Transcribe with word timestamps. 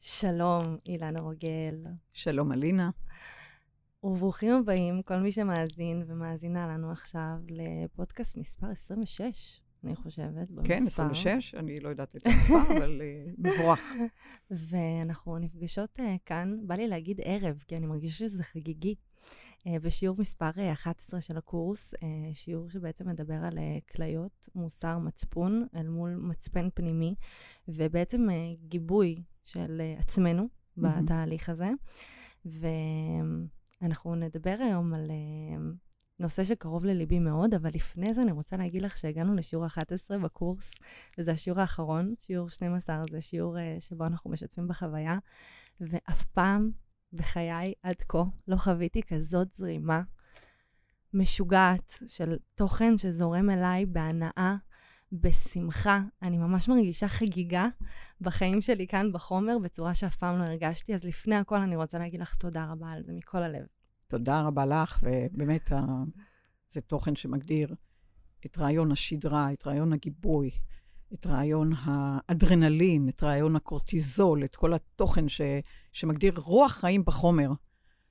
שלום, 0.00 0.76
אילנה 0.86 1.20
רוגל. 1.20 1.84
שלום, 2.12 2.52
אלינה. 2.52 2.90
וברוכים 4.04 4.52
הבאים, 4.52 5.02
כל 5.02 5.16
מי 5.16 5.32
שמאזין 5.32 6.02
ומאזינה 6.06 6.68
לנו 6.68 6.90
עכשיו 6.90 7.36
לפודקאסט 7.48 8.36
מספר 8.36 8.66
26, 8.70 9.60
אני 9.84 9.96
חושבת, 9.96 10.50
במספר. 10.50 10.68
כן, 10.68 10.84
26, 10.86 11.54
אני 11.54 11.80
לא 11.80 11.88
יודעת 11.88 12.16
את 12.16 12.26
המספר, 12.26 12.54
אבל 12.78 13.00
uh, 13.00 13.34
מבורך. 13.38 13.80
ואנחנו 14.50 15.38
נפגשות 15.38 15.98
uh, 15.98 16.02
כאן, 16.26 16.58
בא 16.66 16.74
לי 16.74 16.88
להגיד 16.88 17.20
ערב, 17.24 17.62
כי 17.68 17.76
אני 17.76 17.86
מרגישה 17.86 18.16
שזה 18.16 18.42
חגיגי. 18.42 18.94
uh, 18.94 19.68
בשיעור 19.82 20.16
מספר 20.18 20.50
11 20.72 21.20
של 21.20 21.38
הקורס, 21.38 21.94
uh, 21.94 21.98
שיעור 22.32 22.70
שבעצם 22.70 23.08
מדבר 23.08 23.44
על 23.44 23.58
uh, 23.58 23.94
כליות, 23.94 24.48
מוסר, 24.54 24.98
מצפון, 24.98 25.66
אל 25.76 25.88
מול 25.88 26.14
מצפן 26.14 26.68
פנימי, 26.74 27.14
ובעצם 27.68 28.28
uh, 28.28 28.58
גיבוי 28.68 29.22
של 29.48 29.80
uh, 29.80 30.00
עצמנו 30.00 30.42
mm-hmm. 30.42 30.80
בתהליך 30.82 31.48
הזה. 31.48 31.70
ואנחנו 32.44 34.14
נדבר 34.14 34.56
היום 34.58 34.94
על 34.94 35.06
uh, 35.06 35.60
נושא 36.18 36.44
שקרוב 36.44 36.84
לליבי 36.84 37.18
מאוד, 37.18 37.54
אבל 37.54 37.70
לפני 37.74 38.14
זה 38.14 38.22
אני 38.22 38.32
רוצה 38.32 38.56
להגיד 38.56 38.82
לך 38.82 38.96
שהגענו 38.96 39.34
לשיעור 39.34 39.66
11 39.66 40.18
בקורס, 40.18 40.74
וזה 41.18 41.32
השיעור 41.32 41.60
האחרון, 41.60 42.14
שיעור 42.20 42.50
12, 42.50 43.04
זה 43.10 43.20
שיעור 43.20 43.56
uh, 43.56 43.80
שבו 43.80 44.06
אנחנו 44.06 44.30
משתפים 44.30 44.68
בחוויה, 44.68 45.18
ואף 45.80 46.24
פעם 46.24 46.70
בחיי 47.12 47.72
עד 47.82 48.02
כה 48.08 48.22
לא 48.48 48.56
חוויתי 48.56 49.02
כזאת 49.02 49.52
זרימה 49.52 50.02
משוגעת 51.14 51.98
של 52.06 52.36
תוכן 52.54 52.98
שזורם 52.98 53.50
אליי 53.50 53.86
בהנאה, 53.86 54.56
בשמחה. 55.12 56.00
אני 56.22 56.38
ממש 56.38 56.68
מרגישה 56.68 57.08
חגיגה 57.08 57.68
בחיים 58.20 58.60
שלי 58.60 58.86
כאן 58.86 59.12
בחומר 59.12 59.58
בצורה 59.58 59.94
שאף 59.94 60.16
פעם 60.16 60.38
לא 60.38 60.44
הרגשתי, 60.44 60.94
אז 60.94 61.04
לפני 61.04 61.34
הכל 61.34 61.60
אני 61.60 61.76
רוצה 61.76 61.98
להגיד 61.98 62.20
לך 62.20 62.34
תודה 62.34 62.66
רבה 62.70 62.90
על 62.90 63.02
זה 63.02 63.12
מכל 63.12 63.42
הלב. 63.42 63.66
תודה 64.06 64.42
רבה 64.42 64.66
לך, 64.66 65.00
ובאמת 65.02 65.72
זה 66.70 66.80
תוכן 66.80 67.16
שמגדיר 67.16 67.74
את 68.46 68.58
רעיון 68.58 68.92
השדרה, 68.92 69.52
את 69.52 69.66
רעיון 69.66 69.92
הגיבוי, 69.92 70.50
את 71.14 71.26
רעיון 71.26 71.72
האדרנלין, 71.84 73.08
את 73.08 73.22
רעיון 73.22 73.56
הקורטיזול, 73.56 74.44
את 74.44 74.56
כל 74.56 74.74
התוכן 74.74 75.28
ש, 75.28 75.40
שמגדיר 75.92 76.32
רוח 76.36 76.72
חיים 76.72 77.04
בחומר. 77.04 77.50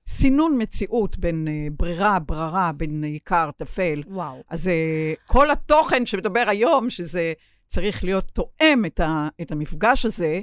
סינון 0.07 0.61
מציאות 0.61 1.17
בין 1.17 1.47
uh, 1.47 1.73
ברירה, 1.79 2.19
בררה, 2.19 2.71
בין 2.71 3.03
עיקר, 3.03 3.49
טפל. 3.57 4.03
וואו. 4.07 4.43
אז 4.49 4.67
uh, 4.67 5.19
כל 5.25 5.51
התוכן 5.51 6.05
שמדבר 6.05 6.43
היום, 6.47 6.89
שזה 6.89 7.33
צריך 7.67 8.03
להיות 8.03 8.31
תואם 8.31 8.85
את, 8.85 8.99
ה, 8.99 9.27
את 9.41 9.51
המפגש 9.51 10.05
הזה, 10.05 10.41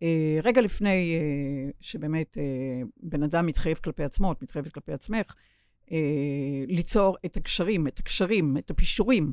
uh, 0.00 0.04
רגע 0.42 0.60
לפני 0.60 1.18
uh, 1.18 1.72
שבאמת 1.80 2.36
uh, 2.36 2.86
בן 3.02 3.22
אדם 3.22 3.46
מתחייב 3.46 3.76
כלפי 3.76 4.04
עצמו, 4.04 4.32
את 4.32 4.42
מתחייבת 4.42 4.72
כלפי 4.72 4.92
עצמך, 4.92 5.34
uh, 5.86 5.90
ליצור 6.68 7.16
את 7.26 7.36
הקשרים, 7.36 7.86
את 7.86 7.98
הקשרים, 7.98 8.56
את 8.56 8.70
הפישורים 8.70 9.30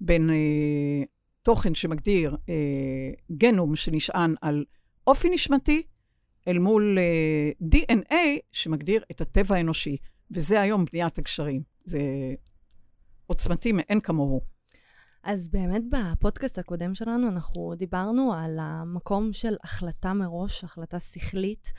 בין 0.00 0.30
uh, 0.30 1.06
תוכן 1.42 1.74
שמגדיר 1.74 2.36
אה, 2.48 2.54
גנום 3.36 3.76
שנשען 3.76 4.34
על 4.40 4.64
אופי 5.06 5.30
נשמתי, 5.30 5.82
אל 6.48 6.58
מול 6.58 6.98
אה, 6.98 7.50
DNA 7.68 8.14
שמגדיר 8.52 9.02
את 9.10 9.20
הטבע 9.20 9.56
האנושי. 9.56 9.96
וזה 10.30 10.60
היום 10.60 10.84
בניית 10.92 11.18
הקשרים. 11.18 11.62
זה 11.84 12.00
עוצמתי 13.26 13.72
מאין 13.72 14.00
כמוהו. 14.00 14.40
אז 15.22 15.48
באמת 15.48 15.82
בפודקאסט 15.90 16.58
הקודם 16.58 16.94
שלנו 16.94 17.28
אנחנו 17.28 17.74
דיברנו 17.76 18.32
על 18.34 18.58
המקום 18.60 19.32
של 19.32 19.56
החלטה 19.64 20.12
מראש, 20.12 20.64
החלטה 20.64 21.00
שכלית. 21.00 21.72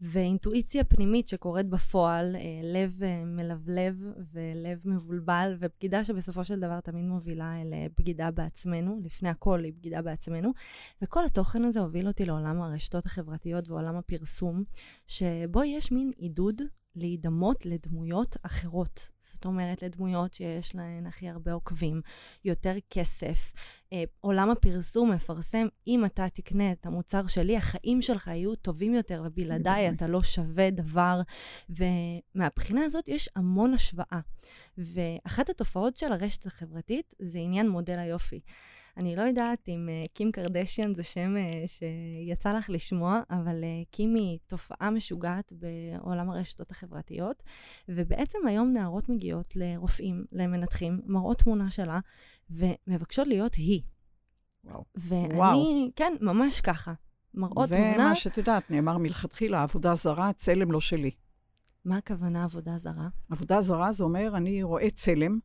ואינטואיציה 0.00 0.84
פנימית 0.84 1.28
שקורית 1.28 1.66
בפועל, 1.66 2.36
אה, 2.36 2.40
לב 2.62 3.02
אה, 3.02 3.24
מלבלב 3.24 4.02
ולב 4.32 4.80
מבולבל, 4.84 5.56
ובגידה 5.58 6.04
שבסופו 6.04 6.44
של 6.44 6.60
דבר 6.60 6.80
תמיד 6.80 7.04
מובילה 7.04 7.62
אל 7.62 7.74
אה, 8.20 8.30
בעצמנו, 8.30 9.00
לפני 9.04 9.28
הכל 9.28 9.64
היא 9.64 9.72
בגידה 9.72 10.02
בעצמנו. 10.02 10.52
וכל 11.02 11.24
התוכן 11.24 11.64
הזה 11.64 11.80
הוביל 11.80 12.08
אותי 12.08 12.24
לעולם 12.24 12.62
הרשתות 12.62 13.06
החברתיות 13.06 13.68
ועולם 13.68 13.96
הפרסום, 13.96 14.64
שבו 15.06 15.64
יש 15.64 15.92
מין 15.92 16.12
עידוד 16.16 16.62
להידמות 16.96 17.66
לדמויות 17.66 18.36
אחרות. 18.42 19.08
זאת 19.20 19.44
אומרת, 19.44 19.82
לדמויות 19.82 20.34
שיש 20.34 20.74
להן 20.74 21.06
הכי 21.06 21.28
הרבה 21.28 21.52
עוקבים, 21.52 22.00
יותר 22.44 22.74
כסף. 22.90 23.52
אה, 23.92 24.04
עולם 24.20 24.50
הפרסום 24.50 25.12
מפרסם, 25.12 25.66
אם 25.86 26.04
אתה 26.04 26.26
תקנה 26.28 26.72
את 26.72 26.86
המוצר 26.86 27.26
שלי, 27.26 27.56
החיים 27.56 28.02
שלך 28.02 28.26
יהיו 28.26 28.56
טובים 28.56 28.94
יותר, 28.94 29.22
ובלעדיי 29.26 29.90
אתה 29.90 30.06
לא 30.06 30.22
שווה 30.22 30.70
דבר. 30.70 31.20
ומהבחינה 31.68 32.84
הזאת 32.84 33.08
יש 33.08 33.28
המון 33.36 33.74
השוואה. 33.74 34.20
ואחת 34.78 35.50
התופעות 35.50 35.96
של 35.96 36.12
הרשת 36.12 36.46
החברתית 36.46 37.14
זה 37.18 37.38
עניין 37.38 37.68
מודל 37.68 37.98
היופי. 37.98 38.40
אני 38.96 39.16
לא 39.16 39.22
יודעת 39.22 39.68
אם 39.68 39.88
uh, 39.88 40.08
קים 40.14 40.32
קרדשיאן 40.32 40.94
זה 40.94 41.02
שם 41.02 41.34
uh, 41.36 41.66
שיצא 41.66 42.52
לך 42.52 42.70
לשמוע, 42.70 43.20
אבל 43.30 43.62
uh, 43.62 43.86
קים 43.90 44.14
היא 44.14 44.38
תופעה 44.46 44.90
משוגעת 44.90 45.52
בעולם 45.52 46.30
הרשתות 46.30 46.70
החברתיות, 46.70 47.42
ובעצם 47.88 48.38
היום 48.46 48.72
נערות 48.72 49.08
מגיעות 49.08 49.56
לרופאים, 49.56 50.24
למנתחים, 50.32 51.00
מראות 51.06 51.38
תמונה 51.38 51.70
שלה, 51.70 52.00
ומבקשות 52.50 53.26
להיות 53.26 53.54
היא. 53.54 53.82
וואו. 54.64 54.84
ואני, 54.94 55.34
וואו. 55.34 55.88
כן, 55.96 56.12
ממש 56.20 56.60
ככה. 56.60 56.92
מראות 57.34 57.68
זה 57.68 57.76
תמונה... 57.76 57.92
זה 57.92 58.08
מה 58.08 58.14
שאת 58.14 58.38
יודעת, 58.38 58.70
נאמר 58.70 58.98
מלכתחילה, 58.98 59.62
עבודה 59.62 59.94
זרה, 59.94 60.32
צלם 60.32 60.72
לא 60.72 60.80
שלי. 60.80 61.10
מה 61.84 61.96
הכוונה 61.96 62.44
עבודה 62.44 62.78
זרה? 62.78 63.08
עבודה 63.30 63.60
זרה 63.60 63.92
זה 63.92 64.04
אומר, 64.04 64.36
אני 64.36 64.62
רואה 64.62 64.90
צלם, 64.90 65.38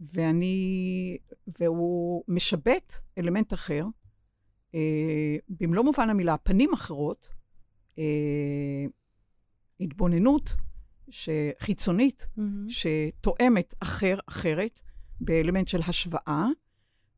ואני, 0.00 1.16
והוא 1.60 2.24
משבט 2.28 2.92
אלמנט 3.18 3.52
אחר, 3.52 3.84
אה, 4.74 5.36
במלוא 5.48 5.84
מובן 5.84 6.10
המילה, 6.10 6.36
פנים 6.36 6.72
אחרות, 6.72 7.28
אה, 7.98 8.84
התבוננות 9.80 10.56
חיצונית, 11.60 12.22
mm-hmm. 12.22 12.42
שתואמת 12.68 13.74
אחר, 13.80 14.18
אחרת, 14.28 14.80
באלמנט 15.20 15.68
של 15.68 15.80
השוואה, 15.88 16.46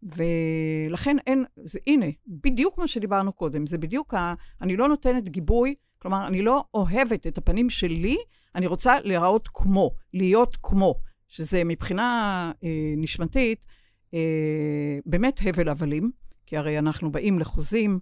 ולכן 0.02 1.16
אין, 1.26 1.44
זה, 1.64 1.78
הנה, 1.86 2.06
בדיוק 2.26 2.78
מה 2.78 2.88
שדיברנו 2.88 3.32
קודם, 3.32 3.66
זה 3.66 3.78
בדיוק 3.78 4.14
ה... 4.14 4.34
אני 4.60 4.76
לא 4.76 4.88
נותנת 4.88 5.28
גיבוי, 5.28 5.74
כלומר, 5.98 6.26
אני 6.26 6.42
לא 6.42 6.64
אוהבת 6.74 7.26
את 7.26 7.38
הפנים 7.38 7.70
שלי, 7.70 8.16
אני 8.54 8.66
רוצה 8.66 9.00
להיראות 9.00 9.48
כמו, 9.54 9.90
להיות 10.14 10.56
כמו. 10.62 10.94
שזה 11.34 11.64
מבחינה 11.64 12.52
אה, 12.64 12.94
נשמתית 12.96 13.66
אה, 14.14 14.98
באמת 15.06 15.40
הבל 15.44 15.68
הבלים, 15.68 16.10
כי 16.46 16.56
הרי 16.56 16.78
אנחנו 16.78 17.12
באים 17.12 17.38
לחוזים 17.38 17.98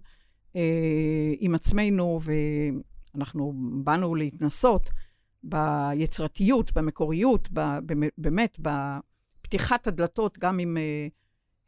אה, 0.55 1.33
עם 1.39 1.55
עצמנו, 1.55 2.19
ואנחנו 3.15 3.53
באנו 3.83 4.15
להתנסות 4.15 4.89
ביצירתיות, 5.43 6.73
במקוריות, 6.73 7.49
ב, 7.53 7.61
באמת, 8.17 8.57
בפתיחת 8.59 9.87
הדלתות, 9.87 10.37
גם 10.37 10.59
אם 10.59 10.77
אה, 10.77 11.07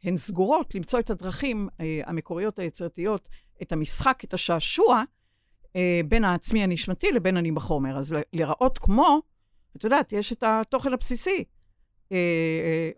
הן 0.04 0.16
סגורות, 0.16 0.74
למצוא 0.74 1.00
את 1.00 1.10
הדרכים 1.10 1.68
אה, 1.80 2.00
המקוריות 2.04 2.58
היצירתיות, 2.58 3.28
את 3.62 3.72
המשחק, 3.72 4.24
את 4.24 4.34
השעשוע, 4.34 5.02
אה, 5.76 6.00
בין 6.08 6.24
העצמי 6.24 6.62
הנשמתי 6.62 7.12
לבין 7.12 7.36
אני 7.36 7.52
בחומר. 7.52 7.98
אז 7.98 8.14
להיראות 8.32 8.78
כמו, 8.78 9.20
את 9.76 9.84
יודעת, 9.84 10.12
יש 10.12 10.32
את 10.32 10.42
התוכן 10.46 10.92
הבסיסי, 10.92 11.44
אה, 12.12 12.16
אה, 12.16 12.90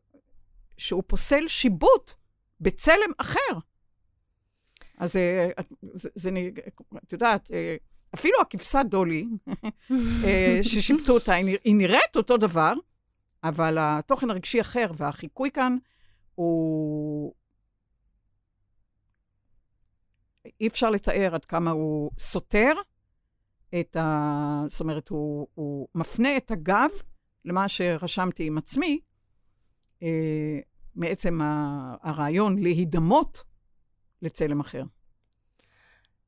שהוא 0.77 1.03
פוסל 1.07 1.49
שיבוט 1.49 2.13
בצלם 2.61 3.13
אחר. 3.19 3.59
אז 4.99 5.17
אה, 5.17 5.49
זה, 5.83 6.09
זה, 6.15 6.31
את 7.05 7.13
יודעת, 7.13 7.51
אה, 7.53 7.77
אפילו 8.15 8.41
הכבשה 8.41 8.83
דולי, 8.83 9.27
אה, 10.25 10.59
ששיבטו 10.63 11.13
אותה, 11.13 11.35
היא 11.35 11.77
נראית 11.77 12.17
אותו 12.17 12.37
דבר, 12.37 12.73
אבל 13.45 13.77
התוכן 13.81 14.31
הרגשי 14.31 14.61
אחר, 14.61 14.87
והחיקוי 14.97 15.51
כאן 15.51 15.77
הוא... 16.35 17.35
אי 20.61 20.67
אפשר 20.67 20.91
לתאר 20.91 21.35
עד 21.35 21.45
כמה 21.45 21.71
הוא 21.71 22.11
סותר 22.19 22.73
את 23.81 23.97
ה... 23.97 24.63
זאת 24.69 24.81
אומרת, 24.81 25.09
הוא, 25.09 25.49
הוא 25.55 25.89
מפנה 25.95 26.37
את 26.37 26.51
הגב 26.51 26.91
למה 27.45 27.69
שרשמתי 27.69 28.47
עם 28.47 28.59
עצמי, 28.59 29.01
אה, 30.03 30.59
מעצם 30.95 31.41
הרעיון 32.03 32.59
להידמות 32.59 33.45
לצלם 34.23 34.61
אחר. 34.61 34.83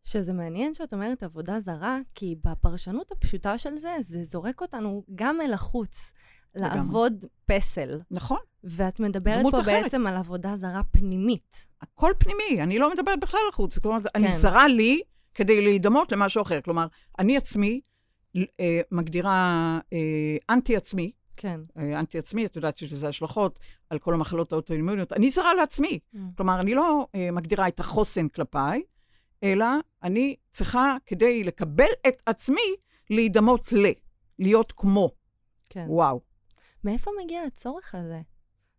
שזה 0.04 0.32
מעניין 0.32 0.74
שאת 0.74 0.92
אומרת 0.92 1.22
עבודה 1.22 1.60
זרה, 1.60 1.98
כי 2.14 2.36
בפרשנות 2.44 3.12
הפשוטה 3.12 3.58
של 3.58 3.78
זה, 3.78 3.96
זה 4.00 4.24
זורק 4.24 4.60
אותנו 4.60 5.04
גם 5.14 5.40
אל 5.40 5.52
החוץ, 5.52 6.12
לגמרי. 6.54 6.76
לעבוד 6.76 7.24
פסל. 7.46 8.00
נכון. 8.10 8.38
ואת 8.64 9.00
מדברת 9.00 9.42
פה 9.50 9.60
אחרת. 9.60 9.82
בעצם 9.82 10.06
על 10.06 10.16
עבודה 10.16 10.56
זרה 10.56 10.82
פנימית. 10.90 11.66
הכל 11.80 12.12
פנימי, 12.18 12.62
אני 12.62 12.78
לא 12.78 12.92
מדברת 12.92 13.20
בכלל 13.20 13.40
על 13.46 13.52
חוץ. 13.52 13.78
כלומר, 13.78 14.02
כן. 14.02 14.08
אני 14.14 14.32
זרה 14.32 14.68
לי, 14.68 15.00
כדי 15.34 15.60
להידמות 15.60 16.12
למשהו 16.12 16.42
אחר. 16.42 16.60
כלומר, 16.60 16.86
אני 17.18 17.36
עצמי 17.36 17.80
מגדירה 18.90 19.78
אה, 19.92 20.36
אנטי-עצמי. 20.50 21.12
כן. 21.36 21.60
אה, 21.78 22.00
אנטי-עצמי, 22.00 22.46
את 22.46 22.56
יודעת 22.56 22.78
שיש 22.78 22.92
לזה 22.92 23.08
השלכות 23.08 23.58
על 23.90 23.98
כל 23.98 24.14
המחלות 24.14 24.52
האוטואימוניות. 24.52 25.12
אני 25.12 25.30
זרה 25.30 25.54
לעצמי. 25.54 25.98
Mm. 26.14 26.18
כלומר, 26.36 26.60
אני 26.60 26.74
לא 26.74 27.06
אה, 27.14 27.30
מגדירה 27.30 27.68
את 27.68 27.80
החוסן 27.80 28.28
כלפיי, 28.28 28.82
אלא 29.42 29.66
אני 30.02 30.36
צריכה, 30.50 30.96
כדי 31.06 31.44
לקבל 31.44 31.88
את 32.08 32.22
עצמי, 32.26 32.76
להידמות 33.10 33.72
ל, 33.72 33.86
להיות 34.38 34.72
כמו. 34.76 35.10
כן. 35.70 35.86
וואו. 35.88 36.20
מאיפה 36.84 37.10
מגיע 37.24 37.42
הצורך 37.42 37.94
הזה? 37.94 38.20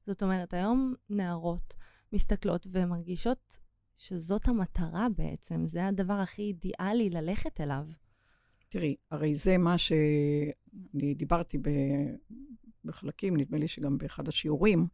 זאת 0.06 0.24
אומרת, 0.24 0.54
היום 0.54 0.94
נערות 1.10 1.74
מסתכלות 2.14 2.68
ומרגישות 2.72 3.58
שזאת 3.98 4.48
המטרה 4.48 5.08
בעצם, 5.18 5.66
זה 5.68 5.88
הדבר 5.88 6.14
הכי 6.14 6.42
אידיאלי 6.42 7.10
ללכת 7.10 7.62
אליו. 7.62 7.86
תראי, 8.72 8.96
הרי 9.12 9.36
זה 9.36 9.58
מה 9.58 9.78
שאני 9.78 11.14
דיברתי 11.16 11.58
ב... 11.58 11.70
בחלקים, 12.86 13.38
נדמה 13.38 13.58
לי 13.58 13.68
שגם 13.68 13.98
באחד 13.98 14.28
השיעורים, 14.28 14.88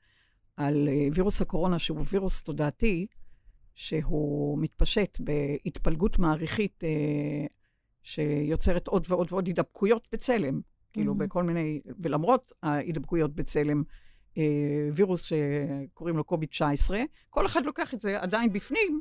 על 0.58 0.88
אה, 0.88 1.08
וירוס 1.14 1.42
הקורונה, 1.42 1.80
שהוא 1.80 2.04
וירוס 2.10 2.44
תודעתי, 2.44 3.08
שהוא 3.76 4.60
מתפשט 4.60 5.18
בהתפלגות 5.20 6.20
מעריכית 6.20 6.84
אה, 6.84 7.46
שיוצרת 8.04 8.88
עוד 8.88 9.06
ועוד 9.10 9.28
ועוד 9.32 9.48
הידבקויות 9.48 10.08
בצלם, 10.12 10.58
mm-hmm. 10.58 10.94
כאילו 10.94 11.16
בכל 11.16 11.44
מיני, 11.44 11.82
ולמרות 12.00 12.54
ההידבקויות 12.64 13.36
בצלם, 13.36 13.84
אה, 14.38 14.90
וירוס 14.96 15.22
שקוראים 15.22 16.18
לו 16.18 16.24
קוביד 16.24 16.50
19, 16.50 17.02
כל 17.30 17.46
אחד 17.46 17.66
לוקח 17.66 17.94
את 17.94 18.02
זה 18.02 18.22
עדיין 18.22 18.54
בפנים 18.54 19.00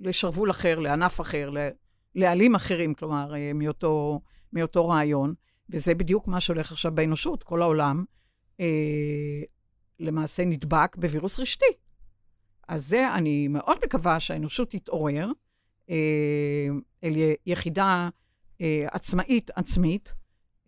לשרוול 0.00 0.50
אחר, 0.50 0.78
לענף 0.78 1.20
אחר, 1.20 1.50
לעלים 2.16 2.54
אחרים, 2.54 2.94
כלומר, 2.94 3.34
אה, 3.34 3.52
מאותו, 3.54 4.20
מאותו 4.52 4.88
רעיון. 4.88 5.34
וזה 5.70 5.94
בדיוק 5.94 6.28
מה 6.28 6.40
שהולך 6.40 6.72
עכשיו 6.72 6.94
באנושות. 6.94 7.42
כל 7.42 7.62
העולם 7.62 8.04
אה, 8.60 9.42
למעשה 10.00 10.44
נדבק 10.44 10.96
בווירוס 10.96 11.40
רשתי. 11.40 11.64
אז 12.68 12.86
זה, 12.86 13.14
אני 13.14 13.48
מאוד 13.48 13.76
מקווה 13.84 14.20
שהאנושות 14.20 14.70
תתעורר 14.70 15.30
אה, 15.90 16.68
אל 17.04 17.12
יחידה 17.46 18.08
אה, 18.60 18.86
עצמאית, 18.92 19.50
עצמית, 19.56 20.14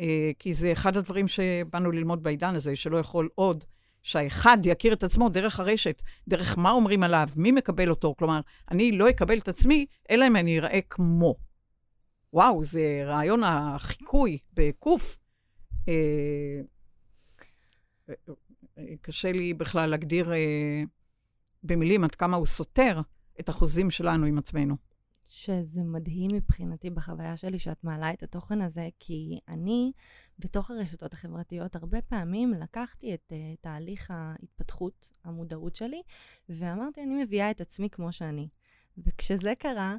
אה, 0.01 0.31
כי 0.39 0.53
זה 0.53 0.73
אחד 0.73 0.97
הדברים 0.97 1.29
שבאנו 1.29 1.91
ללמוד 1.91 2.23
בעידן 2.23 2.55
הזה, 2.55 2.77
שלא 2.77 2.97
יכול 2.97 3.29
עוד 3.35 3.65
שהאחד 4.03 4.59
יכיר 4.65 4.93
את 4.93 5.03
עצמו 5.03 5.29
דרך 5.29 5.61
הרשת, 5.61 6.03
דרך 6.29 6.59
מה 6.59 6.71
אומרים 6.71 7.03
עליו, 7.03 7.29
מי 7.37 7.53
מקבל 7.53 7.91
אותו. 7.91 8.15
כלומר, 8.19 8.41
אני 8.71 8.93
לא 8.93 9.11
אקבל 9.11 9.39
את 9.39 9.49
עצמי, 9.49 9.87
אלא 10.11 10.27
אם 10.27 10.37
אני 10.37 10.59
אראה 10.59 10.81
כמו. 10.91 11.35
וואו, 12.33 12.65
זה 12.65 13.03
רעיון 13.05 13.45
החיקוי 13.45 14.39
בקוף. 14.55 15.19
אה, 15.89 15.95
אה, 18.79 18.85
קשה 19.01 19.33
לי 19.33 19.55
בכלל 19.55 19.91
להגדיר 19.91 20.33
אה, 20.33 20.83
במילים 21.63 22.05
עד 22.05 22.15
כמה 22.15 22.37
הוא 22.37 22.47
סותר 22.47 23.01
את 23.41 23.49
החוזים 23.49 23.91
שלנו 23.91 24.27
עם 24.27 24.39
עצמנו. 24.39 24.88
שזה 25.39 25.83
מדהים 25.85 26.31
מבחינתי 26.35 26.91
בחוויה 26.91 27.37
שלי 27.37 27.59
שאת 27.59 27.85
מעלה 27.85 28.13
את 28.13 28.23
התוכן 28.23 28.61
הזה, 28.61 28.89
כי 29.01 29.39
אני, 29.49 29.93
בתוך 30.39 30.71
הרשתות 30.71 31.13
החברתיות, 31.13 31.77
הרבה 31.77 32.03
פעמים 32.03 32.55
לקחתי 32.55 33.15
את 33.15 33.33
uh, 33.33 33.57
תהליך 33.61 34.11
ההתפתחות, 34.11 35.11
המודעות 35.25 35.75
שלי, 35.75 36.03
ואמרתי, 36.49 37.03
אני 37.03 37.23
מביאה 37.23 37.51
את 37.51 37.61
עצמי 37.61 37.91
כמו 37.91 38.13
שאני. 38.13 38.49
וכשזה 38.99 39.53
קרה, 39.59 39.97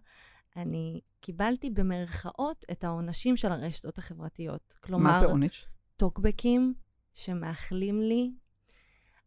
אני 0.56 1.02
קיבלתי 1.22 1.70
במרכאות 1.70 2.66
את 2.72 2.84
העונשים 2.84 3.38
של 3.38 3.52
הרשתות 3.52 3.98
החברתיות. 3.98 4.74
כלומר, 4.84 5.12
מה 5.12 5.20
זה 5.20 5.26
עונש? 5.26 5.66
טוקבקים 5.98 6.74
שמאחלים 7.14 8.02
לי 8.02 8.32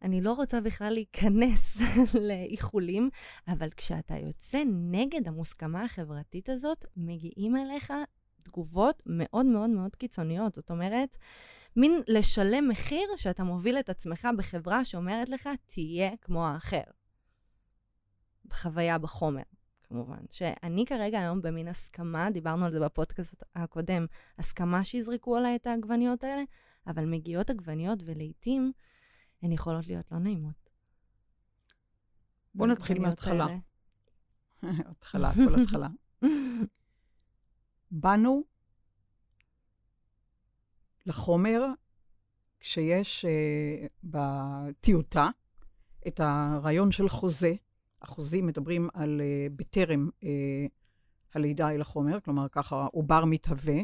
אני 0.03 0.21
לא 0.21 0.33
רוצה 0.33 0.61
בכלל 0.61 0.93
להיכנס 0.93 1.77
לאיחולים, 2.27 3.09
אבל 3.47 3.69
כשאתה 3.69 4.17
יוצא 4.17 4.63
נגד 4.67 5.27
המוסכמה 5.27 5.83
החברתית 5.83 6.49
הזאת, 6.49 6.85
מגיעים 6.97 7.55
אליך 7.57 7.93
תגובות 8.43 9.03
מאוד 9.05 9.45
מאוד 9.45 9.69
מאוד 9.69 9.95
קיצוניות. 9.95 10.55
זאת 10.55 10.71
אומרת, 10.71 11.17
מין 11.75 12.01
לשלם 12.07 12.69
מחיר 12.69 13.07
שאתה 13.17 13.43
מוביל 13.43 13.79
את 13.79 13.89
עצמך 13.89 14.27
בחברה 14.37 14.85
שאומרת 14.85 15.29
לך, 15.29 15.49
תהיה 15.65 16.11
כמו 16.21 16.47
האחר. 16.47 16.83
בחוויה, 18.45 18.97
בחומר, 18.97 19.43
כמובן. 19.83 20.25
שאני 20.29 20.85
כרגע 20.85 21.19
היום 21.19 21.41
במין 21.41 21.67
הסכמה, 21.67 22.31
דיברנו 22.31 22.65
על 22.65 22.71
זה 22.71 22.79
בפודקאסט 22.79 23.43
הקודם, 23.55 24.05
הסכמה 24.39 24.83
שיזרקו 24.83 25.35
עליי 25.35 25.55
את 25.55 25.67
העגבניות 25.67 26.23
האלה, 26.23 26.43
אבל 26.87 27.05
מגיעות 27.05 27.49
עגבניות 27.49 27.99
ולעיתים 28.05 28.71
הן 29.43 29.51
יכולות 29.51 29.87
להיות 29.87 30.11
לא 30.11 30.19
נעימות. 30.19 30.69
בואו 32.55 32.69
נתחיל 32.69 32.99
מההתחלה. 32.99 33.47
התחלה, 34.63 35.33
כל 35.33 35.61
התחלה. 35.61 35.87
באנו 37.91 38.43
לחומר 41.05 41.61
כשיש 42.59 43.25
uh, 43.25 43.89
בטיוטה 44.03 45.29
את 46.07 46.19
הרעיון 46.19 46.91
של 46.91 47.09
חוזה. 47.09 47.53
החוזים 48.01 48.47
מדברים 48.47 48.89
על 48.93 49.21
uh, 49.21 49.53
בטרם 49.55 50.09
uh, 50.19 50.25
הלידה 51.33 51.71
אל 51.71 51.81
החומר, 51.81 52.19
כלומר 52.19 52.47
ככה 52.49 52.87
עובר 52.91 53.25
מתהווה, 53.25 53.79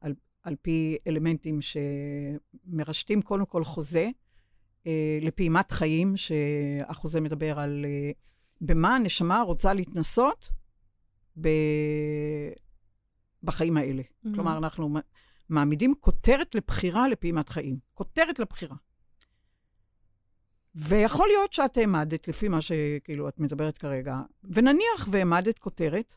על, 0.00 0.14
על 0.42 0.56
פי 0.62 0.96
אלמנטים 1.06 1.58
שמרשתים 1.60 3.22
קודם 3.22 3.46
כל 3.46 3.64
חוזה, 3.64 4.10
לפעימת 5.20 5.70
חיים, 5.70 6.16
שהחוזה 6.16 7.20
מדבר 7.20 7.58
על 7.58 7.84
אה, 7.88 8.10
במה 8.60 8.96
הנשמה 8.96 9.40
רוצה 9.40 9.72
להתנסות 9.72 10.50
ב... 11.40 11.48
בחיים 13.42 13.76
האלה. 13.76 14.02
Mm-hmm. 14.02 14.28
כלומר, 14.34 14.58
אנחנו 14.58 14.96
מעמידים 15.48 15.94
כותרת 16.00 16.54
לבחירה 16.54 17.08
לפעימת 17.08 17.48
חיים. 17.48 17.78
כותרת 17.94 18.38
לבחירה. 18.38 18.76
ויכול 20.74 21.26
להיות 21.28 21.52
שאת 21.52 21.76
העמדת, 21.76 22.28
לפי 22.28 22.48
מה 22.48 22.60
שכאילו 22.60 23.28
את 23.28 23.40
מדברת 23.40 23.78
כרגע, 23.78 24.20
ונניח 24.44 25.08
והעמדת 25.10 25.58
כותרת, 25.58 26.14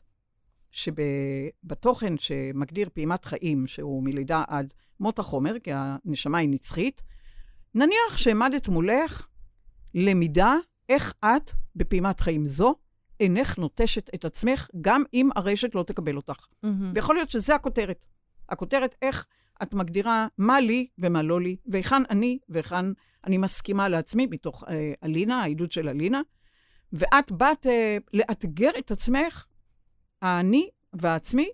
שבתוכן 0.70 2.18
שמגדיר 2.18 2.88
פעימת 2.92 3.24
חיים, 3.24 3.66
שהוא 3.66 4.02
מלידה 4.02 4.44
עד 4.48 4.74
מות 5.00 5.18
החומר, 5.18 5.58
כי 5.58 5.70
הנשמה 5.74 6.38
היא 6.38 6.48
נצחית, 6.48 7.02
נניח 7.74 8.16
שהעמדת 8.16 8.68
מולך 8.68 9.26
למידה 9.94 10.54
איך 10.88 11.14
את, 11.24 11.50
בפעימת 11.76 12.20
חיים 12.20 12.46
זו, 12.46 12.74
אינך 13.20 13.58
נוטשת 13.58 14.14
את 14.14 14.24
עצמך, 14.24 14.68
גם 14.80 15.02
אם 15.14 15.28
הרשת 15.36 15.74
לא 15.74 15.82
תקבל 15.82 16.16
אותך. 16.16 16.46
Mm-hmm. 16.46 16.68
ויכול 16.94 17.14
להיות 17.14 17.30
שזה 17.30 17.54
הכותרת. 17.54 18.06
הכותרת, 18.48 18.94
איך 19.02 19.26
את 19.62 19.74
מגדירה 19.74 20.26
מה 20.38 20.60
לי 20.60 20.86
ומה 20.98 21.22
לא 21.22 21.40
לי, 21.40 21.56
והיכן 21.66 22.02
אני 22.10 22.38
והיכן 22.48 22.84
אני 23.24 23.38
מסכימה 23.38 23.88
לעצמי, 23.88 24.26
מתוך 24.30 24.64
אה, 24.68 24.92
אלינה, 25.04 25.42
העידוד 25.42 25.72
של 25.72 25.88
אלינה, 25.88 26.20
ואת 26.92 27.32
באת 27.32 27.66
אה, 27.66 27.96
לאתגר 28.12 28.70
את 28.78 28.90
עצמך, 28.90 29.46
האני 30.22 30.68
והעצמי, 30.92 31.48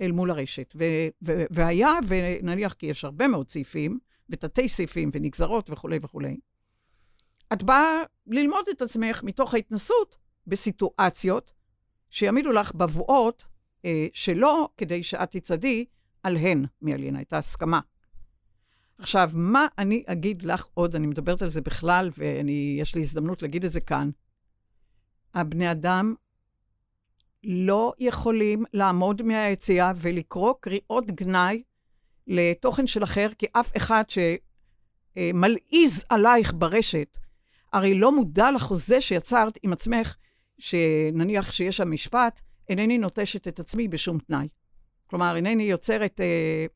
אל 0.00 0.12
מול 0.12 0.30
הרשת. 0.30 0.72
ו- 0.78 1.08
ו- 1.26 1.44
והיה, 1.50 1.98
ונניח 2.08 2.72
כי 2.74 2.86
יש 2.86 3.04
הרבה 3.04 3.28
מאוד 3.28 3.48
סעיפים, 3.48 3.98
ותתי 4.28 4.68
סעיפים 4.68 5.10
ונגזרות 5.12 5.70
וכולי 5.70 5.98
וכולי. 6.02 6.36
את 7.52 7.62
באה 7.62 8.02
ללמוד 8.26 8.64
את 8.70 8.82
עצמך 8.82 9.22
מתוך 9.22 9.54
ההתנסות 9.54 10.16
בסיטואציות 10.46 11.52
שיעמידו 12.10 12.52
לך 12.52 12.74
בבואות 12.74 13.46
אה, 13.84 14.06
שלא 14.12 14.68
כדי 14.76 15.02
שאת 15.02 15.36
תצעדי 15.36 15.84
עליהן 16.22 16.66
מעלינה, 16.80 17.20
את 17.20 17.32
ההסכמה. 17.32 17.80
עכשיו, 18.98 19.30
מה 19.34 19.66
אני 19.78 20.04
אגיד 20.06 20.42
לך 20.42 20.66
עוד? 20.74 20.96
אני 20.96 21.06
מדברת 21.06 21.42
על 21.42 21.50
זה 21.50 21.60
בכלל, 21.60 22.10
ויש 22.18 22.94
לי 22.94 23.00
הזדמנות 23.00 23.42
להגיד 23.42 23.64
את 23.64 23.72
זה 23.72 23.80
כאן. 23.80 24.10
הבני 25.34 25.70
אדם 25.70 26.14
לא 27.44 27.92
יכולים 27.98 28.64
לעמוד 28.72 29.22
מהיציאה 29.22 29.92
ולקרוא 29.96 30.54
קריאות 30.60 31.06
גנאי 31.10 31.62
לתוכן 32.26 32.86
של 32.86 33.04
אחר, 33.04 33.28
כי 33.38 33.46
אף 33.52 33.76
אחד 33.76 34.04
שמלעיז 35.16 36.04
עלייך 36.08 36.52
ברשת, 36.56 37.18
הרי 37.72 37.94
לא 37.94 38.12
מודע 38.12 38.50
לחוזה 38.50 39.00
שיצרת 39.00 39.58
עם 39.62 39.72
עצמך, 39.72 40.16
שנניח 40.58 41.52
שיש 41.52 41.76
שם 41.76 41.90
משפט, 41.90 42.40
אינני 42.68 42.98
נוטשת 42.98 43.48
את 43.48 43.60
עצמי 43.60 43.88
בשום 43.88 44.18
תנאי. 44.18 44.48
כלומר, 45.06 45.36
אינני 45.36 45.62
יוצרת 45.62 46.20
אה, 46.20 46.66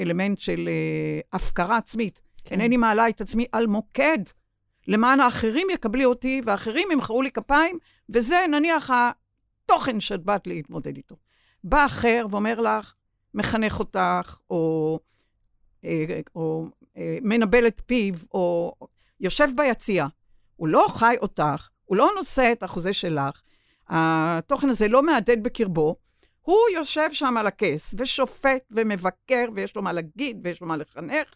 אלמנט 0.00 0.38
של 0.38 0.68
אה, 0.68 1.20
הפקרה 1.32 1.76
עצמית. 1.76 2.20
כן. 2.44 2.60
אינני 2.60 2.76
מעלה 2.76 3.08
את 3.08 3.20
עצמי 3.20 3.46
על 3.52 3.66
מוקד, 3.66 4.18
למען 4.88 5.20
האחרים 5.20 5.66
יקבלי 5.70 6.04
אותי, 6.04 6.40
ואחרים 6.44 6.88
ימחאו 6.92 7.22
לי 7.22 7.30
כפיים, 7.30 7.78
וזה 8.08 8.36
נניח 8.50 8.90
התוכן 8.90 10.00
שאת 10.00 10.22
באת 10.22 10.46
להתמודד 10.46 10.96
איתו. 10.96 11.16
בא 11.64 11.86
אחר 11.86 12.26
ואומר 12.30 12.60
לך, 12.60 12.94
מחנך 13.34 13.78
אותך, 13.78 14.38
או, 14.50 14.98
אה, 15.84 16.20
או 16.34 16.66
אה, 16.96 17.18
מנבל 17.22 17.66
את 17.66 17.82
פיו, 17.86 18.14
או 18.34 18.74
יושב 19.20 19.48
ביציע. 19.56 20.06
הוא 20.56 20.68
לא 20.68 20.86
חי 20.88 21.16
אותך, 21.22 21.68
הוא 21.84 21.96
לא 21.96 22.10
נושא 22.16 22.52
את 22.52 22.62
החוזה 22.62 22.92
שלך, 22.92 23.42
התוכן 23.88 24.68
הזה 24.68 24.88
לא 24.88 25.02
מהדהד 25.02 25.42
בקרבו, 25.42 25.94
הוא 26.40 26.58
יושב 26.74 27.12
שם 27.12 27.36
על 27.36 27.46
הכס 27.46 27.94
ושופט 27.98 28.62
ומבקר, 28.70 29.44
ויש 29.54 29.76
לו 29.76 29.82
מה 29.82 29.92
להגיד 29.92 30.40
ויש 30.42 30.60
לו 30.60 30.66
מה 30.66 30.76
לחנך, 30.76 31.34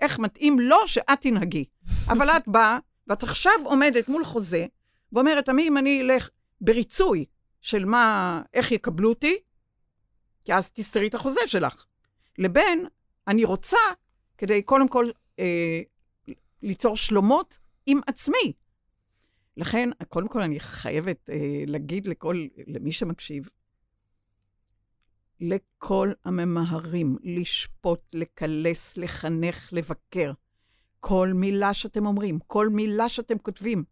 איך 0.00 0.18
מתאים 0.18 0.60
לו 0.60 0.76
שאת 0.86 1.20
תנהגי. 1.20 1.64
אבל 2.12 2.30
את 2.30 2.48
באה, 2.48 2.78
ואת 3.06 3.22
עכשיו 3.22 3.52
עומדת 3.64 4.08
מול 4.08 4.24
חוזה, 4.24 4.66
ואומרת, 5.12 5.48
עמי, 5.48 5.68
אם 5.68 5.76
אני 5.76 6.00
אלך 6.00 6.28
בריצוי 6.60 7.24
של 7.60 7.84
מה, 7.84 8.42
איך 8.54 8.72
יקבלו 8.72 9.08
אותי, 9.08 9.36
כי 10.44 10.54
אז 10.54 10.70
תסתרי 10.72 11.06
את 11.06 11.14
החוזה 11.14 11.40
שלך. 11.46 11.86
לבין, 12.38 12.86
אני 13.28 13.44
רוצה, 13.44 13.78
כדי 14.38 14.62
קודם 14.62 14.88
כל 14.88 15.10
אה, 15.38 15.80
ליצור 16.62 16.96
שלומות 16.96 17.58
עם 17.86 18.00
עצמי. 18.06 18.52
לכן, 19.56 19.90
קודם 20.08 20.28
כל 20.28 20.42
אני 20.42 20.60
חייבת 20.60 21.30
אה, 21.30 21.36
להגיד 21.66 22.06
לכל, 22.06 22.46
למי 22.66 22.92
שמקשיב, 22.92 23.48
לכל 25.40 26.12
הממהרים 26.24 27.16
לשפוט, 27.22 28.00
לקלס, 28.12 28.96
לחנך, 28.96 29.68
לבקר. 29.72 30.32
כל 31.00 31.32
מילה 31.34 31.74
שאתם 31.74 32.06
אומרים, 32.06 32.38
כל 32.46 32.68
מילה 32.68 33.08
שאתם 33.08 33.38
כותבים, 33.38 33.84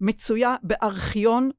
מצויה 0.00 0.56
בארכיון 0.62 1.50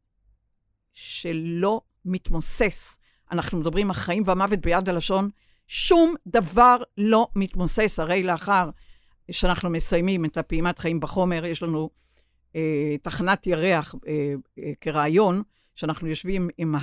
שלא 0.94 1.82
מתמוסס. 2.06 3.00
אנחנו 3.34 3.60
מדברים 3.60 3.90
על 3.90 3.94
חיים 3.94 4.24
ומוות 4.26 4.60
ביד 4.60 4.90
הלשון, 4.90 5.30
שום 5.68 6.16
דבר 6.28 6.78
לא 6.98 7.28
מתמוסס. 7.36 8.00
הרי 8.00 8.24
לאחר 8.24 8.70
שאנחנו 9.32 9.70
מסיימים 9.70 10.26
את 10.26 10.38
הפעימת 10.38 10.80
חיים 10.80 11.00
בחומר, 11.00 11.46
יש 11.46 11.64
לנו 11.64 11.90
אה, 12.56 12.96
תחנת 13.02 13.48
ירח 13.48 13.96
אה, 14.08 14.34
אה, 14.60 14.72
כרעיון, 14.82 15.44
שאנחנו 15.76 16.08
יושבים 16.08 16.50
עם 16.58 16.76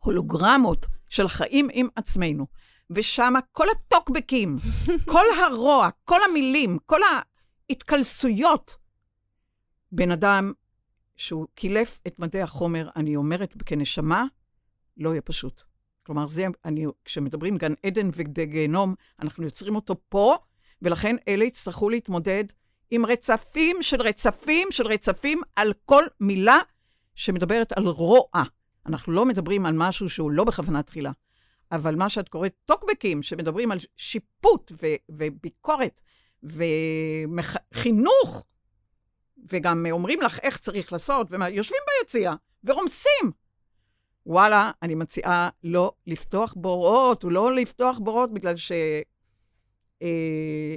ההולוגרמות 0.00 0.86
של 1.08 1.28
חיים 1.28 1.68
עם 1.72 1.88
עצמנו, 1.96 2.46
ושם 2.90 3.34
כל 3.52 3.66
הטוקבקים, 3.70 4.56
כל 5.12 5.24
הרוע, 5.42 5.88
כל 6.04 6.18
המילים, 6.30 6.78
כל 6.86 7.00
ההתקלסויות, 7.70 8.76
בן 9.92 10.10
אדם 10.10 10.52
שהוא 11.16 11.46
קילף 11.54 12.00
את 12.06 12.18
מדעי 12.18 12.42
החומר, 12.42 12.88
אני 12.96 13.16
אומרת 13.16 13.54
כנשמה, 13.66 14.24
לא 14.96 15.10
יהיה 15.10 15.22
פשוט. 15.22 15.62
כלומר, 16.06 16.26
זה, 16.26 16.46
אני, 16.64 16.86
כשמדברים 17.04 17.56
גן 17.56 17.74
עדן 17.86 18.08
וגיהנום, 18.14 18.94
אנחנו 19.20 19.44
יוצרים 19.44 19.74
אותו 19.74 19.94
פה, 20.08 20.36
ולכן 20.82 21.16
אלה 21.28 21.44
יצטרכו 21.44 21.90
להתמודד 21.90 22.44
עם 22.90 23.06
רצפים 23.06 23.76
של 23.82 24.02
רצפים 24.02 24.68
של 24.70 24.86
רצפים 24.86 25.40
על 25.56 25.72
כל 25.84 26.04
מילה 26.20 26.58
שמדברת 27.14 27.72
על 27.72 27.86
רוע. 27.86 28.42
אנחנו 28.86 29.12
לא 29.12 29.26
מדברים 29.26 29.66
על 29.66 29.74
משהו 29.76 30.08
שהוא 30.08 30.30
לא 30.30 30.44
בכוונה 30.44 30.82
תחילה, 30.82 31.10
אבל 31.72 31.94
מה 31.94 32.08
שאת 32.08 32.28
קוראת 32.28 32.54
טוקבקים, 32.64 33.22
שמדברים 33.22 33.72
על 33.72 33.78
שיפוט 33.96 34.72
ו- 34.82 34.96
וביקורת 35.08 36.00
וחינוך, 37.72 38.44
וגם 39.48 39.86
אומרים 39.90 40.20
לך 40.20 40.38
איך 40.38 40.58
צריך 40.58 40.92
לעשות, 40.92 41.26
ויושבים 41.30 41.80
ביציע 42.00 42.32
ורומסים. 42.64 43.41
וואלה, 44.26 44.70
אני 44.82 44.94
מציעה 44.94 45.48
לא 45.64 45.92
לפתוח 46.06 46.54
בורות, 46.56 47.24
ולא 47.24 47.54
לפתוח 47.54 47.98
בורות 47.98 48.32
בגלל 48.32 48.56
ש... 48.56 48.72
אה, 50.02 50.74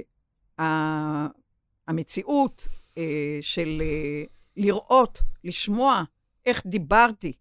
אה, 2.98 3.38
של 3.40 3.82
אה, 3.84 4.24
לראות, 4.56 5.22
לשמוע 5.44 6.02
איך 6.46 6.62
דיברתי 6.66 7.32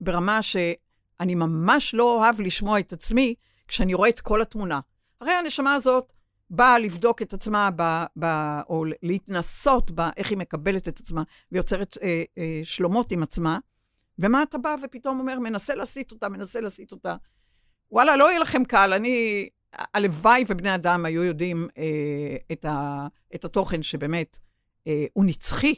ברמה 0.00 0.42
שאני 0.42 1.34
ממש 1.34 1.94
לא 1.94 2.18
אוהב 2.18 2.40
לשמוע 2.40 2.78
את 2.78 2.92
עצמי 2.92 3.34
כשאני 3.68 3.94
רואה 3.94 4.08
את 4.08 4.20
כל 4.20 4.42
התמונה. 4.42 4.80
הרי 5.20 5.32
הנשמה 5.32 5.74
הזאת 5.74 6.12
באה 6.50 6.78
לבדוק 6.78 7.22
את 7.22 7.32
עצמה, 7.32 7.70
ב, 7.76 7.82
ב, 8.18 8.24
או 8.68 8.84
להתנסות 9.02 9.90
באיך 9.90 10.30
היא 10.30 10.38
מקבלת 10.38 10.88
את 10.88 11.00
עצמה 11.00 11.22
ויוצרת 11.52 11.98
אה, 12.02 12.22
אה, 12.38 12.60
שלומות 12.62 13.12
עם 13.12 13.22
עצמה. 13.22 13.58
ומה 14.18 14.42
אתה 14.42 14.58
בא 14.58 14.76
ופתאום 14.82 15.18
אומר, 15.20 15.38
מנסה 15.38 15.74
להסיט 15.74 16.12
אותה, 16.12 16.28
מנסה 16.28 16.60
להסיט 16.60 16.92
אותה. 16.92 17.16
וואלה, 17.90 18.16
לא 18.16 18.30
יהיה 18.30 18.38
לכם 18.40 18.64
קל, 18.64 18.92
אני 18.92 19.48
הלוואי 19.94 20.44
ובני 20.48 20.74
אדם 20.74 21.04
היו 21.04 21.24
יודעים 21.24 21.68
אה, 21.78 22.36
את, 22.52 22.64
ה, 22.64 23.06
את 23.34 23.44
התוכן 23.44 23.82
שבאמת 23.82 24.38
אה, 24.86 25.06
הוא 25.12 25.24
נצחי. 25.24 25.74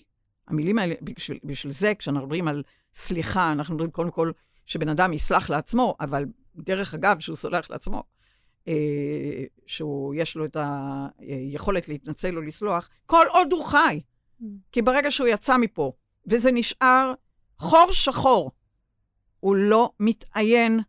המילים 0.48 0.78
האלה, 0.78 0.94
בשביל, 1.02 1.38
בשביל 1.44 1.72
זה, 1.72 1.94
כשאנחנו 1.94 2.26
מדברים 2.26 2.48
על 2.48 2.62
סליחה, 2.94 3.52
אנחנו 3.52 3.74
מדברים 3.74 3.90
קודם 3.90 4.10
כל 4.10 4.32
שבן 4.66 4.88
אדם 4.88 5.12
יסלח 5.12 5.50
לעצמו, 5.50 5.96
אבל 6.00 6.24
דרך 6.56 6.94
אגב, 6.94 7.18
שהוא 7.18 7.36
סולח 7.36 7.70
לעצמו, 7.70 8.02
אה, 8.68 9.44
שהוא, 9.66 10.14
יש 10.14 10.36
לו 10.36 10.44
את 10.44 10.56
היכולת 11.18 11.88
להתנצל 11.88 12.36
או 12.36 12.42
לסלוח, 12.42 12.88
כל 13.06 13.26
עוד 13.30 13.52
הוא 13.52 13.64
חי. 13.64 14.00
Mm. 14.40 14.44
כי 14.72 14.82
ברגע 14.82 15.10
שהוא 15.10 15.28
יצא 15.28 15.56
מפה, 15.56 15.92
וזה 16.26 16.52
נשאר 16.52 17.14
חור 17.58 17.92
שחור, 17.92 18.50
הוא 19.40 19.56
לא 19.56 19.92
מתעיין 20.00 20.80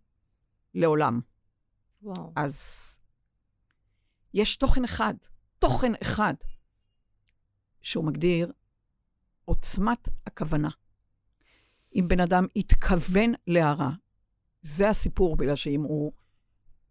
לעולם. 0.73 1.19
וואו. 2.01 2.33
אז 2.35 2.85
יש 4.33 4.55
תוכן 4.55 4.83
אחד, 4.83 5.13
תוכן 5.59 5.91
אחד, 6.01 6.33
שהוא 7.81 8.05
מגדיר 8.05 8.51
עוצמת 9.45 10.09
הכוונה. 10.25 10.69
אם 11.95 12.05
בן 12.07 12.19
אדם 12.19 12.45
התכוון 12.55 13.33
להרע, 13.47 13.89
זה 14.61 14.89
הסיפור, 14.89 15.37
בגלל 15.37 15.55
שאם 15.55 15.81
הוא 15.81 16.11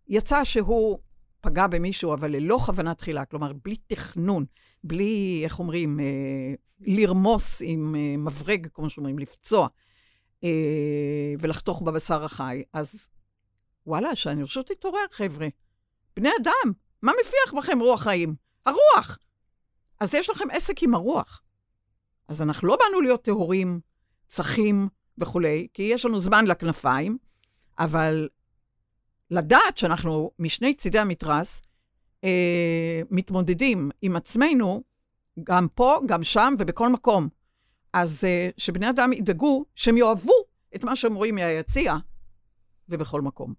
יצא 0.09 0.45
שהוא 0.45 0.99
פגע 1.41 1.67
במישהו, 1.67 2.15
אבל 2.15 2.31
ללא 2.31 2.59
כוונה 2.67 2.95
תחילה, 2.95 3.25
כלומר, 3.25 3.53
בלי 3.53 3.77
תכנון, 3.87 4.45
בלי, 4.85 5.41
איך 5.45 5.59
אומרים, 5.59 6.01
אה, 6.01 6.55
לרמוס 6.81 7.63
עם 7.65 7.95
אה, 7.95 8.17
מברג, 8.17 8.67
כמו 8.75 8.91
שאומרים, 8.91 9.19
לפצוע, 9.19 9.69
אה, 10.45 11.35
ולחתוך 11.41 11.83
בבשר 11.83 12.25
החי, 12.25 12.63
אז 12.73 13.09
וואלה, 13.87 14.17
שהאנושות 14.17 14.67
תתעורר, 14.67 15.05
חבר'ה. 15.11 15.49
בני 16.17 16.31
אדם, 16.43 16.73
מה 17.03 17.13
מפיח 17.21 17.55
בכם 17.55 17.79
רוח 17.81 18.03
חיים? 18.03 18.35
הרוח. 18.67 19.19
אז 20.01 20.15
יש 20.15 20.31
לכם 20.31 20.51
עסק 20.53 20.83
עם 20.83 20.95
הרוח. 20.95 21.43
אז 22.29 22.43
אנחנו 22.43 22.69
לא 22.69 22.77
באנו 22.77 23.01
להיות 23.01 23.23
טהורים, 23.25 23.81
צחים 24.29 24.89
וכולי, 25.19 25.69
כי 25.75 25.83
יש 25.83 26.05
לנו 26.05 26.19
זמן 26.19 26.47
לכנפיים, 26.47 27.19
אבל 27.79 28.29
לדעת 29.31 29.79
שאנחנו 29.79 30.31
משני 30.39 30.75
צידי 30.75 30.99
המתרס 30.99 31.63
אה, 32.25 33.01
מתמודדים 33.11 33.91
עם 34.03 34.17
עצמנו, 34.17 34.83
גם 35.45 35.69
פה, 35.75 36.01
גם 36.07 36.25
שם 36.25 36.55
ובכל 36.59 36.89
מקום. 36.89 37.29
אז 37.93 38.25
אה, 38.25 38.49
שבני 38.57 38.91
אדם 38.91 39.13
ידאגו 39.13 39.65
שהם 39.75 39.97
יאהבו 39.97 40.33
את 40.77 40.85
מה 40.85 40.97
שהם 40.97 41.15
רואים 41.15 41.35
מהיציע 41.35 41.97
ובכל 42.89 43.21
מקום. 43.21 43.55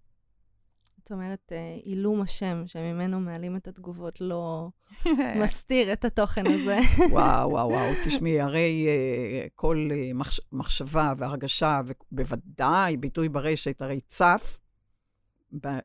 זאת 0.98 1.12
אומרת, 1.12 1.52
אה, 1.52 1.78
עילום 1.84 2.22
השם, 2.22 2.64
שממנו 2.66 3.20
מעלים 3.20 3.56
את 3.56 3.68
התגובות, 3.68 4.22
לא 4.22 4.70
מסתיר 5.44 5.94
את 5.94 6.06
התוכן 6.06 6.44
הזה. 6.48 6.78
וואו, 7.10 7.50
וואו, 7.50 7.70
וואו, 7.70 7.94
תשמעי, 8.06 8.42
הרי 8.42 8.88
uh, 8.88 9.50
כל 9.56 9.90
uh, 9.92 10.18
מחש, 10.18 10.42
מחשבה 10.52 11.14
והרגשה, 11.18 11.82
ובוודאי 12.12 12.98
ביטוי 12.98 13.30
ברשת, 13.30 13.82
הרי 13.82 14.00
צף 14.08 14.60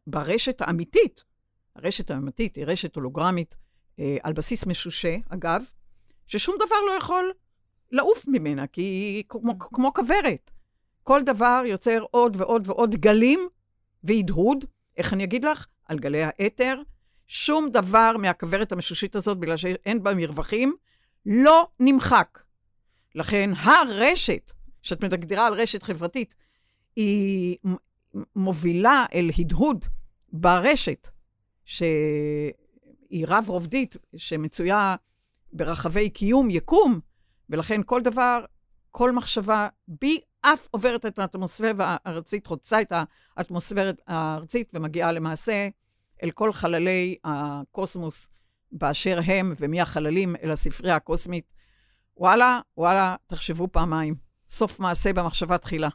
ברשת 0.06 0.61
האמיתית. 0.61 1.25
הרשת 1.76 2.11
האמיתית 2.11 2.56
היא 2.56 2.64
רשת 2.64 2.97
הולוגרמית 2.97 3.54
uh, 3.54 4.02
על 4.23 4.33
בסיס 4.33 4.66
משושה, 4.66 5.16
אגב, 5.28 5.64
ששום 6.26 6.56
דבר 6.56 6.76
לא 6.87 6.92
יכול 6.92 7.33
לעוף 7.92 8.25
ממנה, 8.28 8.66
כי 8.66 8.83
היא 8.83 9.25
כמו, 9.28 9.59
כמו 9.59 9.94
כוורת. 9.94 10.50
כל 11.02 11.23
דבר 11.23 11.62
יוצר 11.66 12.04
עוד 12.11 12.37
ועוד 12.40 12.68
ועוד 12.68 12.94
גלים 12.94 13.49
והדהוד, 14.04 14.64
איך 14.97 15.12
אני 15.12 15.25
אגיד 15.25 15.44
לך? 15.44 15.66
על 15.87 15.99
גלי 15.99 16.23
האתר. 16.23 16.83
שום 17.26 17.68
דבר 17.71 18.16
מהכוורת 18.18 18.73
המשושית 18.73 19.16
הזאת, 19.16 19.38
בגלל 19.38 19.56
שאין 19.56 20.02
בה 20.02 20.14
מרווחים, 20.14 20.76
לא 21.26 21.68
נמחק. 21.80 22.38
לכן 23.14 23.50
הרשת, 23.56 24.52
שאת 24.83 25.04
מגדירה 25.04 25.47
על 25.47 25.54
רשת 25.54 25.83
חברתית, 25.83 26.35
היא 26.97 27.56
מובילה 28.37 29.06
אל 29.14 29.30
הדהוד 29.38 29.85
ברשת, 30.33 31.09
שהיא 31.64 33.26
רב-רובדית, 33.28 33.97
שמצויה 34.16 34.97
ברחבי 35.52 36.11
קיום, 36.11 36.50
יקום, 36.50 37.00
ולכן 37.50 37.80
כל 37.87 38.02
דבר, 38.02 38.44
כל 38.90 39.12
מחשבה 39.12 39.68
בי 39.88 40.21
אף 40.40 40.68
עוברת 40.71 41.06
את 41.06 41.18
האטמוספירה 41.18 41.97
הארצית, 42.04 42.47
חוצה 42.47 42.80
את 42.80 42.92
האטמוספירה 43.37 43.90
הארצית 44.06 44.71
ומגיעה 44.75 45.12
למעשה 45.12 45.68
אל 46.23 46.30
כל 46.30 46.52
חללי 46.52 47.16
הקוסמוס 47.25 48.28
באשר 48.73 49.18
הם, 49.25 49.52
ומי 49.56 49.80
החללים 49.80 50.37
אל 50.42 50.50
הספרייה 50.50 50.97
הקוסמית. 50.97 51.54
וואלה, 52.16 52.61
וואלה, 52.76 53.16
תחשבו 53.26 53.68
פעמיים. 53.73 54.14
סוף 54.49 54.80
מעשה 54.80 55.12
במחשבה 55.12 55.59
תחילה. 55.59 55.88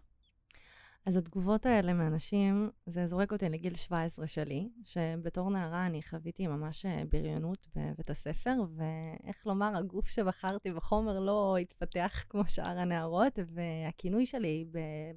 אז 1.06 1.18
התגובות 1.18 1.66
האלה 1.66 1.94
מאנשים, 1.94 2.70
זה 2.86 3.08
זורק 3.08 3.32
אותי 3.32 3.50
לגיל 3.50 3.76
17 3.76 4.28
שלי, 4.28 4.70
שבתור 4.84 5.50
נערה 5.50 5.86
אני 5.86 6.04
חוויתי 6.04 6.48
ממש 6.48 6.86
אה, 6.86 7.02
בריונות 7.10 7.68
בבית 7.76 8.10
הספר, 8.10 8.56
ואיך 8.76 9.48
לומר, 9.48 9.78
הגוף 9.78 10.08
שבחרתי 10.08 10.72
בחומר 10.72 11.20
לא 11.20 11.58
התפתח 11.58 12.24
כמו 12.30 12.48
שאר 12.48 12.80
הנערות, 12.80 13.40
והכינוי 13.48 14.26
שלי 14.26 14.66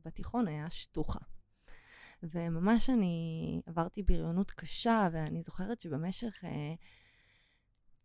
בתיכון 0.05 0.49
היה 0.49 0.71
שטוחה. 0.71 1.21
וממש 2.23 2.91
אני 2.91 3.61
עברתי 3.67 4.03
בריונות 4.03 4.51
קשה, 4.51 5.09
ואני 5.13 5.43
זוכרת 5.43 5.81
שבמשך... 5.81 6.45
אה, 6.45 6.75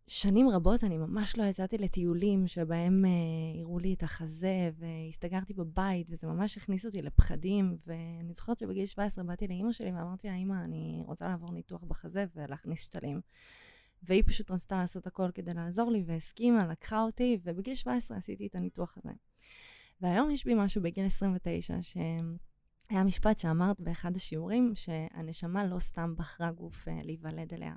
שנים 0.08 0.48
רבות 0.48 0.84
אני 0.84 0.98
ממש 0.98 1.38
לא 1.38 1.44
יצאתי 1.44 1.78
לטיולים 1.78 2.46
שבהם 2.46 3.04
אה, 3.04 3.60
הראו 3.60 3.78
לי 3.78 3.94
את 3.94 4.02
החזה, 4.02 4.70
והסתגרתי 4.78 5.54
בבית, 5.54 6.06
וזה 6.10 6.26
ממש 6.26 6.56
הכניס 6.56 6.86
אותי 6.86 7.02
לפחדים. 7.02 7.76
ואני 7.86 8.32
זוכרת 8.32 8.58
שבגיל 8.58 8.86
17 8.86 9.24
באתי 9.24 9.48
לאימא 9.48 9.72
שלי 9.72 9.92
ואמרתי 9.92 10.28
לה, 10.28 10.34
אימא, 10.34 10.64
אני 10.64 11.02
רוצה 11.06 11.28
לעבור 11.28 11.52
ניתוח 11.52 11.84
בחזה 11.84 12.24
ולהכניס 12.36 12.82
שתלים. 12.84 13.20
והיא 14.02 14.22
פשוט 14.26 14.50
רצתה 14.50 14.76
לעשות 14.76 15.06
הכל 15.06 15.30
כדי 15.34 15.54
לעזור 15.54 15.90
לי, 15.90 16.02
והסכימה, 16.06 16.66
לקחה 16.66 17.02
אותי, 17.02 17.38
ובגיל 17.44 17.74
17 17.74 18.16
עשיתי 18.16 18.46
את 18.46 18.54
הניתוח 18.54 18.98
הזה. 18.98 19.12
והיום 20.00 20.30
יש 20.30 20.44
בי 20.44 20.54
משהו 20.54 20.82
בגיל 20.82 21.06
29, 21.06 21.78
שהיה 21.82 23.04
משפט 23.04 23.38
שאמרת 23.38 23.80
באחד 23.80 24.16
השיעורים, 24.16 24.72
שהנשמה 24.74 25.66
לא 25.66 25.78
סתם 25.78 26.14
בחרה 26.16 26.52
גוף 26.52 26.88
אה, 26.88 27.00
להיוולד 27.02 27.54
אליה. 27.54 27.74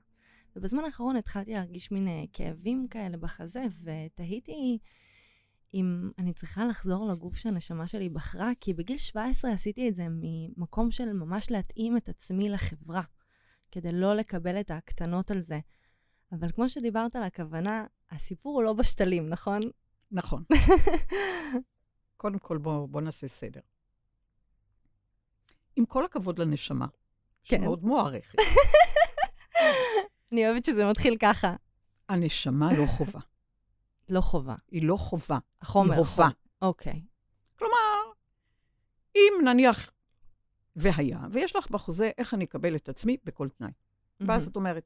ובזמן 0.55 0.83
האחרון 0.83 1.15
התחלתי 1.15 1.53
להרגיש 1.53 1.91
מין 1.91 2.07
uh, 2.07 2.27
כאבים 2.33 2.87
כאלה 2.87 3.17
בחזה, 3.17 3.63
ותהיתי 3.83 4.79
אם 5.73 6.09
אני 6.19 6.33
צריכה 6.33 6.65
לחזור 6.65 7.11
לגוף 7.11 7.35
שהנשמה 7.35 7.87
שלי 7.87 8.09
בחרה, 8.09 8.51
כי 8.59 8.73
בגיל 8.73 8.97
17 8.97 9.51
עשיתי 9.51 9.89
את 9.89 9.95
זה 9.95 10.07
ממקום 10.09 10.91
של 10.91 11.13
ממש 11.13 11.51
להתאים 11.51 11.97
את 11.97 12.09
עצמי 12.09 12.49
לחברה, 12.49 13.01
כדי 13.71 13.91
לא 13.91 14.15
לקבל 14.15 14.59
את 14.59 14.71
הקטנות 14.71 15.31
על 15.31 15.41
זה. 15.41 15.59
אבל 16.31 16.51
כמו 16.51 16.69
שדיברת 16.69 17.15
על 17.15 17.23
הכוונה, 17.23 17.85
הסיפור 18.11 18.53
הוא 18.55 18.63
לא 18.63 18.73
בשתלים, 18.73 19.25
נכון? 19.25 19.61
נכון. 20.11 20.43
קודם 22.17 22.39
כל, 22.39 22.57
בואו 22.57 22.87
בוא 22.87 23.01
נעשה 23.01 23.27
סדר. 23.27 23.61
עם 25.75 25.85
כל 25.85 26.05
הכבוד 26.05 26.39
לנשמה, 26.39 26.87
כן. 27.43 27.57
שמאוד 27.57 27.83
מוערכת. 27.83 28.37
אני 30.31 30.47
אוהבת 30.47 30.65
שזה 30.65 30.85
מתחיל 30.85 31.17
ככה. 31.19 31.55
הנשמה 32.09 32.73
לא 32.73 32.85
חובה. 32.97 33.19
לא 34.09 34.21
חובה. 34.21 34.55
היא 34.71 34.83
לא 34.83 34.97
חובה. 34.97 35.37
החומר. 35.61 35.93
היא 35.93 36.03
חובה. 36.03 36.27
אוקיי. 36.61 37.01
כלומר, 37.55 37.97
אם 39.15 39.33
נניח 39.43 39.91
והיה, 40.75 41.19
ויש 41.31 41.55
לך 41.55 41.69
בחוזה 41.69 42.11
איך 42.17 42.33
אני 42.33 42.45
אקבל 42.45 42.75
את 42.75 42.89
עצמי 42.89 43.17
בכל 43.23 43.49
תנאי. 43.49 43.71
ואז 44.19 44.47
את 44.47 44.55
אומרת, 44.55 44.83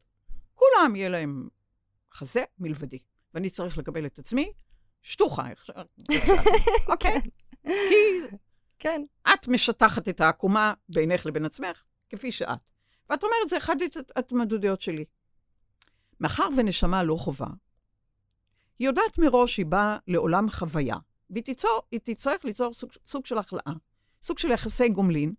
כולם 0.53 0.95
יהיה 0.95 1.09
להם 1.09 1.49
חזה 2.13 2.43
מלבדי, 2.59 2.99
ואני 3.33 3.49
צריך 3.49 3.77
לקבל 3.77 4.05
את 4.05 4.19
עצמי 4.19 4.51
שטוחה. 5.01 5.43
אוקיי? 6.91 7.21
כי 7.63 8.35
כן. 8.79 9.01
את 9.33 9.47
משטחת 9.47 10.09
את 10.09 10.21
העקומה 10.21 10.73
בינך 10.89 11.25
לבין 11.25 11.45
עצמך, 11.45 11.83
כפי 12.09 12.31
שאת. 12.31 12.59
ואת 13.09 13.23
אומרת, 13.23 13.49
זה 13.49 13.57
אחד 13.57 13.75
ההתמודדויות 14.15 14.81
שלי. 14.81 15.05
מאחר 16.19 16.47
ונשמה 16.57 17.03
לא 17.03 17.15
חובה, 17.15 17.47
היא 18.79 18.87
יודעת 18.87 19.17
מראש 19.17 19.55
שהיא 19.55 19.65
באה 19.65 19.97
לעולם 20.07 20.49
חוויה, 20.49 20.95
והיא 21.29 21.43
תיצור, 21.43 21.81
תצטרך 22.03 22.45
ליצור 22.45 22.73
סוג, 22.73 22.91
סוג 23.05 23.25
של 23.25 23.37
החלאה, 23.37 23.73
סוג 24.23 24.39
של 24.39 24.51
יחסי 24.51 24.89
גומלין 24.89 25.33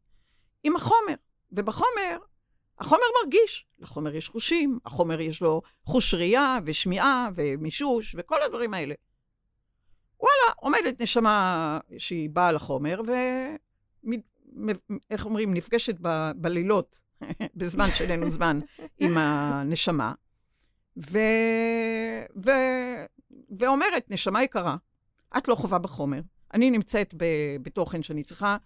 עם 0.64 0.76
החומר. 0.76 1.14
ובחומר, 1.52 2.18
החומר 2.78 3.02
מרגיש, 3.22 3.66
לחומר 3.78 4.14
יש 4.14 4.28
חושים, 4.28 4.78
החומר 4.84 5.20
יש 5.20 5.40
לו 5.40 5.62
חוש 5.84 6.14
ראייה 6.14 6.58
ושמיעה 6.64 7.28
ומישוש 7.34 8.14
וכל 8.18 8.42
הדברים 8.42 8.74
האלה. 8.74 8.94
וואלה, 10.20 10.52
עומדת 10.56 11.02
נשמה 11.02 11.78
שהיא 11.98 12.30
באה 12.30 12.52
לחומר, 12.52 13.00
ואיך 15.10 15.24
אומרים, 15.24 15.54
נפגשת 15.54 15.94
ב... 16.02 16.30
בלילות, 16.36 16.98
בזמן 17.56 17.86
שאיננו 17.94 18.28
זמן, 18.28 18.60
עם 18.98 19.18
הנשמה, 19.18 20.12
ו... 20.96 21.18
ו... 22.44 22.50
ואומרת, 23.58 24.10
נשמה 24.10 24.42
יקרה, 24.42 24.76
את 25.38 25.48
לא 25.48 25.54
חובה 25.54 25.78
בחומר, 25.78 26.20
אני 26.54 26.70
נמצאת 26.70 27.14
ב... 27.16 27.24
בתוכן 27.62 28.02
שאני 28.02 28.22
צריכה 28.22 28.56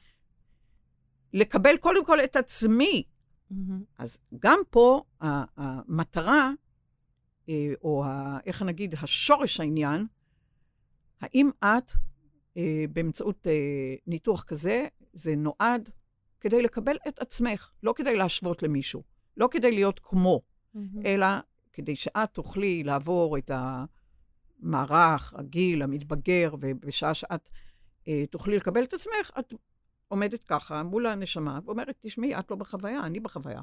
לקבל 1.33 1.77
קודם 1.77 2.05
כל 2.05 2.21
את 2.21 2.37
עצמי. 2.37 3.05
Mm-hmm. 3.53 3.55
אז 3.99 4.19
גם 4.39 4.59
פה 4.71 5.03
המטרה, 5.57 6.51
אה, 7.49 7.73
או 7.83 8.05
ה... 8.05 8.39
איך 8.47 8.63
נגיד, 8.63 8.95
השורש 9.03 9.61
העניין, 9.61 10.07
האם 11.21 11.51
את, 11.59 11.93
אה, 12.57 12.85
באמצעות 12.93 13.47
אה, 13.47 13.95
ניתוח 14.07 14.45
כזה, 14.45 14.87
זה 15.13 15.37
נועד 15.37 15.91
כדי 16.41 16.63
לקבל 16.63 16.97
את 17.09 17.19
עצמך, 17.19 17.71
לא 17.83 17.93
כדי 17.97 18.17
להשוות 18.17 18.63
למישהו, 18.63 19.03
לא 19.37 19.49
כדי 19.51 19.71
להיות 19.71 20.01
כמו, 20.03 20.41
mm-hmm. 20.41 20.79
אלא 21.05 21.27
כדי 21.73 21.97
שאת 21.97 22.31
תוכלי 22.33 22.83
לעבור 22.83 23.39
את 23.39 23.51
המערך, 24.63 25.35
הגיל, 25.37 25.83
המתבגר, 25.83 26.55
ובשעה 26.61 27.15
שאת 27.15 27.49
אה, 28.09 28.25
תוכלי 28.31 28.57
לקבל 28.57 28.85
את 28.85 28.93
עצמך, 28.93 29.31
את 29.39 29.55
עומדת 30.09 30.45
ככה 30.45 30.83
מול 30.83 31.07
הנשמה 31.07 31.59
ואומרת, 31.65 31.97
תשמעי, 32.01 32.39
את 32.39 32.51
לא 32.51 32.57
בחוויה, 32.57 33.01
אני 33.01 33.21
בחוויה. 33.21 33.63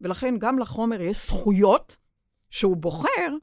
ולכן 0.00 0.34
גם 0.38 0.58
לחומר 0.58 1.00
יש 1.00 1.26
זכויות 1.26 1.96
שהוא 2.50 2.76
בוחר, 2.76 3.34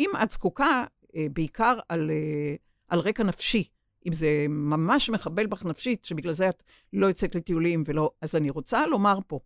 אם 0.00 0.10
את 0.22 0.30
זקוקה 0.30 0.84
אה, 1.16 1.26
בעיקר 1.32 1.78
על, 1.88 2.10
אה, 2.10 2.54
על 2.88 2.98
רקע 3.00 3.22
נפשי. 3.22 3.64
אם 4.06 4.12
זה 4.12 4.46
ממש 4.48 5.10
מחבל 5.10 5.46
בך 5.46 5.64
נפשית, 5.64 6.04
שבגלל 6.04 6.32
זה 6.32 6.48
את 6.48 6.62
לא 6.92 7.06
יוצאת 7.06 7.34
לטיולים 7.34 7.82
ולא... 7.86 8.10
אז 8.20 8.36
אני 8.36 8.50
רוצה 8.50 8.86
לומר 8.86 9.18
פה, 9.26 9.40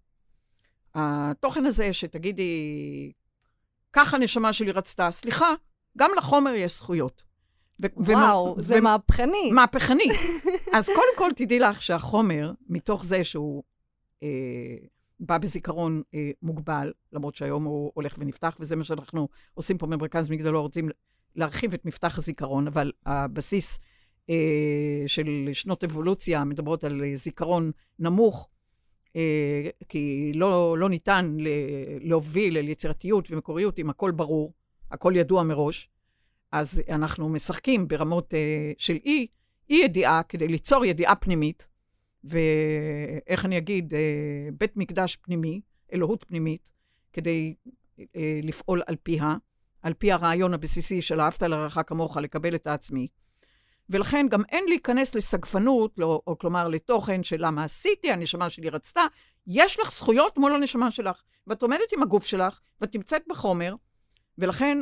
התוכן 0.95 1.67
הזה 1.67 1.93
שתגידי, 1.93 3.13
ככה 3.97 4.17
הנשמה 4.17 4.53
שלי 4.53 4.73
רצתה. 4.73 5.11
סליחה, 5.11 5.55
גם 5.99 6.11
לחומר 6.17 6.55
יש 6.55 6.77
זכויות. 6.79 7.23
וואו, 7.97 8.55
ומה, 8.55 8.63
זה 8.63 8.81
מהפכני. 8.81 9.51
מהפכני. 9.53 10.05
אז 10.77 10.87
קודם 10.87 11.17
כל, 11.19 11.31
תדעי 11.37 11.59
לך 11.59 11.83
שהחומר, 11.83 12.53
מתוך 12.69 13.05
זה 13.05 13.25
שהוא 13.25 13.63
אה, 14.23 14.29
בא 15.21 15.39
בזיכרון 15.39 16.03
אה, 16.15 16.31
מוגבל, 16.43 16.93
למרות 17.13 17.35
שהיום 17.35 17.65
הוא 17.65 17.93
הולך 17.95 18.15
ונפתח, 18.19 18.57
וזה 18.61 18.77
מה 18.77 18.85
שאנחנו 18.85 19.29
עושים 19.55 19.79
פה 19.79 19.87
במרכז 19.87 20.31
מגדלו, 20.31 20.63
רוצים 20.63 20.89
להרחיב 21.37 21.75
את 21.75 21.85
מפתח 21.85 22.19
הזיכרון, 22.19 22.67
אבל 22.67 22.93
הבסיס 23.07 23.79
אה, 24.31 25.05
של 25.07 25.49
שנות 25.53 25.85
אבולוציה 25.85 26.45
מדברות 26.45 26.85
על 26.85 27.03
זיכרון 27.15 27.71
נמוך, 27.99 28.49
אה, 28.49 28.56
כי 29.89 30.33
לא, 30.35 30.79
לא 30.79 30.89
ניתן 30.89 31.37
להוביל 32.01 32.57
אל 32.57 32.69
יצירתיות 32.69 33.31
ומקוריות 33.31 33.79
אם 33.79 33.91
הכל 33.91 34.11
ברור, 34.11 34.53
הכל 34.91 35.13
ידוע 35.17 35.43
מראש. 35.43 35.89
אז 36.53 36.83
אנחנו 36.91 37.29
משחקים 37.29 37.89
ברמות 37.89 38.35
אה, 38.35 38.73
של 38.79 38.99
אי, 39.05 39.27
אי 39.71 39.77
ידיעה 39.77 40.23
כדי 40.23 40.49
ליצור 40.49 40.85
ידיעה 40.85 41.15
פנימית, 41.15 41.69
ואיך 42.25 43.45
אני 43.45 43.59
אגיד, 43.59 43.95
אה, 43.95 44.49
בית 44.59 44.77
מקדש 44.77 45.17
פנימי, 45.17 45.61
אלוהות 45.93 46.25
פנימית, 46.29 46.71
כדי 47.13 47.55
לפעול 48.43 48.83
על 48.87 48.97
פיה, 49.03 49.37
על 49.83 49.95
פי 49.95 50.13
הרעיון 50.13 50.55
הבסיסי 50.55 51.03
של 51.03 51.21
אהבת 51.21 51.43
לרעך 51.43 51.79
כמוך, 51.87 52.17
לקבל 52.17 52.55
את 52.55 52.67
העצמי. 52.67 53.09
ולכן 53.91 54.27
גם 54.31 54.43
אין 54.49 54.65
להיכנס 54.69 55.15
לסגפנות, 55.15 55.95
לא, 55.99 56.23
או 56.27 56.39
כלומר 56.39 56.69
לתוכן 56.69 57.23
של 57.23 57.37
למה 57.47 57.65
עשיתי, 57.65 58.13
הנשמה 58.13 58.51
שלי 58.51 58.71
רצתה. 58.71 59.01
יש 59.47 59.81
לך 59.81 59.93
זכויות 59.93 60.39
מול 60.39 60.55
הנשמה 60.55 60.91
שלך, 60.91 61.23
ואת 61.47 61.63
עומדת 61.63 61.93
עם 61.97 62.03
הגוף 62.03 62.27
שלך, 62.27 62.61
ואת 62.81 62.95
נמצאת 62.95 63.23
בחומר, 63.29 63.75
ולכן 64.39 64.79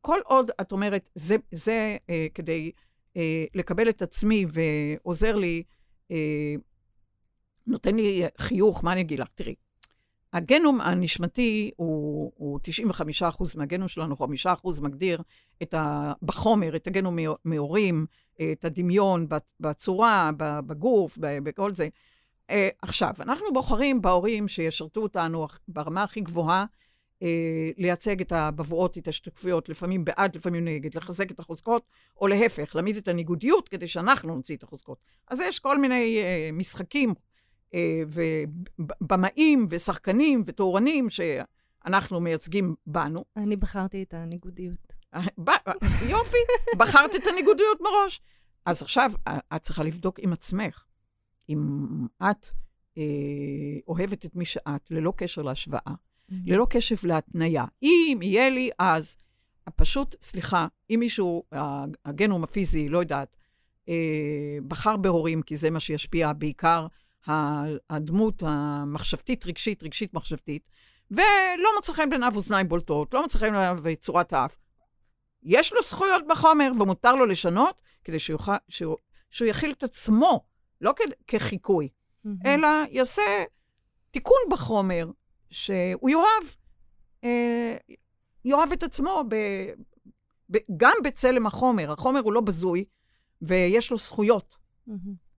כל 0.00 0.18
עוד 0.24 0.50
את 0.60 0.72
אומרת, 0.72 1.08
זה, 1.14 1.36
זה 1.52 1.96
אה, 2.10 2.26
כדי 2.34 2.72
אה, 3.16 3.44
לקבל 3.54 3.88
את 3.88 4.02
עצמי 4.02 4.46
ועוזר 4.52 5.36
לי, 5.36 5.62
אה, 6.10 6.54
נותן 7.66 7.94
לי 7.96 8.22
חיוך, 8.38 8.84
מה 8.84 8.92
אני 8.92 9.00
אגיד 9.00 9.20
לך? 9.20 9.28
תראי, 9.34 9.54
הגנום 10.32 10.80
הנשמתי 10.80 11.70
הוא, 11.76 12.32
הוא 12.36 12.60
95% 13.20 13.58
מהגנום 13.58 13.88
שלנו, 13.88 14.16
5% 14.16 14.80
מגדיר 14.82 15.22
את 15.62 15.74
ה, 15.74 16.12
בחומר, 16.22 16.76
את 16.76 16.86
הגנום 16.86 17.16
מהורים, 17.44 18.06
את 18.52 18.64
הדמיון 18.64 19.26
בצורה, 19.60 20.30
בגוף, 20.36 21.18
בכל 21.20 21.72
זה. 21.72 21.88
אה, 22.50 22.68
עכשיו, 22.82 23.12
אנחנו 23.20 23.46
בוחרים 23.52 24.02
בהורים 24.02 24.48
שישרתו 24.48 25.00
אותנו 25.00 25.46
ברמה 25.68 26.02
הכי 26.02 26.20
גבוהה, 26.20 26.64
אה, 27.22 27.70
לייצג 27.78 28.20
את 28.20 28.32
הבבואות, 28.32 28.98
את 28.98 29.08
השתקפויות, 29.08 29.68
לפעמים 29.68 30.04
בעד, 30.04 30.36
לפעמים 30.36 30.64
נגד, 30.64 30.96
לחזק 30.96 31.30
את 31.30 31.38
החוזקות, 31.38 31.82
או 32.20 32.26
להפך, 32.26 32.74
להעמיד 32.74 32.96
את 32.96 33.08
הניגודיות 33.08 33.68
כדי 33.68 33.88
שאנחנו 33.88 34.36
נוציא 34.36 34.56
את 34.56 34.62
החוזקות. 34.62 34.98
אז 35.28 35.40
יש 35.40 35.58
כל 35.58 35.78
מיני 35.78 36.18
אה, 36.22 36.50
משחקים 36.52 37.14
ובמאים 38.08 39.66
ושחקנים 39.70 40.42
ותאורנים 40.46 41.08
שאנחנו 41.10 42.20
מייצגים 42.20 42.74
בנו. 42.86 43.24
אני 43.36 43.56
בחרתי 43.56 44.02
את 44.02 44.14
הניגודיות. 44.14 44.92
יופי, 46.08 46.36
בחרת 46.76 47.14
את 47.14 47.26
הניגודיות 47.26 47.80
מראש. 47.80 48.20
אז 48.66 48.82
עכשיו 48.82 49.12
את 49.28 49.62
צריכה 49.62 49.82
לבדוק 49.82 50.18
עם 50.18 50.32
עצמך, 50.32 50.84
אם 51.48 51.58
את 52.22 52.46
אה, 52.98 53.02
אוהבת 53.88 54.24
את 54.24 54.36
מי 54.36 54.44
שאת, 54.44 54.90
ללא 54.90 55.12
קשר 55.16 55.42
להשוואה, 55.42 55.80
mm-hmm. 55.86 56.34
ללא 56.46 56.66
קשב 56.70 57.06
להתניה. 57.06 57.64
אם 57.82 58.18
יהיה 58.22 58.48
לי, 58.48 58.70
אז 58.78 59.16
פשוט, 59.76 60.14
סליחה, 60.20 60.66
אם 60.90 60.96
מישהו, 61.00 61.42
הגנום 62.04 62.44
הפיזי, 62.44 62.88
לא 62.88 62.98
יודעת, 62.98 63.36
אה, 63.88 64.58
בחר 64.68 64.96
בהורים, 64.96 65.42
כי 65.42 65.56
זה 65.56 65.70
מה 65.70 65.80
שישפיע 65.80 66.32
בעיקר 66.32 66.86
הדמות 67.90 68.42
המחשבתית, 68.46 69.46
רגשית, 69.46 69.82
רגשית 69.82 70.14
מחשבתית, 70.14 70.70
ולא 71.10 71.68
מוצא 71.76 71.92
חן 71.92 72.10
בעיניו 72.10 72.32
אוזניים 72.34 72.68
בולטות, 72.68 73.14
לא 73.14 73.22
מוצא 73.22 73.38
חן 73.38 73.52
בעיניו 73.52 73.96
צורת 74.00 74.32
האף. 74.32 74.56
יש 75.42 75.72
לו 75.72 75.82
זכויות 75.82 76.24
בחומר, 76.28 76.72
ומותר 76.80 77.14
לו 77.14 77.26
לשנות, 77.26 77.82
כדי 78.04 78.18
שהוא, 78.18 78.40
שהוא, 78.68 78.96
שהוא 79.30 79.48
יכיל 79.48 79.72
את 79.72 79.82
עצמו, 79.82 80.44
לא 80.80 80.92
כ, 80.96 81.00
כחיקוי, 81.26 81.88
mm-hmm. 81.88 82.28
אלא 82.46 82.68
יעשה 82.90 83.22
תיקון 84.10 84.38
בחומר, 84.50 85.10
שהוא 85.50 86.10
יאהב, 86.10 86.54
אה, 87.24 87.76
יאהב 88.44 88.72
את 88.72 88.82
עצמו 88.82 89.24
ב, 89.28 89.34
ב, 90.50 90.58
גם 90.76 90.96
בצלם 91.04 91.46
החומר. 91.46 91.92
החומר 91.92 92.20
הוא 92.20 92.32
לא 92.32 92.40
בזוי, 92.40 92.84
ויש 93.42 93.90
לו 93.90 93.98
זכויות. 93.98 94.56
Mm-hmm. 94.88 94.92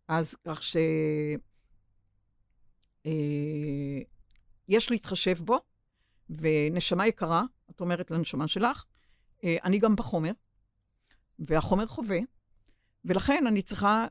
אז 0.08 0.36
כך 0.48 0.62
ש... 0.62 0.76
אה, 3.06 4.02
יש 4.68 4.90
להתחשב 4.90 5.36
בו, 5.38 5.58
ונשמה 6.30 7.06
יקרה, 7.06 7.42
את 7.70 7.80
אומרת 7.80 8.10
לנשמה 8.10 8.48
שלך, 8.48 8.84
אה, 9.44 9.56
אני 9.64 9.78
גם 9.78 9.96
בחומר, 9.96 10.32
והחומר 11.38 11.86
חווה, 11.86 12.18
ולכן 13.04 13.46
אני 13.46 13.62
צריכה 13.62 14.06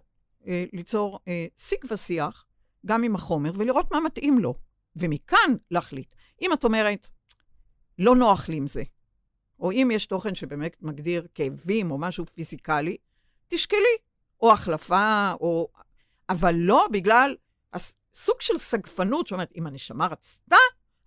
אה, 0.47 0.65
ליצור 0.73 1.19
שיג 1.57 1.79
ושיח 1.89 2.45
גם 2.85 3.03
עם 3.03 3.15
החומר, 3.15 3.51
ולראות 3.55 3.91
מה 3.91 3.99
מתאים 3.99 4.39
לו, 4.39 4.55
ומכאן 4.95 5.55
להחליט. 5.71 6.15
אם 6.41 6.53
את 6.53 6.63
אומרת, 6.63 7.07
לא 7.99 8.15
נוח 8.15 8.49
לי 8.49 8.55
עם 8.55 8.67
זה, 8.67 8.83
או 9.59 9.71
אם 9.71 9.89
יש 9.93 10.05
תוכן 10.05 10.35
שבאמת 10.35 10.75
מגדיר 10.81 11.27
כאבים 11.35 11.91
או 11.91 11.97
משהו 11.97 12.25
פיזיקלי, 12.25 12.97
תשקלי, 13.47 13.97
או 14.41 14.51
החלפה, 14.51 15.33
או... 15.39 15.67
אבל 16.29 16.55
לא 16.55 16.87
בגלל 16.91 17.35
סוג 18.15 18.41
של 18.41 18.57
סגפנות 18.57 19.27
שאומרת, 19.27 19.51
אם 19.55 19.67
הנשמה 19.67 20.07
רצתה, 20.07 20.55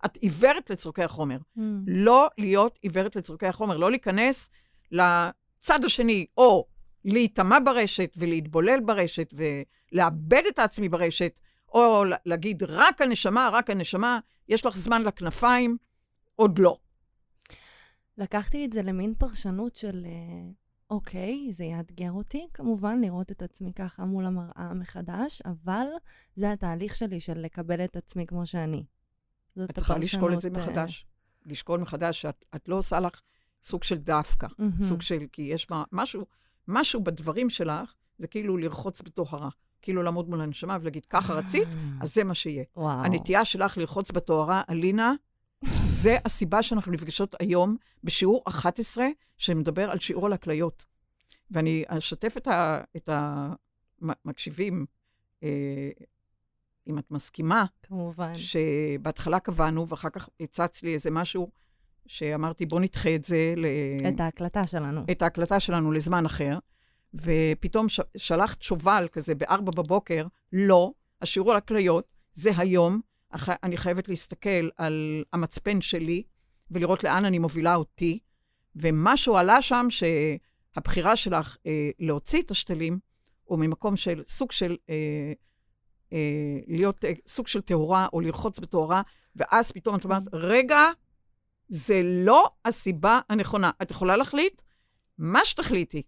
את 0.05 0.17
עיוורת 0.17 0.69
לצורכי 0.69 1.03
החומר. 1.03 1.37
Mm. 1.37 1.61
לא 1.87 2.27
להיות 2.37 2.79
עיוורת 2.81 3.15
לצורכי 3.15 3.47
החומר, 3.47 3.77
לא 3.77 3.91
להיכנס 3.91 4.49
לצד 4.91 5.83
השני, 5.83 6.25
או 6.37 6.67
להיטמע 7.05 7.57
ברשת 7.65 8.13
ולהתבולל 8.17 8.79
ברשת 8.79 9.33
ולאבד 9.33 10.43
את 10.49 10.59
העצמי 10.59 10.89
ברשת, 10.89 11.39
או 11.73 12.03
להגיד, 12.25 12.63
רק 12.63 13.01
הנשמה, 13.01 13.49
רק 13.53 13.69
הנשמה, 13.69 14.19
יש 14.49 14.65
לך 14.65 14.77
זמן 14.77 15.03
לכנפיים, 15.03 15.77
עוד 16.35 16.59
לא. 16.59 16.77
לקחתי 18.17 18.65
את 18.65 18.73
זה 18.73 18.81
למין 18.81 19.13
פרשנות 19.17 19.75
של 19.75 20.05
אה, 20.05 20.51
אוקיי, 20.89 21.49
זה 21.53 21.63
יאתגר 21.63 22.11
אותי, 22.11 22.47
כמובן, 22.53 23.01
לראות 23.01 23.31
את 23.31 23.41
עצמי 23.41 23.73
ככה 23.73 24.05
מול 24.05 24.25
המראה 24.25 24.73
מחדש, 24.73 25.41
אבל 25.45 25.85
זה 26.35 26.51
התהליך 26.51 26.95
שלי 26.95 27.19
של 27.19 27.39
לקבל 27.39 27.83
את 27.83 27.95
עצמי 27.95 28.25
כמו 28.25 28.45
שאני. 28.45 28.83
זאת 29.55 29.69
את 29.69 29.75
צריכה 29.75 29.97
לשקול 29.97 30.33
את 30.33 30.41
זה 30.41 30.49
אה, 30.55 30.61
מחדש. 30.61 31.05
לשקול 31.45 31.79
מחדש 31.79 32.21
שאת 32.21 32.45
את 32.55 32.69
לא 32.69 32.75
עושה 32.75 32.99
לך 32.99 33.21
סוג 33.63 33.83
של 33.83 33.97
דווקא, 33.97 34.47
mm-hmm. 34.47 34.83
סוג 34.83 35.01
של, 35.01 35.25
כי 35.31 35.41
יש 35.41 35.69
מה, 35.69 35.83
משהו, 35.91 36.25
משהו 36.67 37.03
בדברים 37.03 37.49
שלך, 37.49 37.93
זה 38.17 38.27
כאילו 38.27 38.57
לרחוץ 38.57 39.01
בטוהרה. 39.01 39.49
כאילו 39.81 40.03
לעמוד 40.03 40.29
מול 40.29 40.41
הנשמה 40.41 40.77
ולהגיד, 40.81 41.05
ככה 41.05 41.33
רצית, 41.33 41.67
אה. 41.67 41.79
אז 42.01 42.13
זה 42.13 42.23
מה 42.23 42.33
שיהיה. 42.33 42.63
וואו. 42.75 43.05
הנטייה 43.05 43.45
שלך 43.45 43.77
לרחוץ 43.77 44.11
בטהרה, 44.11 44.61
אלינה, 44.69 45.13
זה 45.87 46.17
הסיבה 46.25 46.63
שאנחנו 46.63 46.91
נפגשות 46.91 47.35
היום 47.39 47.77
בשיעור 48.03 48.43
11, 48.47 49.07
שמדבר 49.37 49.91
על 49.91 49.99
שיעור 49.99 50.25
על 50.25 50.33
הכליות. 50.33 50.85
ואני 51.51 51.83
אשתף 51.87 52.37
את, 52.37 52.47
ה, 52.47 52.81
את 52.97 53.09
המקשיבים, 54.01 54.85
אה, 55.43 55.89
אם 56.87 56.99
את 56.99 57.11
מסכימה. 57.11 57.65
כמובן. 57.83 58.33
שבהתחלה 58.37 59.39
קבענו, 59.39 59.87
ואחר 59.87 60.09
כך 60.09 60.29
הצץ 60.39 60.83
לי 60.83 60.93
איזה 60.93 61.11
משהו 61.11 61.49
שאמרתי, 62.07 62.65
בוא 62.65 62.79
נדחה 62.79 63.15
את 63.15 63.25
זה 63.25 63.53
ל... 63.57 63.65
את 64.07 64.19
ההקלטה 64.19 64.67
שלנו. 64.67 65.01
את 65.11 65.21
ההקלטה 65.21 65.59
שלנו 65.59 65.91
לזמן 65.91 66.25
אחר. 66.25 66.59
ופתאום 67.13 67.89
ש... 67.89 67.99
שלחת 68.17 68.61
שובל 68.61 69.07
כזה 69.11 69.35
ב-4 69.35 69.61
בבוקר, 69.61 70.27
לא, 70.53 70.91
השיעור 71.21 71.51
על 71.51 71.57
הכליות 71.57 72.07
זה 72.33 72.51
היום, 72.57 73.01
אני 73.63 73.77
חייבת 73.77 74.07
להסתכל 74.09 74.69
על 74.77 75.23
המצפן 75.33 75.81
שלי 75.81 76.23
ולראות 76.71 77.03
לאן 77.03 77.25
אני 77.25 77.39
מובילה 77.39 77.75
אותי, 77.75 78.19
ומשהו 78.75 79.37
עלה 79.37 79.61
שם 79.61 79.87
שהבחירה 79.89 81.15
שלך 81.15 81.57
אה, 81.65 81.89
להוציא 81.99 82.41
את 82.41 82.51
השתלים, 82.51 82.99
הוא 83.43 83.59
ממקום 83.59 83.95
של 83.95 84.23
סוג 84.27 84.51
של, 84.51 84.77
אה, 84.89 85.33
אה, 86.13 86.59
להיות 86.67 87.05
אה, 87.05 87.11
סוג 87.27 87.47
של 87.47 87.61
טהורה, 87.61 88.07
או 88.13 88.21
לרחוץ 88.21 88.59
בטהורה, 88.59 89.01
ואז 89.35 89.71
פתאום 89.71 89.95
את 89.95 90.03
אומרת, 90.03 90.23
רגע, 90.33 90.79
זה 91.69 92.01
לא 92.03 92.49
הסיבה 92.65 93.19
הנכונה. 93.29 93.71
את 93.81 93.91
יכולה 93.91 94.17
להחליט 94.17 94.61
מה 95.17 95.45
שתחליטי, 95.45 96.01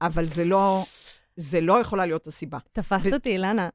אבל 0.00 0.24
זה 0.24 0.44
לא, 0.44 0.84
זה 1.36 1.60
לא 1.60 1.80
יכולה 1.80 2.06
להיות 2.06 2.26
הסיבה. 2.26 2.58
תפסת 2.72 3.10
ו... 3.12 3.14
אותי, 3.14 3.30
אילנה. 3.30 3.68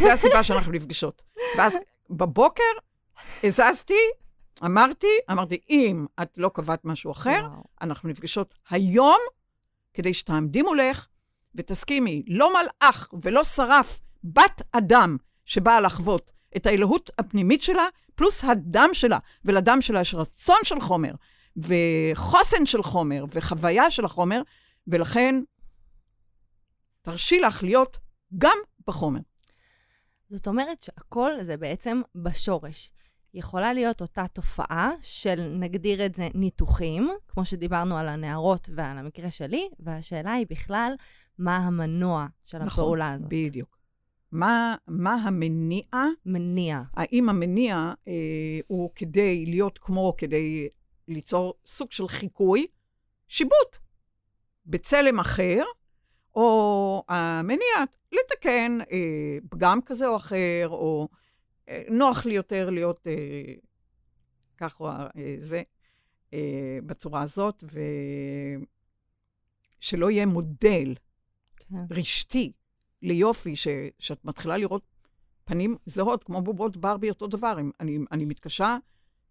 זה 0.00 0.12
הסיבה 0.12 0.42
שאנחנו 0.42 0.72
נפגשות. 0.72 1.22
ואז 1.56 1.78
בבוקר 2.10 2.62
הזזתי, 3.44 3.94
אמרתי, 4.64 5.06
אמרתי, 5.30 5.60
אם 5.70 6.06
את 6.22 6.38
לא 6.38 6.50
קבעת 6.54 6.84
משהו 6.84 7.12
אחר, 7.12 7.40
וואו. 7.42 7.64
אנחנו 7.82 8.08
נפגשות 8.08 8.54
היום 8.70 9.18
כדי 9.94 10.14
שתעמדי 10.14 10.62
מולך 10.62 11.06
ותסכימי, 11.54 12.22
לא 12.26 12.52
מלאך 12.52 13.08
ולא 13.22 13.44
שרף, 13.44 14.00
בת 14.24 14.62
אדם 14.72 15.16
שבאה 15.44 15.80
לחוות 15.80 16.30
את 16.56 16.66
האלוהות 16.66 17.10
הפנימית 17.18 17.62
שלה, 17.62 17.86
פלוס 18.14 18.44
הדם 18.44 18.88
שלה, 18.92 19.18
ולדם 19.44 19.80
שלה 19.80 20.00
יש 20.00 20.14
רצון 20.14 20.56
של 20.64 20.80
חומר, 20.80 21.12
וחוסן 21.56 22.66
של 22.66 22.82
חומר, 22.82 23.24
וחוויה 23.32 23.90
של 23.90 24.04
החומר, 24.04 24.42
ולכן 24.86 25.42
תרשי 27.02 27.40
לך 27.40 27.62
להיות 27.62 27.96
גם 28.38 28.58
בחומר. 28.86 29.20
זאת 30.30 30.46
אומרת 30.46 30.82
שהכל 30.82 31.30
זה 31.42 31.56
בעצם 31.56 32.00
בשורש. 32.14 32.92
יכולה 33.34 33.72
להיות 33.72 34.00
אותה 34.00 34.24
תופעה 34.32 34.92
של, 35.02 35.56
נגדיר 35.60 36.06
את 36.06 36.14
זה, 36.14 36.28
ניתוחים, 36.34 37.10
כמו 37.28 37.44
שדיברנו 37.44 37.96
על 37.96 38.08
הנערות 38.08 38.68
ועל 38.74 38.98
המקרה 38.98 39.30
שלי, 39.30 39.68
והשאלה 39.80 40.32
היא 40.32 40.46
בכלל, 40.50 40.94
מה 41.38 41.56
המנוע 41.56 42.26
של 42.44 42.58
נכון, 42.58 42.68
הפעולה 42.68 43.12
הזאת. 43.12 43.26
נכון, 43.26 43.44
בדיוק. 43.44 43.78
מה, 44.32 44.74
מה 44.86 45.14
המניע? 45.14 45.84
מניע. 46.26 46.82
האם 46.94 47.28
המניע 47.28 47.92
אה, 48.08 48.12
הוא 48.66 48.90
כדי 48.94 49.46
להיות 49.46 49.78
כמו, 49.82 50.14
כדי 50.16 50.68
ליצור 51.08 51.54
סוג 51.66 51.92
של 51.92 52.08
חיקוי? 52.08 52.66
שיבוט. 53.28 53.76
בצלם 54.66 55.20
אחר, 55.20 55.62
או 56.38 57.02
המניע 57.08 57.84
לתקן 58.12 58.78
אה, 58.92 59.38
פגם 59.50 59.82
כזה 59.82 60.08
או 60.08 60.16
אחר, 60.16 60.68
או 60.70 61.08
אה, 61.68 61.82
נוח 61.90 62.26
לי 62.26 62.34
יותר 62.34 62.70
להיות 62.70 63.06
אה, 63.06 63.54
כך 64.56 64.80
או 64.80 64.88
אה, 64.88 65.36
זה, 65.40 65.62
אה, 66.34 66.78
בצורה 66.86 67.22
הזאת, 67.22 67.64
ושלא 69.80 70.10
יהיה 70.10 70.26
מודל 70.26 70.94
כן. 71.56 71.76
רשתי 71.90 72.52
ליופי, 73.02 73.56
ש, 73.56 73.68
שאת 73.98 74.24
מתחילה 74.24 74.56
לראות 74.56 74.82
פנים 75.44 75.76
זהות, 75.86 76.24
כמו 76.24 76.42
בובות 76.42 76.76
ברבי, 76.76 77.10
אותו 77.10 77.26
דבר. 77.26 77.58
אני, 77.80 77.98
אני 78.12 78.24
מתקשה, 78.24 78.76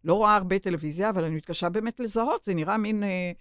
לא 0.03 0.13
רואה 0.13 0.35
הרבה 0.35 0.59
טלוויזיה, 0.59 1.09
אבל 1.09 1.23
אני 1.23 1.35
מתקשה 1.35 1.69
באמת 1.69 1.99
לזהות. 1.99 2.43
זה 2.43 2.53
נראה 2.53 2.77
מין 2.77 3.03
אה, 3.03 3.31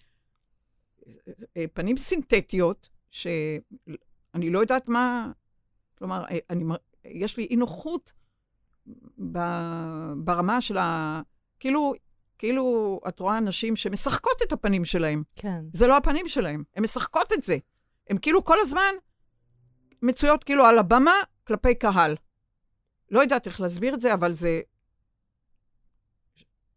אה, 1.56 1.64
פנים 1.72 1.96
סינתטיות, 1.96 2.95
שאני 3.16 4.50
לא 4.50 4.58
יודעת 4.58 4.88
מה... 4.88 5.32
כלומר, 5.98 6.24
אני, 6.50 6.64
יש 7.04 7.36
לי 7.36 7.44
אי 7.44 7.56
נוחות 7.56 8.12
ברמה 10.16 10.60
של 10.60 10.78
ה... 10.78 11.20
כאילו, 11.58 11.94
כאילו, 12.38 13.00
את 13.08 13.20
רואה 13.20 13.38
אנשים 13.38 13.76
שמשחקות 13.76 14.42
את 14.42 14.52
הפנים 14.52 14.84
שלהם. 14.84 15.22
כן. 15.34 15.64
זה 15.72 15.86
לא 15.86 15.96
הפנים 15.96 16.28
שלהם, 16.28 16.64
הן 16.76 16.82
משחקות 16.82 17.32
את 17.32 17.42
זה. 17.42 17.56
הן 18.10 18.18
כאילו 18.18 18.44
כל 18.44 18.60
הזמן 18.60 18.94
מצויות 20.02 20.44
כאילו 20.44 20.64
על 20.64 20.78
הבמה 20.78 21.14
כלפי 21.46 21.74
קהל. 21.74 22.16
לא 23.10 23.20
יודעת 23.20 23.46
איך 23.46 23.60
להסביר 23.60 23.94
את 23.94 24.00
זה, 24.00 24.14
אבל 24.14 24.34
זה... 24.34 24.60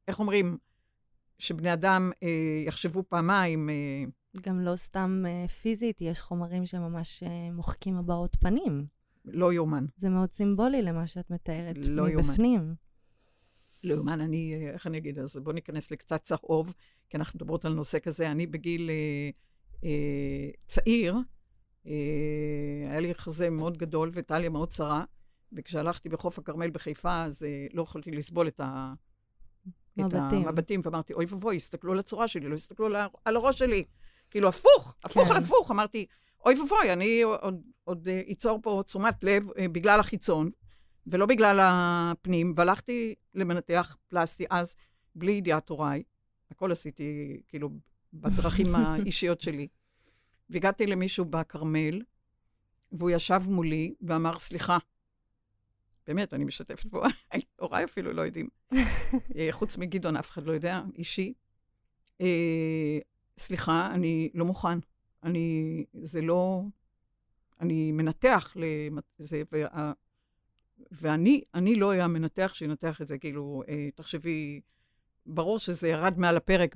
איך 0.08 0.20
אומרים? 0.20 0.58
שבני 1.40 1.74
אדם 1.74 2.12
אה, 2.24 2.30
יחשבו 2.66 3.04
פעמיים. 3.10 3.70
אה... 3.70 4.04
גם 4.38 4.60
לא 4.60 4.76
סתם 4.76 5.24
אה, 5.28 5.48
פיזית, 5.48 6.02
יש 6.02 6.22
חומרים 6.22 6.66
שממש 6.66 7.24
אה, 7.24 7.52
מוחקים 7.52 7.98
הבעות 7.98 8.36
פנים. 8.36 8.86
לא 9.26 9.54
יאומן. 9.54 9.86
זה 9.98 10.10
מאוד 10.10 10.32
סימבולי 10.32 10.82
למה 10.82 11.08
שאת 11.08 11.30
מתארת 11.30 11.78
לא 11.86 12.06
מבפנים. 12.06 12.60
יומן. 12.60 12.74
לא 13.84 13.94
יאומן, 13.94 14.22
אני, 14.22 14.54
אה, 14.56 14.72
איך 14.74 14.88
אני 14.88 14.98
אגיד? 14.98 15.20
אז 15.20 15.38
בואו 15.38 15.56
ניכנס 15.56 15.92
לקצת 15.92 16.22
צהוב, 16.22 16.74
כי 17.10 17.18
אנחנו 17.18 17.38
מדברות 17.38 17.66
על 17.66 17.74
נושא 17.74 18.00
כזה. 18.00 18.32
אני 18.32 18.48
בגיל 18.48 18.90
אה, 18.90 19.30
אה, 19.84 20.50
צעיר, 20.68 21.16
אה, 21.88 21.92
היה 22.90 23.00
לי 23.00 23.14
חזה 23.14 23.50
מאוד 23.50 23.78
גדול 23.78 24.12
וטליה 24.14 24.50
מאוד 24.50 24.70
צרה, 24.70 25.04
וכשהלכתי 25.54 26.10
בחוף 26.10 26.40
הכרמל 26.40 26.70
בחיפה, 26.70 27.24
אז 27.24 27.44
אה, 27.44 27.68
לא 27.74 27.82
יכולתי 27.82 28.12
לסבול 28.12 28.48
את 28.48 28.60
ה... 28.60 28.94
מבטים. 29.98 30.42
את 30.42 30.48
המבטים, 30.48 30.82
ואמרתי, 30.84 31.14
אוי 31.14 31.26
ואבוי, 31.26 31.56
הסתכלו 31.56 31.92
על 31.92 32.00
הצורה 32.00 32.28
שלי, 32.28 32.48
לא 32.50 32.56
הסתכלו 32.56 32.88
על 33.26 33.36
הראש 33.36 33.60
שלי. 33.60 33.84
כאילו, 34.30 34.50
הפוך, 34.50 34.96
הפוך 35.04 35.28
כן. 35.28 35.36
על 35.36 35.38
הפוך. 35.38 35.72
אמרתי, 35.72 36.06
אוי 36.46 36.62
ואבוי, 36.62 36.94
אני 36.94 37.22
עוד, 37.22 37.62
עוד 37.84 38.08
uh, 38.08 38.32
אצור 38.32 38.60
פה 38.64 38.82
תשומת 38.86 39.24
לב 39.24 39.50
uh, 39.50 39.54
בגלל 39.72 40.00
החיצון, 40.00 40.50
ולא 41.08 41.26
בגלל 41.26 41.60
הפנים, 41.62 42.54
והלכתי 42.56 43.16
למנתח 43.34 43.98
פלסטי 44.08 44.46
אז, 44.50 44.76
בלי 45.16 45.32
ידיעת 45.32 45.70
הוריי. 45.70 46.04
הכל 46.52 46.72
עשיתי, 46.72 47.42
כאילו, 47.48 47.70
בדרכים 48.14 48.76
האישיות 48.76 49.42
שלי. 49.42 49.68
והגעתי 50.50 50.86
למישהו 50.86 51.26
בכרמל, 51.26 52.02
והוא 52.92 53.10
ישב 53.10 53.42
מולי 53.48 53.94
ואמר, 54.02 54.38
סליחה, 54.40 54.78
באמת, 56.08 56.34
אני 56.34 56.44
משתפת 56.44 56.88
פה, 56.90 57.04
הוריי 57.60 57.84
אפילו 57.84 58.14
לא 58.14 58.22
יודעים. 58.22 58.50
אה, 59.38 59.48
חוץ 59.52 59.78
מגדעון, 59.78 60.18
אף 60.18 60.30
אחד 60.30 60.44
לא 60.44 60.52
יודע, 60.52 60.82
אישי. 60.96 61.34
סליחה, 63.40 63.90
אני 63.94 64.30
לא 64.34 64.46
מוכן. 64.46 64.80
אני, 65.24 65.86
זה 65.94 66.22
לא, 66.22 66.62
אני 67.62 67.92
מנתח 67.92 68.54
לזה, 69.20 69.42
וה, 69.52 69.94
ואני, 70.92 71.44
אני 71.54 71.76
לא 71.76 71.92
היה 71.92 72.08
מנתח 72.08 72.52
שינתח 72.54 73.02
את 73.02 73.08
זה, 73.08 73.18
כאילו, 73.18 73.64
אה, 73.68 73.90
תחשבי, 73.96 74.62
ברור 75.26 75.60
שזה 75.60 75.88
ירד 75.88 76.20
מעל 76.20 76.38
הפרק 76.38 76.76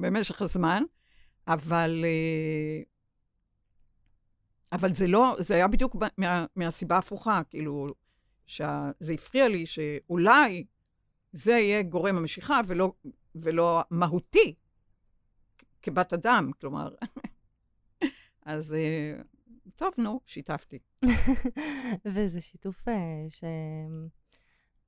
במשך 0.00 0.42
הזמן, 0.42 0.82
אבל, 1.48 2.04
אה, 2.04 2.82
אבל 4.72 4.92
זה 4.92 5.06
לא, 5.06 5.36
זה 5.38 5.54
היה 5.54 5.68
בדיוק 5.68 5.96
מה, 6.18 6.46
מהסיבה 6.56 6.94
ההפוכה, 6.94 7.42
כאילו, 7.50 7.94
שזה 8.46 9.12
הפריע 9.14 9.48
לי 9.48 9.66
שאולי 9.66 10.64
זה 11.32 11.52
יהיה 11.52 11.82
גורם 11.82 12.16
המשיכה 12.16 12.60
ולא, 12.66 12.92
ולא 13.34 13.82
מהותי 13.90 14.54
כבת 15.84 16.12
אדם, 16.12 16.50
כלומר, 16.60 16.94
אז 18.42 18.74
אה, 18.74 19.20
טוב, 19.76 19.94
נו, 19.98 20.20
שיתפתי. 20.26 20.78
וזה 22.12 22.40
שיתוף 22.40 22.88
אה, 22.88 23.26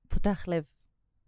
שפותח 0.08 0.48
לב. 0.48 0.64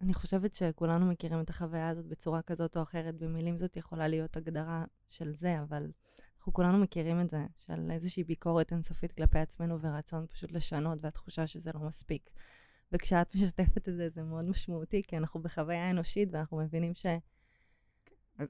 אני 0.01 0.13
חושבת 0.13 0.53
שכולנו 0.53 1.05
מכירים 1.05 1.41
את 1.41 1.49
החוויה 1.49 1.89
הזאת 1.89 2.05
בצורה 2.05 2.41
כזאת 2.41 2.77
או 2.77 2.81
אחרת. 2.81 3.15
במילים 3.15 3.57
זאת 3.57 3.77
יכולה 3.77 4.07
להיות 4.07 4.37
הגדרה 4.37 4.85
של 5.09 5.33
זה, 5.33 5.61
אבל 5.61 5.91
אנחנו 6.37 6.53
כולנו 6.53 6.77
מכירים 6.77 7.21
את 7.21 7.29
זה, 7.29 7.45
של 7.57 7.91
איזושהי 7.91 8.23
ביקורת 8.23 8.71
אינסופית 8.71 9.11
כלפי 9.11 9.39
עצמנו 9.39 9.81
ורצון 9.81 10.25
פשוט 10.27 10.51
לשנות, 10.51 10.97
והתחושה 11.01 11.47
שזה 11.47 11.71
לא 11.73 11.79
מספיק. 11.79 12.29
וכשאת 12.91 13.35
משתפת 13.35 13.89
את 13.89 13.95
זה, 13.95 14.09
זה 14.09 14.23
מאוד 14.23 14.45
משמעותי, 14.45 15.01
כי 15.07 15.17
אנחנו 15.17 15.41
בחוויה 15.41 15.89
אנושית 15.89 16.29
ואנחנו 16.31 16.57
מבינים 16.57 16.95
ש... 16.95 17.05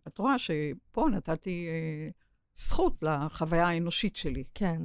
את 0.08 0.17
רואה 0.17 0.38
שפה 0.38 1.08
נתתי 1.12 1.67
אה, 1.67 2.10
זכות 2.56 3.04
לחוויה 3.04 3.67
האנושית 3.67 4.15
שלי. 4.15 4.43
כן. 4.54 4.82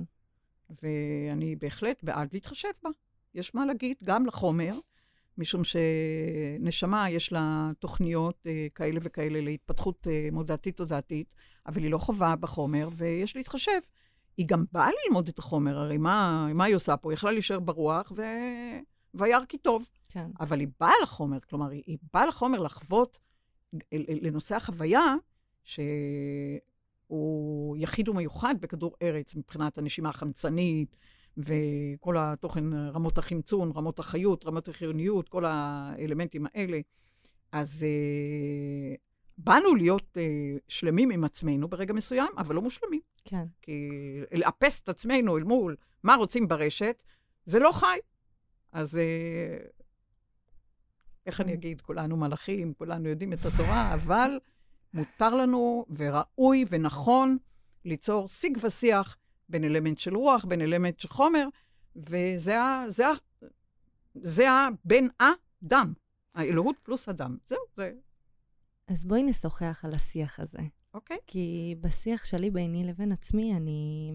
ואני 0.83 1.57
בהחלט 1.57 2.05
בעד 2.05 2.29
להתחשב 2.33 2.69
בה. 2.83 2.91
יש 3.35 3.55
מה 3.55 3.67
להגיד 3.67 3.97
גם 4.05 4.27
לחומר, 4.27 4.79
משום 5.39 5.63
שנשמה, 5.65 7.11
יש 7.11 7.33
לה 7.33 7.71
תוכניות 7.79 8.47
אה, 8.47 8.67
כאלה 8.75 9.01
וכאלה 9.03 9.41
להתפתחות 9.41 10.07
אה, 10.11 10.29
מודעתית-תודעתית, 10.33 11.35
אבל 11.67 11.83
היא 11.83 11.91
לא 11.91 11.99
חווה 11.99 12.37
בחומר, 12.37 12.89
ויש 12.93 13.37
להתחשב. 13.37 13.81
היא 14.37 14.47
גם 14.49 14.65
באה 14.73 14.89
ללמוד 15.05 15.29
את 15.29 15.39
החומר, 15.39 15.79
הרי 15.79 15.99
מה, 15.99 16.47
מה 16.55 16.65
היא 16.65 16.75
עושה 16.75 16.97
פה? 16.97 17.11
היא 17.11 17.15
יכלה 17.15 17.31
להישאר 17.31 17.61
ברוח, 17.61 18.13
ו... 18.17 18.23
וירא 19.15 19.45
כי 19.45 19.59
טוב. 19.59 19.89
כן. 20.09 20.31
אבל 20.41 20.61
היא 20.61 20.69
באה 20.81 20.93
לחומר, 21.03 21.41
כלומר, 21.41 21.71
היא, 21.71 21.83
היא 21.87 21.99
באה 22.13 22.27
לחומר 22.27 22.59
לחוות 22.59 23.19
לנושא 23.93 24.57
החוויה, 24.57 25.15
ש... 25.65 25.81
הוא 27.07 27.77
יחיד 27.77 28.09
ומיוחד 28.09 28.55
בכדור 28.61 28.95
ארץ 29.03 29.35
מבחינת 29.35 29.79
הנשימה 29.79 30.09
החמצנית 30.09 30.97
וכל 31.37 32.17
התוכן, 32.19 32.75
רמות 32.75 33.19
החמצון, 33.19 33.73
רמות 33.77 33.99
החיות, 33.99 34.47
רמות 34.47 34.69
החיוניות, 34.69 35.29
כל 35.29 35.45
האלמנטים 35.45 36.47
האלה. 36.55 36.81
אז 37.53 37.87
uh, 37.87 38.99
באנו 39.39 39.75
להיות 39.75 40.17
uh, 40.17 40.61
שלמים 40.69 41.11
עם 41.11 41.25
עצמנו 41.25 41.69
ברגע 41.69 41.93
מסוים, 41.93 42.33
אבל 42.39 42.55
לא 42.55 42.63
מושלמים. 42.63 43.01
כן. 43.25 43.45
כי 43.63 43.91
לאפס 44.33 44.81
את 44.81 44.89
עצמנו 44.89 45.37
אל 45.37 45.43
מול 45.43 45.77
מה 46.03 46.15
רוצים 46.15 46.49
ברשת, 46.49 47.03
זה 47.47 47.59
לא 47.59 47.73
חי. 47.73 47.99
אז 48.73 48.95
uh, 48.95 49.84
איך 51.27 51.41
אני 51.41 51.55
אגיד, 51.55 51.81
כולנו 51.81 52.17
מלאכים, 52.17 52.75
כולנו 52.75 53.09
יודעים 53.09 53.33
את 53.33 53.47
התורה, 53.47 53.95
אבל... 53.95 54.39
מותר 54.95 55.35
לנו 55.35 55.87
וראוי 55.97 56.65
ונכון 56.71 57.39
ליצור 57.85 58.29
שיג 58.29 58.59
ושיח 58.63 59.17
בין 59.49 59.65
אלמנט 59.65 59.99
של 59.99 60.17
רוח, 60.17 60.45
בין 60.45 60.61
אלמנט 60.61 61.01
של 61.01 61.09
חומר, 61.09 61.49
וזה 61.97 62.61
ה... 62.61 62.85
זה 62.89 63.09
ה... 63.09 63.13
זה 64.15 64.51
הבן 64.51 65.05
אדם, 65.19 65.93
האלוהות 66.35 66.77
פלוס 66.83 67.09
אדם. 67.09 67.37
זהו, 67.47 67.59
זה... 67.77 67.93
אז 68.89 69.05
בואי 69.05 69.23
נשוחח 69.23 69.85
על 69.85 69.95
השיח 69.95 70.41
הזה. 70.41 70.59
אוקיי. 70.95 71.17
Okay. 71.17 71.21
כי 71.27 71.75
בשיח 71.81 72.25
שלי 72.25 72.51
ביני 72.51 72.85
לבין 72.85 73.13
עצמי, 73.13 73.57
אני 73.57 74.11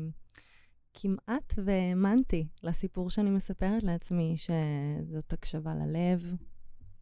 כמעט 0.93 1.53
והאמנתי 1.65 2.47
לסיפור 2.63 3.09
שאני 3.09 3.29
מספרת 3.29 3.83
לעצמי, 3.83 4.35
שזאת 4.37 5.33
הקשבה 5.33 5.73
ללב, 5.75 6.35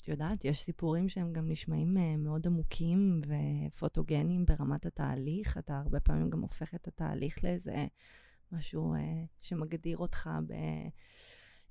את 0.07 0.11
יודעת, 0.11 0.45
יש 0.45 0.61
סיפורים 0.61 1.09
שהם 1.09 1.33
גם 1.33 1.49
נשמעים 1.49 1.97
uh, 1.97 1.99
מאוד 2.17 2.47
עמוקים 2.47 3.21
ופוטוגנים 3.27 4.45
ברמת 4.45 4.85
התהליך. 4.85 5.57
אתה 5.57 5.77
הרבה 5.77 5.99
פעמים 5.99 6.29
גם 6.29 6.41
הופך 6.41 6.75
את 6.75 6.87
התהליך 6.87 7.43
לאיזה 7.43 7.85
משהו 8.51 8.93
uh, 8.95 8.97
שמגדיר 9.39 9.97
אותך 9.97 10.29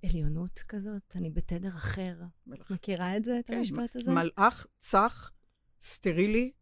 בעליונות 0.03 0.59
כזאת. 0.69 1.17
אני 1.17 1.31
בתדר 1.31 1.69
אחר. 1.69 2.17
מלאך. 2.47 2.71
מכירה 2.71 3.17
את 3.17 3.25
זה, 3.25 3.39
את 3.39 3.47
כן, 3.47 3.57
המשפט 3.57 3.97
הזה? 3.97 4.11
מלאך 4.11 4.67
צח, 4.79 5.33
סטרילי. 5.83 6.53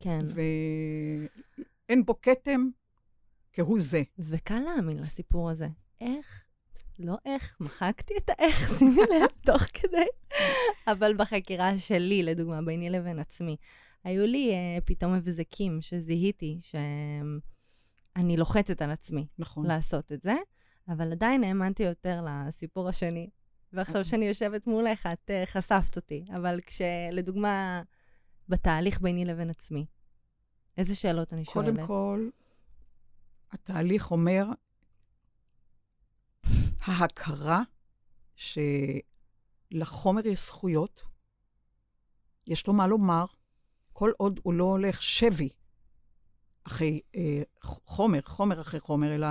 כן. 0.00 0.20
ואין 1.88 2.04
בו 2.04 2.20
כתם 2.20 2.68
כהוא 3.52 3.80
זה. 3.80 4.02
וקל 4.18 4.58
להאמין 4.58 4.98
לסיפור 4.98 5.50
הזה. 5.50 5.68
איך 6.00 6.43
לא 6.98 7.16
איך, 7.24 7.56
מחקתי 7.60 8.14
את 8.16 8.30
האיך, 8.30 8.70
שימי 8.78 9.02
לב, 9.02 9.28
תוך 9.46 9.62
כדי. 9.62 10.06
אבל 10.86 11.14
בחקירה 11.16 11.78
שלי, 11.78 12.22
לדוגמה, 12.22 12.62
ביני 12.62 12.90
לבין 12.90 13.18
עצמי, 13.18 13.56
היו 14.04 14.26
לי 14.26 14.52
uh, 14.52 14.80
פתאום 14.84 15.12
הבזקים 15.12 15.80
שזיהיתי 15.80 16.60
שאני 16.60 18.36
לוחצת 18.36 18.82
על 18.82 18.90
עצמי 18.90 19.26
נכון. 19.38 19.66
לעשות 19.66 20.12
את 20.12 20.22
זה, 20.22 20.34
אבל 20.88 21.12
עדיין 21.12 21.44
האמנתי 21.44 21.82
יותר 21.82 22.24
לסיפור 22.26 22.88
השני. 22.88 23.30
ועכשיו 23.72 23.96
אוקיי. 23.96 24.10
שאני 24.10 24.28
יושבת 24.28 24.66
מולך, 24.66 25.08
את 25.12 25.30
uh, 25.30 25.46
חשפת 25.46 25.96
אותי. 25.96 26.24
אבל 26.36 26.60
כשלדוגמה, 26.66 27.82
בתהליך 28.48 29.00
ביני 29.00 29.24
לבין 29.24 29.50
עצמי, 29.50 29.86
איזה 30.78 30.94
שאלות 30.96 31.32
אני 31.32 31.44
שואלת? 31.44 31.74
קודם 31.74 31.86
כל, 31.86 32.28
התהליך 33.52 34.10
אומר, 34.10 34.44
ההכרה 36.82 37.62
שלחומר 39.74 40.26
יש 40.26 40.46
זכויות, 40.46 41.02
יש 42.46 42.66
לו 42.66 42.72
מה 42.72 42.86
לומר, 42.86 43.24
כל 43.92 44.12
עוד 44.16 44.40
הוא 44.42 44.54
לא 44.54 44.64
הולך 44.64 45.02
שבי 45.02 45.48
אחרי 46.64 47.00
אה, 47.16 47.42
חומר, 47.62 48.20
חומר 48.22 48.60
אחרי 48.60 48.80
חומר, 48.80 49.14
אלא 49.14 49.26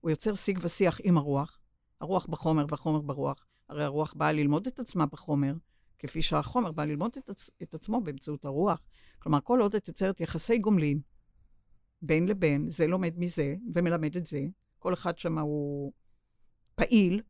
הוא 0.00 0.10
יוצר 0.10 0.34
שיג 0.34 0.58
ושיח 0.62 1.00
עם 1.04 1.16
הרוח, 1.18 1.58
הרוח 2.00 2.26
בחומר 2.26 2.66
והחומר 2.68 3.00
ברוח. 3.00 3.46
הרי 3.68 3.84
הרוח 3.84 4.14
באה 4.14 4.32
ללמוד 4.32 4.66
את 4.66 4.78
עצמה 4.78 5.06
בחומר, 5.06 5.54
כפי 5.98 6.22
שהחומר 6.22 6.72
בא 6.72 6.84
ללמוד 6.84 7.10
את, 7.18 7.30
עצ- 7.30 7.50
את 7.62 7.74
עצמו 7.74 8.00
באמצעות 8.00 8.44
הרוח. 8.44 8.80
כלומר, 9.18 9.38
כל 9.44 9.60
עוד 9.60 9.74
את 9.74 9.88
יוצרת 9.88 10.20
יחסי 10.20 10.58
גומלין 10.58 11.00
בין 12.02 12.28
לבין, 12.28 12.70
זה 12.70 12.86
לומד 12.86 13.14
מזה 13.16 13.54
ומלמד 13.74 14.16
את 14.16 14.26
זה. 14.26 14.40
כל 14.78 14.94
אחד 14.94 15.18
שם 15.18 15.38
הוא 15.38 15.92
פעיל, 16.76 17.22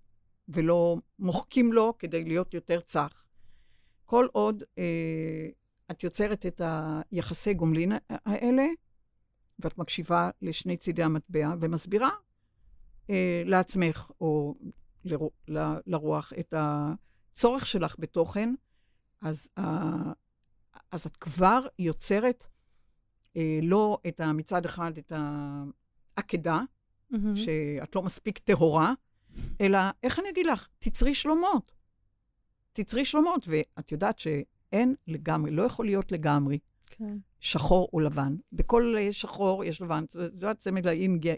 ולא 0.49 0.97
מוחקים 1.19 1.73
לו 1.73 1.95
כדי 1.99 2.25
להיות 2.25 2.55
יותר 2.55 2.81
צח. 2.81 3.25
כל 4.05 4.27
עוד 4.33 4.63
אה, 4.79 5.49
את 5.91 6.03
יוצרת 6.03 6.47
את 6.47 6.61
היחסי 6.65 7.55
גומלין 7.55 7.93
האלה, 8.11 8.67
ואת 9.59 9.79
מקשיבה 9.79 10.31
לשני 10.43 10.77
צידי 10.77 11.03
המטבע 11.03 11.55
ומסבירה 11.61 12.11
אה, 13.11 13.43
לעצמך 13.45 14.11
או 14.21 14.55
ל, 15.05 15.15
ל, 15.49 15.59
לרוח 15.87 16.33
את 16.39 16.55
הצורך 16.57 17.67
שלך 17.67 17.97
בתוכן, 17.99 18.55
אז, 19.21 19.49
אה, 19.59 20.13
אז 20.91 21.07
את 21.07 21.17
כבר 21.17 21.67
יוצרת 21.79 22.47
אה, 23.37 23.59
לא 23.63 23.99
את 24.09 24.21
מצד 24.21 24.65
אחד 24.65 24.99
את 24.99 25.13
העקדה, 26.17 26.61
mm-hmm. 27.13 27.17
שאת 27.35 27.95
לא 27.95 28.03
מספיק 28.03 28.39
טהורה, 28.39 28.93
אלא, 29.61 29.79
איך 30.03 30.19
אני 30.19 30.31
אגיד 30.31 30.47
לך? 30.47 30.69
תצרי 30.79 31.15
שלומות. 31.15 31.73
תצרי 32.73 33.05
שלומות, 33.05 33.49
ואת 33.49 33.93
יודעת 33.93 34.19
שאין 34.19 34.95
לגמרי, 35.07 35.51
לא 35.51 35.63
יכול 35.63 35.87
להיות 35.87 36.13
לגמרי 36.13 36.59
כן. 36.87 37.17
שחור 37.41 37.89
או 37.93 38.01
לבן. 38.01 38.37
בכל 38.53 38.95
שחור 39.11 39.65
יש 39.65 39.83
לבן, 39.83 40.05
את 40.05 40.15
יודעת, 40.15 40.61
זה 40.61 40.73
מילה 40.73 40.93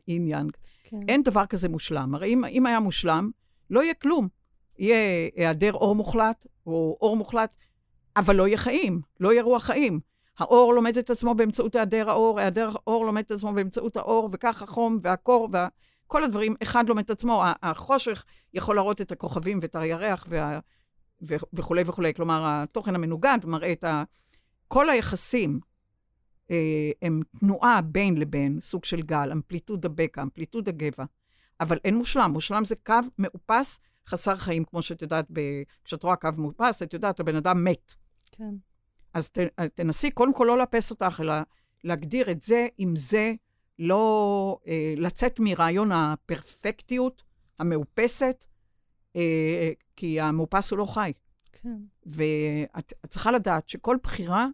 אין 0.08 0.26
יאנג. 0.26 0.52
כן. 0.84 0.96
אין 1.08 1.22
דבר 1.22 1.46
כזה 1.46 1.68
מושלם. 1.68 2.14
הרי 2.14 2.28
אם, 2.34 2.44
אם 2.44 2.66
היה 2.66 2.80
מושלם, 2.80 3.30
לא 3.70 3.82
יהיה 3.82 3.94
כלום. 3.94 4.28
יהיה 4.78 5.30
היעדר 5.36 5.72
אור 5.72 5.94
מוחלט, 5.94 6.46
או 6.66 6.98
אור 7.00 7.16
מוחלט, 7.16 7.50
אבל 8.16 8.36
לא 8.36 8.46
יהיה 8.46 8.58
חיים, 8.58 9.00
לא 9.20 9.32
יהיה 9.32 9.42
רוח 9.42 9.62
חיים. 9.64 10.00
האור 10.38 10.74
לומד 10.74 10.98
את 10.98 11.10
עצמו 11.10 11.34
באמצעות 11.34 11.74
היעדר 11.74 12.10
האור, 12.10 12.40
היעדר 12.40 12.68
האור 12.68 13.06
לומד 13.06 13.22
את 13.24 13.30
עצמו 13.30 13.52
באמצעות 13.52 13.96
האור, 13.96 14.28
וכך 14.32 14.62
החום 14.62 14.98
והקור, 15.02 15.48
וכל 16.08 16.24
הדברים, 16.24 16.54
אחד 16.62 16.88
לומד 16.88 17.04
את 17.04 17.10
עצמו. 17.10 17.44
החושך 17.62 18.24
יכול 18.54 18.74
להראות 18.74 19.00
את 19.00 19.12
הכוכבים 19.12 19.58
ואת 19.62 19.76
הירח 19.76 20.26
וה, 20.28 20.58
ו, 21.22 21.34
וכולי 21.52 21.82
וכולי. 21.86 22.14
כלומר, 22.14 22.42
התוכן 22.44 22.94
המנוגד 22.94 23.38
מראה 23.44 23.72
את 23.72 23.84
ה... 23.84 24.02
כל 24.68 24.90
היחסים 24.90 25.60
אה, 26.50 26.90
הם 27.02 27.20
תנועה 27.40 27.80
בין 27.80 28.18
לבין, 28.18 28.58
סוג 28.60 28.84
של 28.84 29.02
גל, 29.02 29.32
אמפליטוד 29.32 29.84
הבקע, 29.84 30.22
אמפליטוד 30.22 30.68
הגבע. 30.68 31.04
אבל 31.60 31.78
אין 31.84 31.96
מושלם. 31.96 32.30
מושלם 32.32 32.64
זה 32.64 32.74
קו 32.86 32.94
מאופס, 33.18 33.78
חסר 34.06 34.36
חיים, 34.36 34.64
כמו 34.64 34.82
שאת 34.82 35.02
יודעת, 35.02 35.26
ב... 35.32 35.40
כשאת 35.84 36.02
רואה 36.02 36.16
קו 36.16 36.28
מאופס, 36.38 36.82
את 36.82 36.92
יודעת, 36.92 37.20
הבן 37.20 37.36
אדם 37.36 37.64
מת. 37.64 37.94
כן. 38.32 38.54
אז 39.14 39.30
ת, 39.30 39.38
תנסי 39.74 40.10
קודם 40.10 40.34
כל 40.34 40.44
לא 40.44 40.58
לאפס 40.58 40.90
אותך, 40.90 41.20
אלא 41.20 41.34
להגדיר 41.84 42.30
את 42.30 42.42
זה 42.42 42.66
עם 42.78 42.96
זה, 42.96 43.34
לא 43.78 44.58
אה, 44.66 44.94
לצאת 44.96 45.40
מרעיון 45.40 45.92
הפרפקטיות 45.92 47.22
המאופסת, 47.58 48.44
אה, 49.16 49.70
כי 49.96 50.20
המאופס 50.20 50.70
הוא 50.70 50.78
לא 50.78 50.84
חי. 50.84 51.12
כן. 51.52 51.78
ואת 52.06 52.92
צריכה 53.08 53.32
לדעת 53.32 53.68
שכל 53.68 53.96
בחירה 54.02 54.46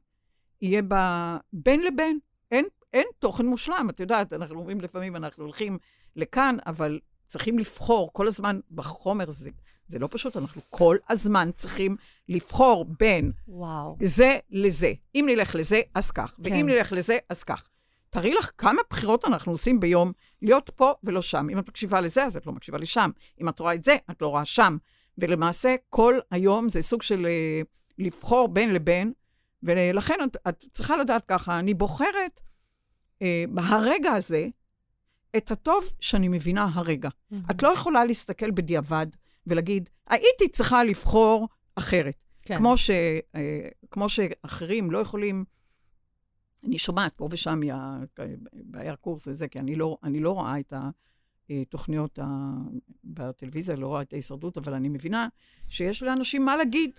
יהיה 0.62 0.82
בה 0.82 1.36
בין 1.52 1.82
לבין. 1.82 2.18
אין, 2.50 2.64
אין 2.92 3.06
תוכן 3.18 3.46
מושלם. 3.46 3.86
את 3.90 4.00
יודעת, 4.00 4.32
אנחנו 4.32 4.58
אומרים 4.58 4.80
לפעמים, 4.80 5.16
אנחנו 5.16 5.44
הולכים 5.44 5.78
לכאן, 6.16 6.56
אבל 6.66 7.00
צריכים 7.26 7.58
לבחור 7.58 8.10
כל 8.12 8.26
הזמן 8.26 8.60
בחומר. 8.70 9.30
זה, 9.30 9.50
זה 9.88 9.98
לא 9.98 10.08
פשוט, 10.10 10.36
אנחנו 10.36 10.60
כל 10.70 10.96
הזמן 11.08 11.50
צריכים 11.56 11.96
לבחור 12.28 12.84
בין 12.98 13.32
וואו. 13.48 13.96
זה 14.02 14.38
לזה. 14.50 14.92
אם 15.14 15.24
נלך 15.28 15.54
לזה, 15.54 15.80
אז 15.94 16.10
כך, 16.10 16.34
כן. 16.36 16.52
ואם 16.52 16.66
נלך 16.66 16.92
לזה, 16.92 17.18
אז 17.28 17.42
כך. 17.44 17.68
תראי 18.14 18.34
לך 18.34 18.50
כמה 18.58 18.80
בחירות 18.90 19.24
אנחנו 19.24 19.52
עושים 19.52 19.80
ביום 19.80 20.12
להיות 20.42 20.70
פה 20.76 20.92
ולא 21.04 21.22
שם. 21.22 21.46
אם 21.52 21.58
את 21.58 21.68
מקשיבה 21.68 22.00
לזה, 22.00 22.24
אז 22.24 22.36
את 22.36 22.46
לא 22.46 22.52
מקשיבה 22.52 22.78
לשם. 22.78 23.10
אם 23.40 23.48
את 23.48 23.60
רואה 23.60 23.74
את 23.74 23.84
זה, 23.84 23.96
את 24.10 24.22
לא 24.22 24.28
רואה 24.28 24.44
שם. 24.44 24.76
ולמעשה, 25.18 25.74
כל 25.90 26.18
היום 26.30 26.68
זה 26.68 26.82
סוג 26.82 27.02
של 27.02 27.26
uh, 27.26 27.66
לבחור 27.98 28.48
בין 28.48 28.74
לבין, 28.74 29.12
ולכן 29.62 30.18
את, 30.24 30.36
את 30.48 30.64
צריכה 30.72 30.96
לדעת 30.96 31.24
ככה, 31.28 31.58
אני 31.58 31.74
בוחרת 31.74 32.40
uh, 33.18 33.24
בהרגע 33.48 34.12
הזה 34.12 34.48
את 35.36 35.50
הטוב 35.50 35.92
שאני 36.00 36.28
מבינה 36.28 36.68
הרגע. 36.74 37.08
Mm-hmm. 37.08 37.36
את 37.50 37.62
לא 37.62 37.68
יכולה 37.68 38.04
להסתכל 38.04 38.50
בדיעבד 38.50 39.06
ולהגיד, 39.46 39.88
הייתי 40.06 40.48
צריכה 40.48 40.84
לבחור 40.84 41.48
אחרת. 41.76 42.14
כן. 42.42 42.56
כמו, 42.58 42.76
ש, 42.76 42.90
uh, 42.90 43.38
כמו 43.90 44.08
שאחרים 44.08 44.90
לא 44.90 44.98
יכולים... 44.98 45.44
אני 46.66 46.78
שומעת 46.78 47.12
פה 47.12 47.28
ושם 47.30 47.60
היה 48.74 48.96
קורס 49.00 49.28
וזה, 49.28 49.48
כי 49.48 49.58
אני 49.58 49.76
לא, 49.76 49.98
אני 50.02 50.20
לא 50.20 50.30
רואה 50.30 50.60
את 50.60 50.72
התוכניות 51.50 52.18
ה... 52.18 52.24
בטלוויזיה, 53.04 53.76
לא 53.76 53.86
רואה 53.86 54.02
את 54.02 54.12
ההישרדות, 54.12 54.58
אבל 54.58 54.74
אני 54.74 54.88
מבינה 54.88 55.28
שיש 55.68 56.02
לאנשים 56.02 56.44
מה 56.44 56.56
להגיד. 56.56 56.90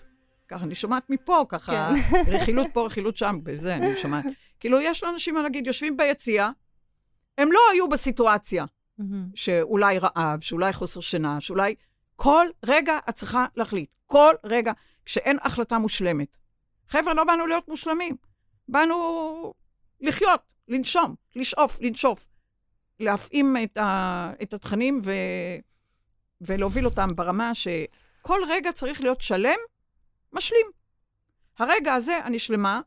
ככה, 0.47 0.65
אני 0.65 0.75
שומעת 0.75 1.09
מפה, 1.09 1.45
ככה, 1.49 1.93
כן. 2.11 2.31
רכילות 2.31 2.67
פה, 2.73 2.85
רכילות 2.85 3.17
שם, 3.17 3.39
בזה 3.43 3.75
אני 3.75 3.95
שומעת. 3.95 4.25
כאילו, 4.59 4.81
יש 4.81 5.03
לאנשים 5.03 5.33
מה 5.33 5.41
להגיד, 5.41 5.67
יושבים 5.67 5.97
ביציע, 5.97 6.49
הם 7.37 7.51
לא 7.51 7.59
היו 7.73 7.89
בסיטואציה. 7.89 8.65
שאולי 9.35 9.99
רעב, 9.99 10.39
שאולי 10.41 10.73
חוסר 10.73 10.99
שינה, 10.99 11.41
שאולי... 11.41 11.75
כל 12.15 12.47
רגע 12.65 12.99
את 13.09 13.15
צריכה 13.15 13.45
להחליט. 13.55 13.89
כל 14.05 14.33
רגע, 14.43 14.73
כשאין 15.05 15.37
החלטה 15.41 15.77
מושלמת. 15.77 16.37
חבר'ה, 16.89 17.13
לא 17.13 17.23
באנו 17.23 17.47
להיות 17.47 17.67
מושלמים. 17.67 18.15
באנו 18.67 19.53
לחיות, 20.01 20.41
לנשום, 20.67 21.15
לשאוף, 21.35 21.77
לנשוף. 21.81 22.27
להפעים 22.99 23.55
את, 23.63 23.77
ה, 23.77 24.31
את 24.41 24.53
התכנים 24.53 24.99
ו, 25.03 25.11
ולהוביל 26.41 26.85
אותם 26.85 27.07
ברמה 27.15 27.51
שכל 27.55 28.39
רגע 28.47 28.71
צריך 28.71 29.01
להיות 29.01 29.21
שלם, 29.21 29.57
משלים. 30.33 30.65
הרגע 31.59 31.93
הזה 31.93 32.19
אני 32.23 32.39
שלמה, 32.39 32.81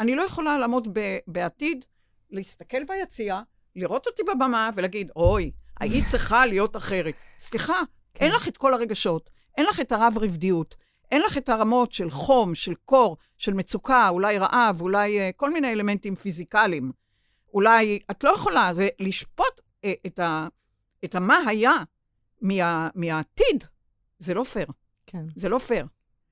אני 0.00 0.14
לא 0.14 0.22
יכולה 0.22 0.58
לעמוד 0.58 0.98
ב, 0.98 1.18
בעתיד, 1.26 1.84
להסתכל 2.30 2.84
ביציע, 2.84 3.40
לראות 3.76 4.06
אותי 4.06 4.22
בבמה 4.22 4.70
ולהגיד, 4.74 5.10
אוי, 5.16 5.50
היית 5.80 6.06
צריכה 6.06 6.46
להיות 6.46 6.76
אחרת. 6.76 7.14
סליחה, 7.38 7.80
כן. 8.14 8.24
אין 8.24 8.34
לך 8.34 8.48
את 8.48 8.56
כל 8.56 8.74
הרגשות, 8.74 9.30
אין 9.58 9.66
לך 9.66 9.80
את 9.80 9.92
הרב-רבדיות, 9.92 10.76
אין 11.14 11.22
לך 11.22 11.38
את 11.38 11.48
הרמות 11.48 11.92
של 11.92 12.10
חום, 12.10 12.54
של 12.54 12.74
קור, 12.74 13.16
של 13.38 13.54
מצוקה, 13.54 14.08
אולי 14.08 14.38
רעב, 14.38 14.80
אולי 14.80 15.18
uh, 15.18 15.32
כל 15.36 15.52
מיני 15.52 15.72
אלמנטים 15.72 16.14
פיזיקליים. 16.14 16.92
אולי 17.52 17.98
את 18.10 18.24
לא 18.24 18.34
יכולה, 18.34 18.74
זה 18.74 18.88
לשפוט 18.98 19.60
uh, 19.60 19.88
את, 20.06 20.18
ה, 20.18 20.48
את 21.04 21.14
המה 21.14 21.38
היה 21.46 21.72
מה, 22.40 22.88
מהעתיד, 22.94 23.64
זה 24.18 24.34
לא 24.34 24.44
פייר. 24.44 24.66
כן. 25.06 25.24
זה 25.36 25.48
לא 25.48 25.58
פייר. 25.58 25.86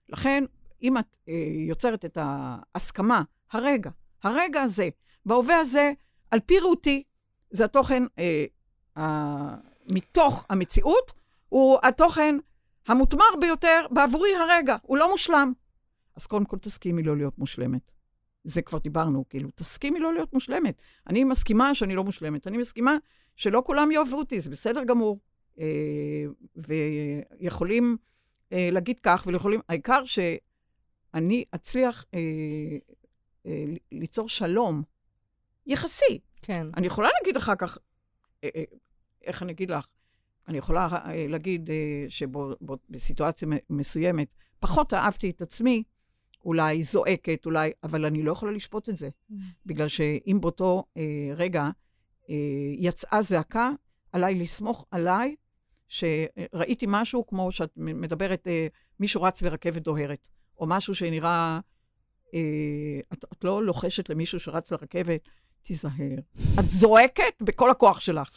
לכן, 0.08 0.44
אם 0.82 0.98
את 0.98 1.16
uh, 1.26 1.30
יוצרת 1.68 2.04
את 2.04 2.18
ההסכמה, 2.20 3.22
הרגע, 3.52 3.90
הרגע 4.22 4.62
הזה, 4.62 4.88
בהווה 5.26 5.58
הזה, 5.58 5.92
על 6.30 6.40
פי 6.40 6.60
רותי, 6.60 7.02
זה 7.50 7.64
התוכן 7.64 8.02
uh, 8.04 8.98
uh, 8.98 9.00
מתוך 9.90 10.46
המציאות, 10.48 11.12
הוא 11.48 11.78
התוכן 11.82 12.36
המותמר 12.86 13.24
ביותר 13.40 13.86
בעבורי 13.90 14.36
הרגע, 14.36 14.76
הוא 14.82 14.98
לא 14.98 15.10
מושלם. 15.10 15.52
אז 16.16 16.26
קודם 16.26 16.44
כל 16.44 16.58
תסכימי 16.58 17.02
לא 17.02 17.16
להיות 17.16 17.38
מושלמת. 17.38 17.92
זה 18.44 18.62
כבר 18.62 18.78
דיברנו, 18.78 19.24
כאילו, 19.28 19.48
תסכימי 19.54 20.00
לא 20.00 20.14
להיות 20.14 20.32
מושלמת. 20.32 20.82
אני 21.06 21.24
מסכימה 21.24 21.74
שאני 21.74 21.94
לא 21.94 22.04
מושלמת, 22.04 22.46
אני 22.46 22.58
מסכימה 22.58 22.96
שלא 23.36 23.62
כולם 23.66 23.90
יאהבו 23.90 24.18
אותי, 24.18 24.40
זה 24.40 24.50
בסדר 24.50 24.84
גמור. 24.84 25.18
אה, 25.58 26.24
ויכולים 26.56 27.96
אה, 28.52 28.68
להגיד 28.72 29.00
כך, 29.00 29.24
ויכולים, 29.26 29.60
העיקר 29.68 30.04
שאני 30.04 31.44
אצליח 31.54 32.04
אה, 32.14 32.20
אה, 33.46 33.64
ליצור 33.92 34.28
שלום 34.28 34.82
יחסי. 35.66 36.18
כן. 36.42 36.66
אני 36.76 36.86
יכולה 36.86 37.08
להגיד 37.18 37.36
אחר 37.36 37.54
כך, 37.54 37.78
אה, 38.44 38.48
אה, 38.56 38.64
איך 39.24 39.42
אני 39.42 39.52
אגיד 39.52 39.70
לך? 39.70 39.86
אני 40.48 40.58
יכולה 40.58 40.88
אה, 40.92 41.26
להגיד 41.28 41.70
אה, 41.70 42.04
שבסיטואציה 42.08 43.48
מסוימת 43.70 44.28
פחות 44.60 44.94
אהבתי 44.94 45.30
את 45.30 45.42
עצמי, 45.42 45.82
אולי 46.44 46.82
זועקת, 46.82 47.46
אולי, 47.46 47.72
אבל 47.82 48.04
אני 48.04 48.22
לא 48.22 48.32
יכולה 48.32 48.52
לשפוט 48.52 48.88
את 48.88 48.96
זה. 48.96 49.08
Mm. 49.08 49.34
בגלל 49.66 49.88
שאם 49.88 50.38
באותו 50.40 50.84
אה, 50.96 51.02
רגע 51.36 51.70
אה, 52.30 52.34
יצאה 52.78 53.22
זעקה, 53.22 53.70
עליי 54.12 54.34
לסמוך 54.34 54.86
עליי, 54.90 55.36
שראיתי 55.88 56.86
משהו 56.88 57.26
כמו 57.26 57.52
שאת 57.52 57.70
מדברת, 57.76 58.46
אה, 58.46 58.66
מישהו 59.00 59.22
רץ 59.22 59.42
לרכבת 59.42 59.82
דוהרת, 59.82 60.18
או 60.58 60.66
משהו 60.66 60.94
שנראה, 60.94 61.60
אה, 62.34 62.40
את, 63.12 63.24
את 63.32 63.44
לא 63.44 63.64
לוחשת 63.64 64.08
למישהו 64.08 64.40
שרץ 64.40 64.72
לרכבת, 64.72 65.28
תיזהר. 65.62 66.18
את 66.60 66.68
זועקת 66.68 67.42
בכל 67.42 67.70
הכוח 67.70 68.00
שלך. 68.00 68.30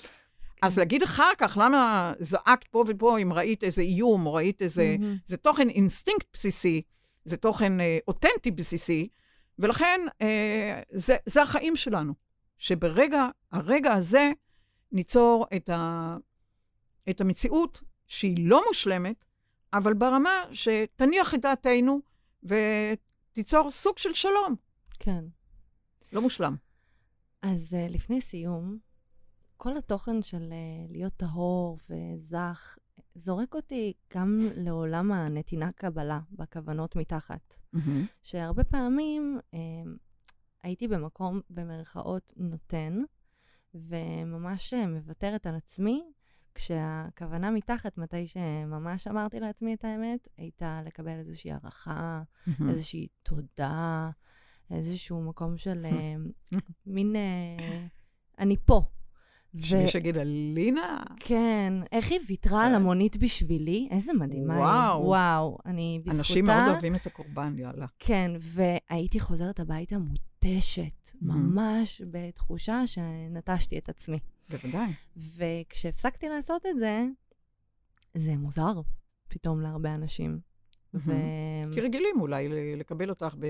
אז 0.66 0.80
להגיד 0.80 1.04
אחר 1.04 1.32
כך, 1.38 1.58
למה 1.62 2.14
זעקת 2.20 2.68
פה 2.68 2.84
ופה 2.88 3.20
אם 3.20 3.34
ראית 3.34 3.64
איזה 3.64 3.82
איום, 3.82 4.26
או 4.26 4.34
ראית 4.34 4.62
איזה... 4.62 4.96
Mm-hmm. 5.00 5.26
זה 5.26 5.38
תוכן 5.38 5.70
אינסטינקט 5.70 6.28
בסיסי, 6.34 6.82
זה 7.26 7.38
תוכן 7.38 7.80
אה, 7.80 7.98
אותנטי 8.08 8.52
בסיסי, 8.52 9.08
ולכן 9.60 10.02
אה, 10.22 10.82
זה, 10.92 11.18
זה 11.26 11.42
החיים 11.42 11.76
שלנו. 11.76 12.14
שברגע, 12.58 13.28
הרגע 13.52 13.94
הזה, 13.94 14.32
ניצור 14.92 15.46
את, 15.56 15.70
ה, 15.70 16.18
את 17.10 17.22
המציאות 17.22 17.84
שהיא 18.08 18.50
לא 18.50 18.64
מושלמת, 18.68 19.26
אבל 19.74 19.94
ברמה 19.94 20.44
שתניח 20.52 21.34
את 21.34 21.42
דעתנו 21.42 22.00
ותיצור 22.44 23.72
סוג 23.72 23.98
של 23.98 24.14
שלום. 24.14 24.56
כן. 25.00 25.26
לא 26.14 26.22
מושלם. 26.22 26.56
אז 27.42 27.74
uh, 27.74 27.94
לפני 27.94 28.22
סיום, 28.22 28.78
כל 29.58 29.78
התוכן 29.78 30.22
של 30.22 30.50
uh, 30.50 30.92
להיות 30.92 31.14
טהור 31.14 31.78
וזך 31.90 32.78
זורק 33.16 33.56
אותי 33.56 33.94
גם 34.14 34.38
לעולם 34.58 35.12
הנתינה 35.12 35.72
קבלה, 35.72 36.20
בכוונות 36.32 36.96
מתחת. 36.96 37.54
Mm-hmm. 37.76 37.80
שהרבה 38.24 38.64
פעמים 38.64 39.40
uh, 39.40 39.56
הייתי 40.64 40.88
במקום, 40.88 41.42
במרכאות, 41.50 42.34
נותן, 42.38 43.02
וממש 43.74 44.74
מוותרת 44.74 45.48
על 45.48 45.56
עצמי, 45.56 46.04
כשהכוונה 46.56 47.52
מתחת, 47.52 47.98
מתי 47.98 48.28
שממש 48.28 49.08
אמרתי 49.08 49.40
לעצמי 49.40 49.74
את 49.74 49.86
האמת, 49.86 50.28
הייתה 50.38 50.82
לקבל 50.86 51.20
איזושהי 51.20 51.52
הערכה, 51.52 52.22
mm-hmm. 52.48 52.70
איזושהי 52.70 53.08
תודה, 53.24 54.10
איזשהו 54.72 55.22
מקום 55.22 55.58
של 55.58 55.86
uh, 55.86 56.56
מין, 56.86 57.16
uh, 57.16 57.62
אני 58.40 58.58
פה. 58.66 58.82
שמישהו 59.60 60.00
יגיד, 60.00 60.18
אלינה? 60.18 61.04
כן, 61.20 61.74
איך 61.92 62.12
היא 62.12 62.20
ויתרה 62.28 62.66
על 62.66 62.70
כן. 62.70 62.76
המונית 62.76 63.18
בשבילי? 63.18 63.88
איזה 63.92 64.14
מדהימה 64.14 64.54
היא. 64.54 64.62
וואו. 64.62 65.06
וואו, 65.06 65.58
אני 65.66 66.00
בזכותה... 66.00 66.18
אנשים 66.18 66.46
מאוד 66.46 66.70
אוהבים 66.72 66.96
את 66.96 67.06
הקורבן, 67.06 67.56
יאללה. 67.58 67.86
כן, 68.00 68.32
והייתי 68.40 69.20
חוזרת 69.20 69.60
הביתה 69.60 69.96
מותשת, 69.98 71.12
ממש 71.22 72.02
בתחושה 72.12 72.88
שנטשתי 72.88 73.78
את 73.78 73.90
עצמי. 73.90 74.20
בוודאי. 74.50 74.94
וכשהפסקתי 75.18 76.30
לעשות 76.30 76.66
את 76.66 76.78
זה, 76.78 77.06
זה 78.14 78.36
מוזר 78.36 78.82
פתאום 79.28 79.62
להרבה 79.62 79.96
אנשים. 79.96 80.40
ו... 80.94 81.14
כי 81.74 81.82
רגילים 81.82 82.22
אולי 82.22 82.50
לקבל 82.78 83.10
אותך 83.10 83.36
ב... 83.40 83.46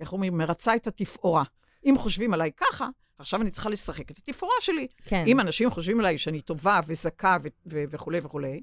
איך 0.00 0.12
אומרים? 0.12 0.38
מרצה 0.38 0.76
את 0.76 0.86
התפאורה. 0.86 1.44
אם 1.84 1.94
חושבים 1.98 2.34
עליי 2.34 2.50
ככה, 2.56 2.88
עכשיו 3.18 3.42
אני 3.42 3.50
צריכה 3.50 3.70
לשחק 3.70 4.10
את 4.10 4.18
התפאורה 4.18 4.54
שלי. 4.60 4.86
כן. 5.04 5.24
אם 5.26 5.40
אנשים 5.40 5.70
חושבים 5.70 6.00
עליי 6.00 6.18
שאני 6.18 6.40
טובה 6.40 6.80
וזכה 6.86 7.36
וכולי 7.66 8.18
וכולי, 8.22 8.62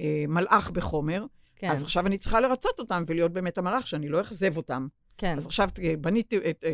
אה, 0.00 0.24
מלאך 0.28 0.70
בחומר, 0.70 1.24
כן. 1.56 1.70
אז 1.70 1.82
עכשיו 1.82 2.06
אני 2.06 2.18
צריכה 2.18 2.40
לרצות 2.40 2.78
אותם 2.78 3.02
ולהיות 3.06 3.32
באמת 3.32 3.58
המלאך, 3.58 3.86
שאני 3.86 4.08
לא 4.08 4.20
אכזב 4.20 4.56
אותם. 4.56 4.86
כן. 5.18 5.36
אז 5.36 5.46
עכשיו 5.46 5.68
בניתי 6.00 6.36
את 6.36 6.64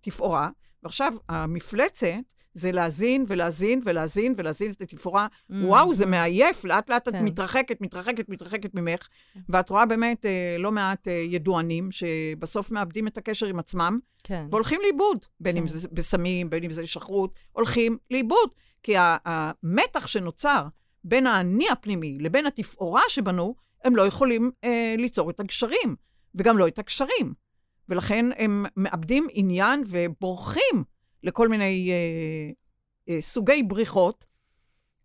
תפאורה, 0.00 0.50
ועכשיו 0.82 1.12
המפלצת 1.28 2.06
זה 2.54 2.72
להזין 2.72 3.24
ולהזין 3.28 3.80
ולהזין 3.84 4.34
ולהזין 4.36 4.70
את 4.70 4.80
התפאורה. 4.80 5.26
Mm. 5.26 5.54
וואו, 5.64 5.94
זה 5.94 6.06
מעייף, 6.06 6.64
לאט 6.64 6.90
לאט 6.90 7.08
כן. 7.08 7.14
את 7.16 7.20
מתרחקת, 7.22 7.80
מתרחקת, 7.80 8.28
מתרחקת 8.28 8.74
ממך, 8.74 9.08
כן. 9.34 9.40
ואת 9.48 9.70
רואה 9.70 9.86
באמת 9.86 10.26
אה, 10.26 10.56
לא 10.58 10.72
מעט 10.72 11.08
אה, 11.08 11.12
ידוענים 11.12 11.88
שבסוף 11.92 12.70
מאבדים 12.70 13.06
את 13.06 13.18
הקשר 13.18 13.46
עם 13.46 13.58
עצמם, 13.58 13.98
כן. 14.24 14.46
והולכים 14.50 14.80
לאיבוד, 14.82 15.24
בין 15.40 15.54
כן. 15.54 15.62
אם 15.62 15.68
זה 15.68 15.88
בסמים, 15.92 16.50
בין 16.50 16.64
אם 16.64 16.70
זה 16.70 16.86
שכרות, 16.86 17.34
הולכים 17.52 17.98
לאיבוד. 18.10 18.50
כי 18.82 18.94
המתח 18.98 20.06
שנוצר 20.06 20.66
בין 21.04 21.26
האני 21.26 21.70
הפנימי 21.70 22.18
לבין 22.20 22.46
התפאורה 22.46 23.02
שבנו, 23.08 23.54
הם 23.84 23.96
לא 23.96 24.06
יכולים 24.06 24.50
אה, 24.64 24.94
ליצור 24.98 25.30
את 25.30 25.40
הגשרים, 25.40 25.96
וגם 26.34 26.58
לא 26.58 26.68
את 26.68 26.78
הקשרים. 26.78 27.34
ולכן 27.88 28.26
הם 28.36 28.66
מאבדים 28.76 29.26
עניין 29.30 29.82
ובורחים 29.86 30.84
לכל 31.22 31.48
מיני 31.48 31.90
אה, 31.92 33.14
אה, 33.14 33.20
סוגי 33.20 33.62
בריחות, 33.62 34.24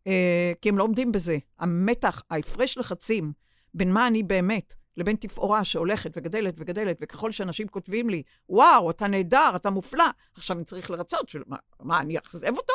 אה, 0.08 0.52
כי 0.62 0.70
הם 0.70 0.78
לא 0.78 0.84
עומדים 0.84 1.12
בזה. 1.12 1.38
המתח, 1.60 2.24
ההפרש 2.30 2.78
לחצים 2.78 3.34
בין 3.74 3.94
מה 3.94 4.08
אני 4.08 4.24
באמת 4.24 4.74
לבין 4.98 5.16
תפאורה 5.16 5.64
שהולכת 5.64 6.12
וגדלת 6.16 6.54
וגדלת, 6.58 6.98
וככל 7.02 7.32
שאנשים 7.32 7.68
כותבים 7.68 8.10
לי, 8.10 8.24
וואו, 8.50 8.92
אתה 8.92 9.08
נהדר, 9.08 9.52
אתה 9.56 9.70
מופלא, 9.70 10.06
עכשיו 10.34 10.58
אני 10.58 10.66
צריך 10.66 10.92
לרצות, 10.92 11.30
של, 11.30 11.42
מה, 11.48 11.58
מה, 11.80 12.00
אני 12.00 12.18
אאכזב 12.18 12.58
אותו? 12.58 12.74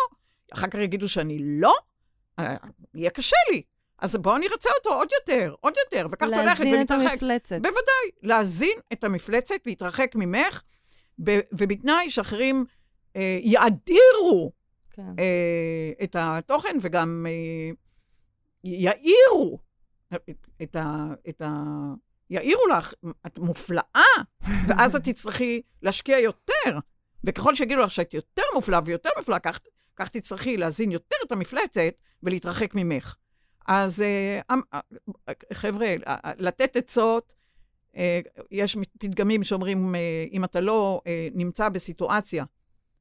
אחר 0.55 0.67
כך 0.67 0.79
יגידו 0.79 1.09
שאני 1.09 1.39
לא? 1.41 1.75
אה, 2.39 2.57
יהיה 2.95 3.11
קשה 3.11 3.37
לי. 3.51 3.63
אז 3.99 4.17
בואו 4.17 4.37
אני 4.37 4.47
ארצה 4.49 4.71
אותו 4.79 4.95
עוד 4.95 5.09
יותר, 5.21 5.55
עוד 5.61 5.75
יותר, 5.85 6.07
וכך 6.11 6.27
את 6.29 6.33
הולכת 6.33 6.65
ומתרחק. 6.65 6.71
להזין 6.71 6.83
את 6.83 6.91
המפלצת. 6.91 7.57
בוודאי, 7.57 8.11
להזין 8.23 8.79
את 8.93 9.05
המפלצת, 9.05 9.55
להתרחק 9.67 10.13
ממך, 10.15 10.63
ובתנאי 11.19 12.11
שאחרים 12.11 12.65
אה, 13.17 13.39
יאדירו 13.43 14.53
כן. 14.91 15.15
אה, 15.19 16.05
את 16.05 16.17
התוכן 16.19 16.77
וגם 16.81 17.27
אה, 17.29 17.75
יאירו 18.65 19.59
את 20.63 20.77
ה... 20.77 21.07
את 21.29 21.43
ה 21.43 21.65
יעירו 22.31 22.67
לך, 22.67 22.95
את 23.27 23.39
מופלאה, 23.39 24.03
ואז 24.69 24.97
את 24.97 25.05
תצטרכי 25.09 25.63
להשקיע 25.83 26.19
יותר. 26.19 26.79
וככל 27.25 27.55
שיגידו 27.55 27.81
לך 27.81 27.91
שאת 27.91 28.15
יותר 28.15 28.43
מופלאה 28.55 28.81
ויותר 28.85 29.11
מופלאה, 29.17 29.39
כך, 29.39 29.61
כך 29.97 30.09
תצטרכי 30.09 30.57
להזין 30.57 30.91
יותר 30.91 31.17
את 31.27 31.33
המפלצת 31.33 31.95
ולהתרחק 32.23 32.75
ממך. 32.75 33.17
אז 33.67 34.05
אמ, 34.53 34.61
חבר'ה, 35.53 35.95
לתת 36.37 36.77
עצות, 36.77 37.35
יש 38.51 38.77
פתגמים 38.99 39.45
שאומרים, 39.45 39.95
אם 40.33 40.45
אתה 40.45 40.61
לא 40.61 41.01
נמצא 41.35 41.69
בסיטואציה 41.69 42.45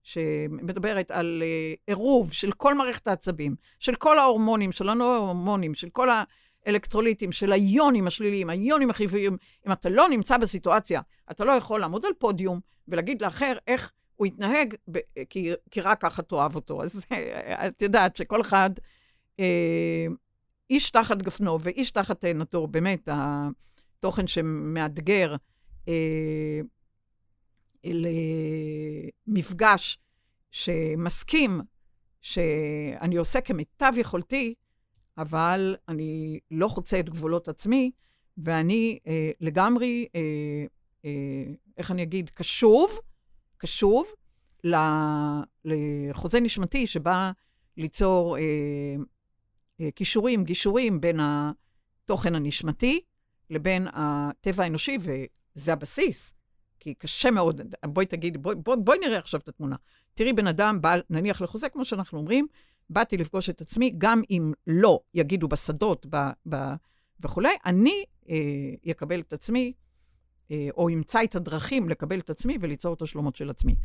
שמדברת 0.04 1.12
על 1.12 1.44
אה, 1.46 1.74
עירוב 1.88 2.34
של 2.34 2.52
כל 2.52 2.76
מערכת 2.76 3.08
העצבים, 3.08 3.56
של 3.80 3.96
כל 3.96 4.20
ההורמונים, 4.20 4.72
של 4.72 4.90
הנורמונים, 4.90 5.74
של 5.74 5.90
כל 5.90 6.10
האלקטרוליטים, 6.66 7.32
של 7.32 7.52
היונים 7.52 8.08
השליליים, 8.08 8.50
היונים 8.50 8.90
החיוביים. 8.90 9.38
אם 9.68 9.72
אתה 9.72 9.90
לא 9.90 10.10
נמצא 10.10 10.38
בסיטואציה, 10.38 11.02
אתה 11.32 11.46
לא 11.46 11.52
יכול 11.52 11.80
לעמוד 11.80 12.06
על 12.06 12.14
פודיום 12.20 12.60
ולהגיד 12.88 13.22
לאחר 13.22 13.58
איך 13.68 13.92
הוא 14.16 14.28
יתנהג, 14.28 14.76
ב- 14.92 15.00
כי, 15.30 15.52
כי 15.72 15.82
רק 15.82 16.02
ככה 16.02 16.22
תאהב 16.22 16.56
אותו. 16.56 16.84
אז 16.84 17.06
אה, 17.12 17.68
את 17.68 17.82
יודעת 17.82 18.16
שכל 18.16 18.42
אחד, 18.42 18.70
אה, 19.40 20.06
איש 20.70 20.90
תחת 20.90 21.22
גפנו 21.22 21.62
ואיש 21.62 21.92
תחת 21.92 22.22
תאנתו, 22.22 22.68
באמת, 22.68 23.10
התוכן 23.12 24.28
שמאתגר, 24.28 25.36
אה, 25.88 26.62
למפגש 29.28 30.00
שמסכים 30.52 31.62
שאני 32.22 33.16
עושה 33.16 33.42
כמיטב 33.42 33.94
יכולתי, 33.98 34.54
אבל 35.18 35.76
אני 35.88 36.40
לא 36.52 36.68
חוצה 36.68 37.00
את 37.00 37.10
גבולות 37.10 37.48
עצמי, 37.48 37.92
ואני 38.38 39.00
אה, 39.08 39.32
לגמרי, 39.40 40.08
אה, 40.16 40.22
אה, 41.06 41.54
איך 41.78 41.92
אני 41.92 42.04
אגיד, 42.04 42.30
קשוב, 42.30 42.92
קשוב 43.58 44.08
לחוזה 45.66 46.40
נשמתי 46.40 46.88
שבא 46.88 47.32
ליצור 47.78 48.38
אה, 48.38 48.42
אה, 49.82 49.92
כישורים, 49.92 50.44
גישורים 50.44 51.02
בין 51.02 51.20
התוכן 51.22 52.36
הנשמתי 52.36 53.02
לבין 53.50 53.88
הטבע 53.94 54.64
האנושי, 54.64 54.98
וזה 55.00 55.74
הבסיס. 55.74 56.34
כי 56.82 56.94
קשה 56.94 57.32
מאוד, 57.32 57.62
בואי 57.86 58.06
תגידי, 58.06 58.38
בואי 58.38 58.56
בוא, 58.56 58.76
בוא 58.76 58.96
נראה 58.96 59.18
עכשיו 59.18 59.40
את 59.40 59.48
התמונה. 59.48 59.76
תראי 60.14 60.34
בן 60.34 60.48
אדם, 60.48 60.82
בא, 60.82 60.96
נניח 61.10 61.42
לחוזה, 61.42 61.70
כמו 61.70 61.86
שאנחנו 61.86 62.20
אומרים, 62.20 62.48
באתי 62.90 63.18
לפגוש 63.18 63.50
את 63.50 63.62
עצמי, 63.62 63.94
גם 63.98 64.22
אם 64.30 64.54
לא 64.68 65.00
יגידו 65.14 65.48
בשדות 65.48 66.06
ב, 66.10 66.30
ב, 66.50 66.74
וכולי, 67.20 67.56
אני 67.66 68.04
אה, 68.30 68.36
את 69.20 69.34
עצמי, 69.34 69.74
אה, 70.52 70.68
או 70.78 70.90
אמצא 70.90 71.24
את 71.24 71.36
הדרכים 71.36 71.90
לקבל 71.90 72.20
את 72.20 72.30
עצמי 72.30 72.58
וליצור 72.62 72.94
את 72.94 73.02
השלומות 73.02 73.36
של 73.36 73.50
עצמי. 73.50 73.76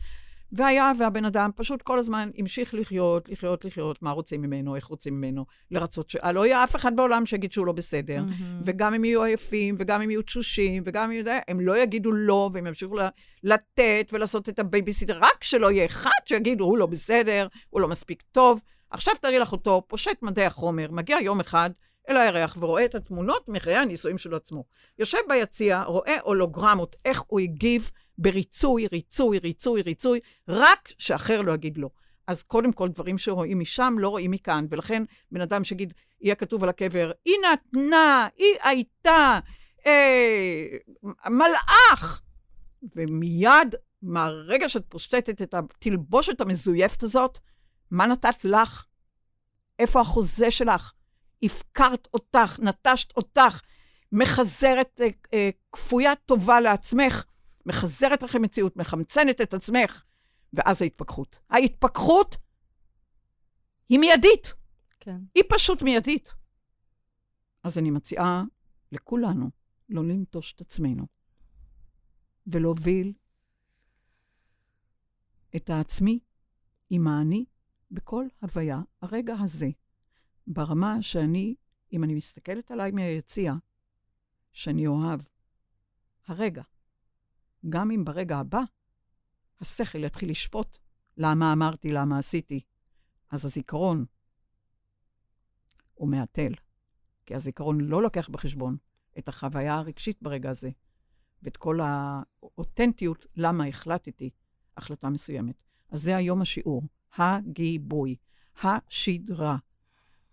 והיה 0.52 0.92
והבן 0.98 1.24
אדם 1.24 1.50
פשוט 1.56 1.82
כל 1.82 1.98
הזמן 1.98 2.30
המשיך 2.38 2.74
לחיות, 2.74 3.28
לחיות, 3.28 3.64
לחיות, 3.64 4.02
מה 4.02 4.10
רוצים 4.10 4.42
ממנו, 4.42 4.76
איך 4.76 4.86
רוצים 4.86 5.14
ממנו, 5.14 5.44
לרצות 5.70 6.10
ש... 6.10 6.16
לא 6.32 6.46
יהיה 6.46 6.64
אף 6.64 6.76
אחד 6.76 6.96
בעולם 6.96 7.26
שיגיד 7.26 7.52
שהוא 7.52 7.66
לא 7.66 7.72
בסדר, 7.72 8.22
mm-hmm. 8.28 8.62
וגם 8.64 8.94
אם 8.94 9.04
יהיו 9.04 9.22
עייפים, 9.22 9.74
וגם 9.78 10.02
אם 10.02 10.10
יהיו 10.10 10.22
תשושים, 10.22 10.82
וגם 10.86 11.10
אם 11.10 11.24
הם 11.48 11.60
לא 11.60 11.78
יגידו 11.78 12.12
לא, 12.12 12.50
והם 12.52 12.66
ימשיכו 12.66 12.96
לתת 13.42 14.10
ולעשות 14.12 14.48
את 14.48 14.58
הבייביסיטר, 14.58 15.18
רק 15.18 15.44
שלא 15.44 15.70
יהיה 15.70 15.84
אחד 15.84 16.10
שיגידו, 16.26 16.64
הוא 16.64 16.78
לא 16.78 16.86
בסדר, 16.86 17.46
הוא 17.70 17.80
לא 17.80 17.88
מספיק 17.88 18.22
טוב. 18.32 18.62
עכשיו 18.90 19.14
תראי 19.20 19.38
לך 19.38 19.52
אותו, 19.52 19.82
פושט 19.88 20.22
מדעי 20.22 20.46
החומר, 20.46 20.90
מגיע 20.90 21.18
יום 21.20 21.40
אחד 21.40 21.70
אל 22.08 22.16
הירח 22.16 22.56
ורואה 22.60 22.84
את 22.84 22.94
התמונות 22.94 23.48
מחיי 23.48 23.76
הנישואים 23.76 24.18
של 24.18 24.34
עצמו. 24.34 24.64
יושב 24.98 25.18
ביציע, 25.28 25.82
רואה 25.82 26.16
הולוגרמות, 26.22 26.96
איך 27.04 27.22
הוא 27.26 27.40
הגיב 27.40 27.90
בריצוי, 28.18 28.86
ריצוי, 28.92 29.38
ריצוי, 29.38 29.82
ריצוי, 29.82 30.20
רק 30.48 30.92
שאחר 30.98 31.40
לא 31.40 31.52
יגיד 31.52 31.78
לא. 31.78 31.88
אז 32.26 32.42
קודם 32.42 32.72
כל, 32.72 32.88
דברים 32.88 33.18
שרואים 33.18 33.58
משם 33.58 33.96
לא 33.98 34.08
רואים 34.08 34.30
מכאן, 34.30 34.66
ולכן 34.68 35.02
בן 35.32 35.40
אדם 35.40 35.64
שיגיד, 35.64 35.92
יהיה 36.20 36.34
כתוב 36.34 36.62
על 36.62 36.68
הקבר, 36.68 37.10
היא 37.24 37.34
נתנה, 37.52 38.28
היא 38.36 38.54
הייתה, 38.62 39.38
אה, 39.86 40.66
מלאך. 41.26 42.22
ומיד, 42.96 43.74
מהרגע 44.02 44.68
שאת 44.68 44.84
פושטת 44.88 45.42
את 45.42 45.54
התלבושת 45.54 46.40
המזויפת 46.40 47.02
הזאת, 47.02 47.38
מה 47.90 48.06
נתת 48.06 48.44
לך? 48.44 48.86
איפה 49.78 50.00
החוזה 50.00 50.50
שלך? 50.50 50.92
הפקרת 51.42 52.08
אותך, 52.14 52.60
נטשת 52.62 53.16
אותך, 53.16 53.60
מחזרת 54.12 55.00
אה, 55.00 55.08
אה, 55.34 55.50
כפוית 55.72 56.18
טובה 56.26 56.60
לעצמך, 56.60 57.24
מחזרת 57.66 58.22
לכם 58.22 58.42
מציאות, 58.42 58.76
מחמצנת 58.76 59.40
את 59.40 59.54
עצמך, 59.54 60.02
ואז 60.52 60.82
ההתפכחות. 60.82 61.38
ההתפכחות 61.50 62.36
היא 63.88 63.98
מיידית. 63.98 64.54
כן. 65.00 65.18
היא 65.34 65.42
פשוט 65.48 65.82
מיידית. 65.82 66.32
אז 67.62 67.78
אני 67.78 67.90
מציעה 67.90 68.44
לכולנו 68.92 69.50
לא 69.88 70.04
לנטוש 70.04 70.52
את 70.52 70.60
עצמנו 70.60 71.06
ולהוביל 72.46 73.12
את 75.56 75.70
העצמי 75.70 76.18
עם 76.90 77.08
האני 77.08 77.44
בכל 77.90 78.26
הוויה, 78.42 78.80
הרגע 79.02 79.34
הזה, 79.40 79.68
ברמה 80.46 81.02
שאני, 81.02 81.54
אם 81.92 82.04
אני 82.04 82.14
מסתכלת 82.14 82.70
עליי 82.70 82.90
מהיציע, 82.90 83.54
שאני 84.52 84.86
אוהב, 84.86 85.20
הרגע, 86.26 86.62
גם 87.68 87.90
אם 87.90 88.04
ברגע 88.04 88.38
הבא 88.38 88.60
השכל 89.60 90.04
יתחיל 90.04 90.30
לשפוט 90.30 90.78
למה 91.16 91.52
אמרתי, 91.52 91.92
למה 91.92 92.18
עשיתי, 92.18 92.60
אז 93.30 93.44
הזיכרון 93.44 94.04
הוא 95.94 96.08
מהתל, 96.08 96.52
כי 97.26 97.34
הזיכרון 97.34 97.80
לא 97.80 98.02
לוקח 98.02 98.28
בחשבון 98.28 98.76
את 99.18 99.28
החוויה 99.28 99.74
הרגשית 99.74 100.22
ברגע 100.22 100.50
הזה, 100.50 100.70
ואת 101.42 101.56
כל 101.56 101.80
האותנטיות 101.82 103.26
למה 103.36 103.66
החלטתי 103.66 104.30
החלטה 104.76 105.08
מסוימת. 105.08 105.62
אז 105.90 106.02
זה 106.02 106.16
היום 106.16 106.42
השיעור, 106.42 106.82
הגיבוי, 107.16 108.16
השדרה, 108.62 109.56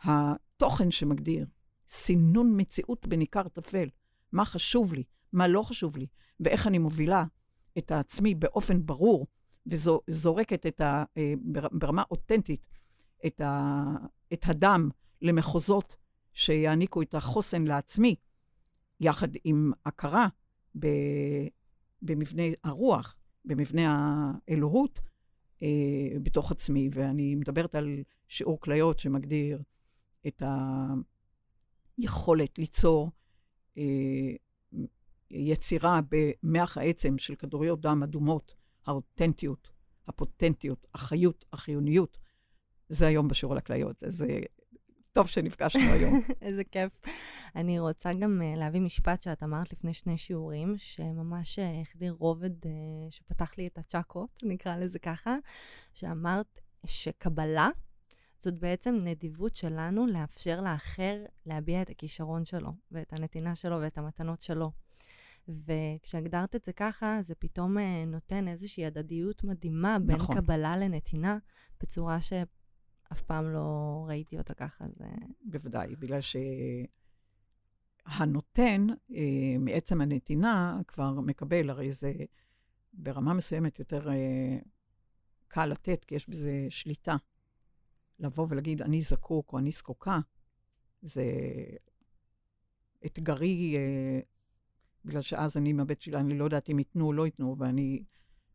התוכן 0.04 0.92
שמגדיר, 0.92 1.46
סינון 1.88 2.54
מציאות 2.58 3.08
בניכר 3.08 3.48
טפל, 3.48 3.90
מה 4.32 4.46
חשוב 4.46 4.94
לי, 4.94 5.04
מה 5.34 5.48
לא 5.48 5.62
חשוב 5.62 5.98
לי, 5.98 6.08
ואיך 6.40 6.68
אני 6.68 6.78
מובילה 6.78 7.24
את 7.78 7.92
העצמי 7.92 8.36
באופן 8.36 8.86
ברור, 8.86 9.28
וזורקת 9.66 10.66
את 10.66 10.82
ה, 10.82 11.04
אה, 11.18 11.34
ברמה 11.72 12.04
אותנטית 12.12 12.66
את, 13.26 13.42
ה, 13.42 13.84
את 14.34 14.46
הדם 14.48 14.90
למחוזות 15.22 15.96
שיעניקו 16.34 17.02
את 17.02 17.16
החוסן 17.16 17.64
לעצמי, 17.64 18.16
יחד 19.00 19.28
עם 19.44 19.72
הכרה 19.86 20.28
ב, 20.80 20.88
במבנה 22.02 22.44
הרוח, 22.64 23.16
במבנה 23.46 24.32
האלוהות, 24.48 25.00
אה, 25.62 25.68
בתוך 26.24 26.52
עצמי. 26.52 26.90
ואני 26.92 27.36
מדברת 27.36 27.76
על 27.76 28.04
שיעור 28.28 28.60
כליות 28.60 29.00
שמגדיר 29.00 29.62
את 30.28 30.44
היכולת 31.98 32.60
ליצור 32.60 33.12
אה, 33.78 33.84
יצירה 35.34 36.00
במח 36.10 36.78
העצם 36.78 37.18
של 37.18 37.36
כדוריות 37.36 37.82
דם 37.82 38.04
אדומות, 38.04 38.56
האותנטיות, 38.86 39.70
הפוטנטיות, 40.08 40.88
החיות, 40.94 41.46
החיוניות. 41.54 42.18
זה 42.90 43.08
היום 43.08 43.28
בשיעור 43.28 43.54
על 43.54 43.58
הכליות. 43.58 44.04
אז 44.04 44.22
אה, 44.22 44.40
טוב 45.12 45.28
שנפגשנו 45.28 45.82
היום. 45.94 46.22
איזה 46.42 46.64
כיף. 46.64 47.02
אני 47.56 47.80
רוצה 47.80 48.14
גם 48.14 48.42
uh, 48.42 48.60
להביא 48.60 48.82
משפט 48.82 49.22
שאת 49.22 49.44
אמרת 49.44 49.74
לפני 49.74 49.94
שני 49.94 50.18
שיעורים, 50.18 50.74
שממש 50.78 51.60
uh, 51.60 51.62
החדיר 51.82 52.16
רובד 52.20 52.66
uh, 52.66 52.68
שפתח 53.10 53.52
לי 53.58 53.68
את 53.68 53.78
הצ'קרות, 53.78 54.40
נקרא 54.44 54.76
לזה 54.76 55.00
ככה, 55.00 55.36
שאמרת 55.94 56.60
שקבלה 56.86 57.70
זאת 58.40 58.60
בעצם 58.60 58.98
נדיבות 59.04 59.56
שלנו 59.56 60.08
לאפשר 60.08 60.62
לאחר 60.62 61.26
להביע 61.46 61.82
את 61.82 61.90
הכישרון 61.90 62.46
שלו, 62.46 62.72
ואת 62.92 63.14
הנתינה 63.14 63.56
שלו 63.56 63.78
ואת 63.82 63.98
המתנות 63.98 64.42
שלו. 64.42 64.72
וכשהגדרת 65.48 66.56
את 66.56 66.66
זה 66.66 66.74
ככה, 66.74 67.18
זה 67.22 67.36
פתאום 67.36 67.78
אה, 67.78 68.06
נותן 68.06 68.48
איזושהי 68.48 68.86
הדדיות 68.86 69.44
מדהימה 69.44 70.00
בין 70.00 70.16
נכון. 70.16 70.36
קבלה 70.36 70.78
לנתינה, 70.78 71.38
בצורה 71.82 72.22
שאף 72.22 73.22
פעם 73.26 73.54
לא 73.54 74.06
ראיתי 74.08 74.38
אותה 74.38 74.54
ככה. 74.54 74.86
זה... 74.98 75.06
בוודאי, 75.42 75.96
בגלל 75.96 76.20
שהנותן, 78.10 78.88
אה, 79.12 79.58
מעצם 79.60 80.02
הנתינה, 80.02 80.82
כבר 80.88 81.20
מקבל, 81.20 81.70
הרי 81.70 81.92
זה 81.92 82.14
ברמה 82.94 83.34
מסוימת 83.34 83.80
יותר 83.80 84.10
אה, 84.10 84.58
קל 85.48 85.66
לתת, 85.66 86.06
כי 86.06 86.16
יש 86.16 86.30
בזה 86.30 86.68
שליטה. 86.70 87.16
לבוא 88.20 88.48
ולהגיד, 88.50 88.82
אני 88.82 89.02
זקוק 89.02 89.54
או 89.54 89.58
אני 89.60 89.72
זקוקה, 89.72 90.20
זה 91.02 91.26
אתגרי 93.06 93.76
בגלל 95.06 95.22
שאז 95.22 95.58
אני 95.58 95.70
עם 95.70 95.80
הבית 95.80 96.02
שלי, 96.02 96.18
אני 96.18 96.38
לא 96.38 96.44
יודעת 96.44 96.70
אם 96.70 96.80
ייתנו 96.80 97.08
או 97.08 97.14
לא 97.14 97.26
ייתנו, 97.26 97.56
ואני, 97.60 98.04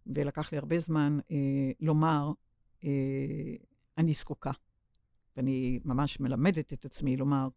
ולקח 0.07 0.53
לי 0.53 0.59
הרבה 0.59 0.79
זמן 0.79 1.19
אה, 1.31 1.71
לומר, 1.81 2.33
אה, 2.85 2.91
אני 3.99 4.15
זקוקה. 4.15 4.51
ואני 5.37 5.79
ממש 5.85 6.21
מלמדת 6.21 6.73
את 6.73 6.85
עצמי 6.85 7.17
לומר, 7.17 7.49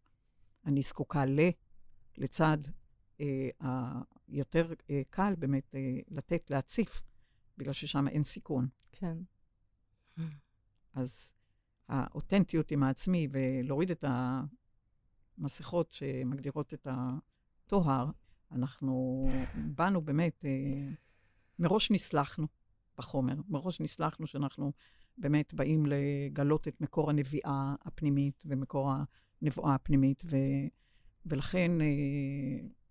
אני 0.66 0.82
זקוקה 0.82 1.24
ל, 1.24 1.40
לצד 2.18 2.58
אה, 3.20 3.48
היותר 4.28 4.72
אה, 4.90 5.02
קל 5.10 5.34
באמת 5.38 5.74
אה, 5.74 5.98
לתת, 6.08 6.50
להציף, 6.50 7.02
בגלל 7.58 7.72
ששם 7.72 8.08
אין 8.08 8.24
סיכון. 8.24 8.68
כן. 8.92 9.18
אז 10.94 11.32
האותנטיות 11.88 12.70
עם 12.70 12.82
העצמי 12.82 13.28
ולהוריד 13.30 13.90
את 13.90 14.04
המסכות 15.38 15.92
שמגדירות 15.92 16.74
את 16.74 16.86
הטוהר, 16.90 18.10
אנחנו 18.54 19.26
באנו 19.54 20.00
באמת, 20.00 20.44
אה, 20.44 20.90
מראש 21.58 21.90
נסלחנו 21.90 22.46
בחומר, 22.98 23.34
מראש 23.48 23.80
נסלחנו 23.80 24.26
שאנחנו 24.26 24.72
באמת 25.18 25.54
באים 25.54 25.86
לגלות 25.86 26.68
את 26.68 26.80
מקור 26.80 27.10
הנביאה 27.10 27.74
הפנימית 27.84 28.42
ומקור 28.44 28.92
הנבואה 29.42 29.74
הפנימית, 29.74 30.22
ו, 30.24 30.36
ולכן 31.26 31.70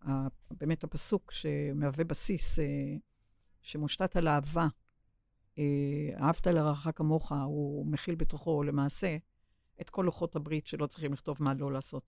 אה, 0.07 0.27
באמת 0.51 0.83
הפסוק 0.83 1.31
שמהווה 1.31 2.03
בסיס, 2.03 2.59
אה, 2.59 2.95
שמושתת 3.61 4.15
על 4.15 4.27
אהבה, 4.27 4.67
אהבת 6.17 6.47
לרעך 6.47 6.87
כמוך, 6.95 7.31
הוא 7.31 7.85
מכיל 7.85 8.15
בתוכו 8.15 8.63
למעשה 8.63 9.17
את 9.81 9.89
כל 9.89 10.03
לוחות 10.05 10.35
הברית 10.35 10.67
שלא 10.67 10.87
צריכים 10.87 11.13
לכתוב 11.13 11.37
מה 11.39 11.53
לא 11.53 11.71
לעשות. 11.71 12.03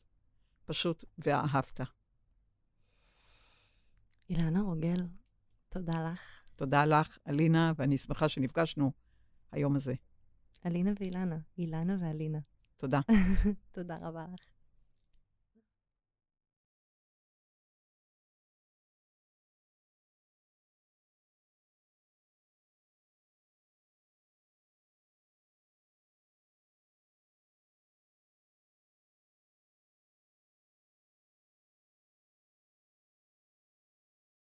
פשוט, 0.66 1.06
ואהבת. 1.18 1.82
אילנה 4.30 4.62
רוגל, 4.62 5.08
תודה 5.70 6.12
לך. 6.12 6.22
תודה 6.56 6.86
לך, 6.86 7.18
אלינה, 7.28 7.72
ואני 7.76 7.98
שמחה 7.98 8.30
שנפגשנו 8.30 8.92
היום 9.52 9.76
הזה. 9.76 9.94
אלינה 10.66 10.92
ואילנה, 11.00 11.38
אילנה 11.58 11.98
ואלינה. 12.02 12.40
תודה. 12.78 13.00
תודה 13.72 13.98
רבה 14.02 14.26
לך. 14.34 14.53